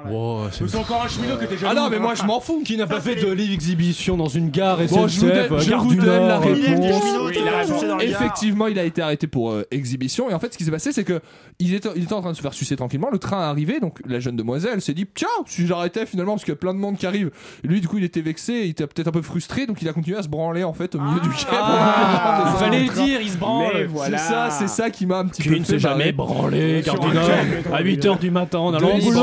Wow, 0.08 0.48
c'est- 0.50 0.76
encore 0.76 1.02
un 1.04 1.08
cheminot 1.08 1.36
que 1.36 1.44
t'es 1.46 1.56
Ah 1.66 1.74
non, 1.74 1.88
mais 1.90 1.98
moi 1.98 2.14
je 2.14 2.22
m'en 2.24 2.40
fous. 2.40 2.62
Qui 2.64 2.76
n'a 2.76 2.86
pas 2.86 3.00
fait 3.00 3.14
de 3.16 3.30
live 3.30 3.52
exhibition 3.52 4.16
dans 4.16 4.28
une 4.28 4.50
gare 4.50 4.78
SNCF, 4.80 4.90
Bon, 4.96 5.08
je 5.08 5.20
vous 5.20 5.26
donne, 5.26 5.60
je 5.60 5.70
gare 5.70 5.82
vous 5.82 5.90
du 5.90 5.96
donne 5.96 6.06
la 6.06 6.38
Nord, 6.38 6.42
réponse. 6.42 7.02
Oui, 7.20 7.36
il 7.40 7.48
a 7.48 7.66
dans. 7.88 7.98
Effectivement, 7.98 8.66
il 8.66 8.78
a 8.78 8.84
été 8.84 9.02
arrêté 9.02 9.26
pour 9.26 9.50
euh, 9.50 9.64
exhibition. 9.70 10.30
Et 10.30 10.34
en 10.34 10.38
fait, 10.38 10.52
ce 10.52 10.58
qui 10.58 10.64
s'est 10.64 10.70
passé, 10.70 10.92
c'est 10.92 11.04
que 11.04 11.20
il 11.58 11.74
était, 11.74 11.88
il 11.96 12.02
était 12.04 12.12
en 12.12 12.20
train 12.20 12.32
de 12.32 12.36
se 12.36 12.42
faire 12.42 12.52
sucer 12.54 12.76
tranquillement. 12.76 13.08
Le 13.10 13.18
train 13.18 13.40
est 13.40 13.44
arrivé, 13.50 13.80
donc 13.80 13.98
la 14.06 14.20
jeune 14.20 14.36
demoiselle 14.36 14.80
s'est 14.80 14.94
dit 14.94 15.06
Tiens, 15.14 15.28
si 15.46 15.66
j'arrêtais 15.66 16.06
finalement, 16.06 16.32
parce 16.34 16.44
qu'il 16.44 16.52
y 16.52 16.56
a 16.56 16.58
plein 16.58 16.74
de 16.74 16.78
monde 16.78 16.96
qui 16.96 17.06
arrive. 17.06 17.30
Et 17.64 17.68
lui, 17.68 17.80
du 17.80 17.88
coup, 17.88 17.98
il 17.98 18.04
était 18.04 18.20
vexé, 18.20 18.62
il 18.64 18.70
était 18.70 18.86
peut-être 18.86 19.08
un 19.08 19.12
peu 19.12 19.22
frustré, 19.22 19.66
donc 19.66 19.80
il 19.82 19.88
a 19.88 19.92
continué 19.92 20.16
à 20.18 20.22
se 20.22 20.28
branler 20.28 20.64
en 20.64 20.72
fait 20.72 20.94
au 20.94 21.00
milieu 21.00 21.20
du 21.20 21.28
quai. 21.30 21.46
Ah, 21.52 22.52
il 22.54 22.58
fallait 22.64 22.84
le 22.84 22.92
dire, 22.92 23.20
il 23.20 23.30
se 23.30 23.36
branle. 23.36 23.72
Mais 23.74 23.84
voilà. 23.84 24.18
C'est 24.18 24.24
ça, 24.28 24.50
c'est 24.50 24.68
ça 24.68 24.90
qui 24.90 25.06
m'a 25.06 25.18
un 25.18 25.26
petit 25.26 25.42
Qui 25.42 25.48
peu 25.48 25.54
ne 25.56 25.60
fait 25.64 25.72
s'est 25.72 25.78
jamais 25.78 25.98
marrer. 25.98 26.12
branlé, 26.12 26.82
gare 26.84 26.98
du 26.98 27.08
Nord, 27.08 27.28
à 27.72 27.82
8h 27.82 28.18
du 28.18 28.30
matin 28.30 28.58
en 28.58 28.74
allant 28.74 28.88
au 28.88 28.92
Denis 28.94 29.06
boulot. 29.06 29.20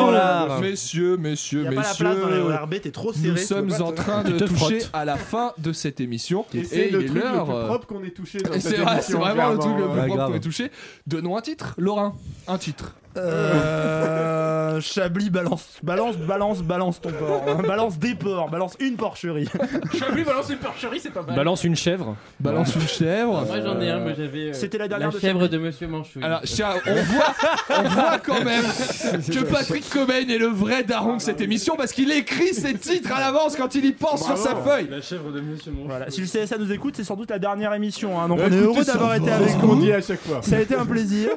Brognard. 0.53 0.71
Messieurs, 0.71 1.17
messieurs, 1.17 1.63
Y 1.63 1.67
a 1.67 1.69
pas 1.69 1.75
la 1.75 1.81
messieurs. 1.81 2.05
place 2.05 2.19
dans 2.19 2.29
les 2.29 2.39
ORB, 2.39 2.73
t'es 2.81 2.91
trop 2.91 3.13
serré. 3.13 3.29
Nous 3.29 3.37
sommes 3.37 3.73
en 3.81 3.91
train 3.91 4.23
de 4.23 4.37
toucher 4.45 4.79
à 4.93 5.05
la 5.05 5.15
fin 5.17 5.53
de 5.57 5.73
cette 5.73 5.99
émission. 6.01 6.45
Et 6.53 6.63
c'est 6.63 6.87
il 6.89 6.93
le 6.93 7.01
est 7.03 7.05
truc 7.05 7.15
le 7.17 7.21
l'heure. 7.21 7.45
plus 7.45 7.53
euh, 7.55 7.65
propre 7.67 7.87
qu'on 7.87 8.03
ait 8.03 8.11
touché 8.11 8.39
C'est 8.59 8.77
vrai, 8.77 9.01
c'est 9.01 9.13
émission, 9.13 9.19
vraiment 9.19 9.49
le 9.51 9.57
truc 9.57 9.71
le 9.77 9.87
plus 9.89 10.07
propre 10.07 10.27
qu'on 10.27 10.33
ait 10.35 10.39
touché. 10.39 10.71
Donnons 11.07 11.37
un 11.37 11.41
titre, 11.41 11.73
Laurent. 11.77 12.15
Un 12.47 12.57
titre. 12.57 12.95
Euh, 13.17 14.79
Chablis 14.81 15.29
balance, 15.29 15.67
balance, 15.83 16.17
balance, 16.17 16.61
balance 16.63 16.99
ton 17.01 17.11
porc. 17.11 17.43
hein. 17.47 17.61
Balance 17.67 17.99
des 17.99 18.15
porcs, 18.15 18.49
balance 18.49 18.75
une 18.79 18.95
porcherie. 18.95 19.47
Chablis 19.99 20.23
balance 20.23 20.49
une 20.49 20.57
porcherie, 20.57 20.99
c'est 20.99 21.11
pas 21.13 21.21
mal. 21.21 21.35
Balance 21.35 21.63
une 21.63 21.75
chèvre. 21.75 22.15
Balance 22.39 22.73
une 22.75 22.87
chèvre. 22.87 23.45
Moi 23.45 23.61
j'en 23.61 23.79
ai 23.79 23.89
un, 23.91 23.99
moi 23.99 24.11
j'avais 24.17 24.49
euh, 24.49 24.53
C'était 24.53 24.77
la 24.79 24.87
dernière 24.87 25.11
de 25.11 25.19
chèvre 25.19 25.47
de 25.47 25.57
Monsieur 25.57 25.87
Manchouille. 25.87 26.23
Alors, 26.23 26.41
on 26.87 26.93
voit, 27.03 27.33
on 27.69 27.83
voit 27.89 28.19
quand 28.19 28.43
même 28.43 28.63
que 28.63 29.43
Patrick 29.45 29.87
Cobain 29.89 30.27
est 30.27 30.37
le 30.37 30.47
vrai 30.47 30.83
daron 30.83 31.17
de 31.17 31.21
cette 31.21 31.41
émission 31.41 31.75
parce 31.77 31.91
qu'il 31.93 32.11
écrit 32.11 32.53
ses 32.53 32.73
titres 32.73 33.11
à 33.13 33.19
l'avance 33.19 33.55
quand 33.55 33.75
il 33.75 33.85
y 33.85 33.91
pense 33.91 34.25
sur 34.25 34.37
sa 34.37 34.55
feuille. 34.55 34.87
La 34.89 35.01
chèvre 35.01 35.31
de 35.31 35.39
Monsieur 35.41 35.71
Manchouille. 35.71 35.87
Voilà. 35.87 36.09
Si 36.09 36.21
le 36.21 36.27
CSA 36.27 36.57
nous 36.57 36.71
écoute, 36.71 36.95
c'est 36.97 37.03
sans 37.03 37.15
doute 37.15 37.29
la 37.29 37.39
dernière 37.39 37.73
émission. 37.73 38.19
hein. 38.19 38.27
donc 38.27 38.39
Bah, 38.39 38.45
on 38.49 38.51
est 38.53 38.59
heureux 38.59 38.83
d'avoir 38.83 39.13
été 39.15 39.31
avec 39.31 39.51
vous. 39.57 39.75
dit 39.81 39.93
à 39.93 40.01
chaque 40.01 40.21
fois. 40.21 40.41
Ça 40.41 40.57
a 40.57 40.59
été 40.61 40.75
un 40.75 40.85
plaisir. 40.85 41.29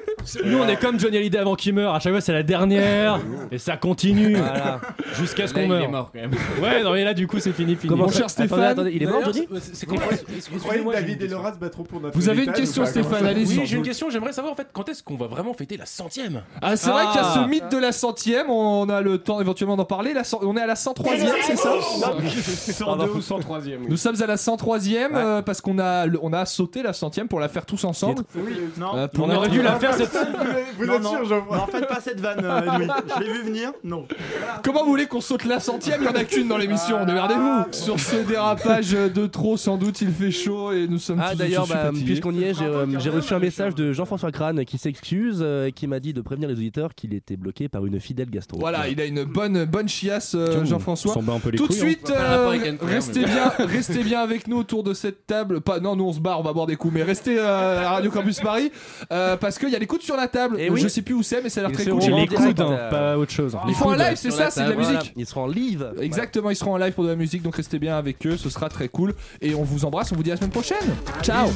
Nous 0.44 0.58
on 0.58 0.66
est 0.68 0.76
comme 0.80 0.98
Johnny 0.98 1.18
Hallyday 1.18 1.38
avant 1.38 1.54
qu'il 1.54 1.65
qui 1.66 1.72
meurt. 1.72 1.96
À 1.96 1.98
chaque 2.00 2.12
fois, 2.12 2.20
c'est 2.20 2.32
la 2.32 2.42
dernière. 2.44 3.18
et 3.50 3.58
ça 3.58 3.76
continue. 3.76 4.36
Voilà. 4.36 4.80
Jusqu'à 5.18 5.46
ce 5.48 5.54
qu'on 5.54 5.60
il 5.62 5.68
meure. 5.68 5.82
est 5.82 5.88
mort 5.88 6.10
quand 6.12 6.20
même. 6.20 6.30
Ouais, 6.62 6.82
non, 6.84 6.92
mais 6.92 7.02
là, 7.04 7.12
du 7.14 7.26
coup, 7.26 7.38
c'est 7.40 7.52
fini, 7.52 7.74
fini. 7.74 7.88
Comment 7.90 8.04
Mon 8.06 8.12
cher 8.12 8.30
Stéphane. 8.30 8.60
Attendez, 8.60 8.70
attendez, 8.72 8.92
il 8.94 9.02
est 9.02 9.06
mort, 9.06 9.24
Johnny 9.24 9.48
c'est- 9.60 9.86
Vous 9.88 9.96
croyez 9.96 10.20
Excusez-moi, 10.36 10.92
que 10.94 10.98
j'ai 11.00 11.04
David 11.04 11.20
une- 11.22 11.26
et 11.26 11.30
Laura 11.30 11.52
se 11.52 11.58
battront 11.58 11.82
pour 11.82 12.00
notre 12.00 12.16
Vous 12.16 12.28
avez 12.28 12.44
une 12.44 12.52
question, 12.52 12.86
Stéphane, 12.86 13.26
allez-y. 13.26 13.58
Oui, 13.58 13.66
j'ai 13.66 13.76
une 13.76 13.82
question. 13.82 14.10
J'aimerais 14.10 14.32
savoir 14.32 14.52
en 14.52 14.56
fait 14.56 14.68
quand 14.72 14.88
est-ce 14.88 15.02
qu'on 15.02 15.16
va 15.16 15.26
vraiment 15.26 15.54
fêter 15.54 15.76
la 15.76 15.86
centième 15.86 16.42
Ah, 16.62 16.76
c'est 16.76 16.90
vrai 16.90 17.04
qu'il 17.06 17.16
y 17.20 17.24
a 17.24 17.26
Ah. 17.26 17.40
ce 17.42 17.48
mythe 17.48 17.70
de 17.72 17.78
la 17.78 17.92
centième, 17.92 18.48
on 18.50 18.88
a 18.88 19.00
le 19.00 19.18
temps 19.18 19.40
éventuellement 19.40 19.76
d'en 19.76 19.84
parler. 19.84 20.14
On 20.42 20.56
est 20.56 20.60
à 20.60 20.66
la 20.66 20.74
103ème, 20.76 21.26
c'est 21.46 21.56
ça 21.56 21.72
102 22.72 23.10
ou 23.10 23.20
103ème. 23.20 23.80
Nous 23.88 23.96
sommes 23.96 24.20
à 24.22 24.26
la 24.26 24.36
103ème 24.36 25.14
euh, 25.14 25.42
parce 25.42 25.60
qu'on 25.60 25.78
a, 25.78 26.06
le- 26.06 26.18
on 26.22 26.32
a 26.32 26.44
sauté 26.46 26.82
la 26.82 26.92
centième 26.92 27.28
pour 27.28 27.40
la 27.40 27.48
faire 27.48 27.66
tous 27.66 27.84
ensemble. 27.84 28.22
Non, 28.78 28.96
Euh, 28.96 29.08
pour 29.08 29.26
On 29.26 29.34
aurait 29.34 29.48
dû 29.48 29.62
la 29.62 29.72
faire 29.78 29.94
cette. 29.94 30.16
Vous 30.78 30.84
êtes 30.90 31.02
sûr, 31.04 31.24
non, 31.56 31.66
faites 31.66 31.88
pas 31.88 32.00
cette 32.00 32.20
vanne, 32.20 32.44
euh, 32.44 32.60
Edoui. 32.60 32.88
Je 33.16 33.20
l'ai 33.24 33.32
vu 33.32 33.42
venir. 33.44 33.72
Non. 33.84 34.06
Comment 34.62 34.84
vous 34.84 34.90
voulez 34.90 35.06
qu'on 35.06 35.20
saute 35.20 35.44
la 35.44 35.60
centième? 35.60 36.00
Il 36.02 36.06
y 36.06 36.08
en 36.08 36.12
a 36.14 36.24
qu'une 36.24 36.48
dans 36.48 36.56
l'émission, 36.58 37.04
démerdez-vous 37.04 37.72
Sur 37.72 37.98
ce 38.00 38.16
dérapage 38.16 38.90
de 38.92 39.26
trop, 39.26 39.56
sans 39.56 39.76
doute, 39.76 40.00
il 40.00 40.10
fait 40.10 40.30
chaud 40.30 40.72
et 40.72 40.86
nous 40.86 40.98
sommes 40.98 41.20
Ah 41.22 41.32
tous 41.32 41.38
d'ailleurs, 41.38 41.64
je 41.64 41.70
suis 41.70 41.74
bah, 41.74 41.84
fatigué. 41.86 42.04
puisqu'on 42.04 42.32
y 42.34 42.44
est, 42.44 42.54
j'ai 42.54 42.64
euh, 42.64 42.86
j'ai 42.98 43.10
reçu 43.10 43.34
un 43.34 43.38
message 43.38 43.74
de 43.74 43.92
Jean-François 43.92 44.32
Crane 44.32 44.64
qui 44.64 44.78
s'excuse 44.78 45.38
euh, 45.40 45.66
et 45.66 45.72
qui 45.72 45.86
m'a 45.86 46.00
dit 46.00 46.12
de 46.12 46.20
prévenir 46.20 46.48
les 46.48 46.54
auditeurs 46.54 46.94
qu'il 46.94 47.14
était 47.14 47.36
bloqué 47.36 47.68
par 47.68 47.84
une 47.86 48.00
fidèle 48.00 48.30
gastro. 48.30 48.58
Voilà, 48.58 48.88
il 48.88 49.00
a 49.00 49.04
une 49.04 49.24
bonne, 49.24 49.64
bonne 49.64 49.88
chiasse, 49.88 50.34
euh, 50.34 50.64
Jean-François. 50.64 51.14
s'en 51.14 51.22
bat 51.22 51.34
un 51.34 51.38
peu 51.40 51.50
les 51.50 51.58
Tout 51.58 51.66
de 51.66 51.72
couilles, 51.72 51.78
hein. 51.78 51.86
suite, 51.86 52.10
euh, 52.10 52.76
restez 52.82 53.24
bien, 53.24 53.52
restez 53.58 54.02
bien 54.02 54.20
avec 54.20 54.48
nous 54.48 54.56
autour 54.58 54.82
de 54.82 54.94
cette 54.94 55.26
table. 55.26 55.60
Pas, 55.60 55.80
non, 55.80 55.96
nous 55.96 56.04
on 56.04 56.12
se 56.12 56.20
barre, 56.20 56.40
on 56.40 56.42
va 56.42 56.52
boire 56.52 56.66
des 56.66 56.76
coups, 56.76 56.94
mais 56.94 57.02
restez 57.02 57.38
euh, 57.38 57.84
à 57.86 57.90
Radio 57.90 58.10
Campus 58.10 58.40
Paris 58.40 58.70
euh, 59.12 59.36
parce 59.36 59.58
qu'il 59.58 59.68
y 59.70 59.76
a 59.76 59.78
les 59.78 59.86
coudes 59.86 60.02
sur 60.02 60.16
la 60.16 60.28
table. 60.28 60.56
Eh 60.58 60.70
oui. 60.70 60.80
Je 60.80 60.88
sais 60.88 61.02
plus 61.02 61.14
où 61.14 61.22
c'est, 61.22 61.42
mais 61.42 61.45
ça 61.48 61.60
a 61.60 61.68
l'air 61.68 61.72
très 61.72 61.84
cool. 61.86 62.00
Les 62.00 62.26
coudes, 62.26 62.56
pas 62.90 63.18
autre 63.18 63.32
chose. 63.32 63.56
Ils 63.68 63.74
font 63.74 63.90
un 63.90 63.96
live, 63.96 64.16
c'est 64.16 64.30
ça, 64.30 64.50
c'est 64.50 64.64
de 64.64 64.70
la 64.70 64.76
musique. 64.76 65.12
ils 65.16 65.26
seront 65.26 65.44
en 65.44 65.46
live. 65.46 65.92
Exactement, 66.00 66.50
ils 66.50 66.56
seront 66.56 66.74
en 66.74 66.78
live 66.78 66.92
pour 66.92 67.04
de 67.04 67.10
la 67.10 67.16
musique, 67.16 67.42
donc 67.42 67.56
restez 67.56 67.78
bien 67.78 67.96
avec 67.96 68.26
eux, 68.26 68.36
ce 68.36 68.50
sera 68.50 68.68
très 68.68 68.88
cool. 68.88 69.14
Et 69.40 69.54
on 69.54 69.62
vous 69.62 69.84
embrasse, 69.84 70.12
on 70.12 70.16
vous 70.16 70.22
dit 70.22 70.30
à 70.30 70.34
la 70.34 70.38
semaine 70.38 70.50
prochaine. 70.50 70.94
Ciao. 71.22 71.48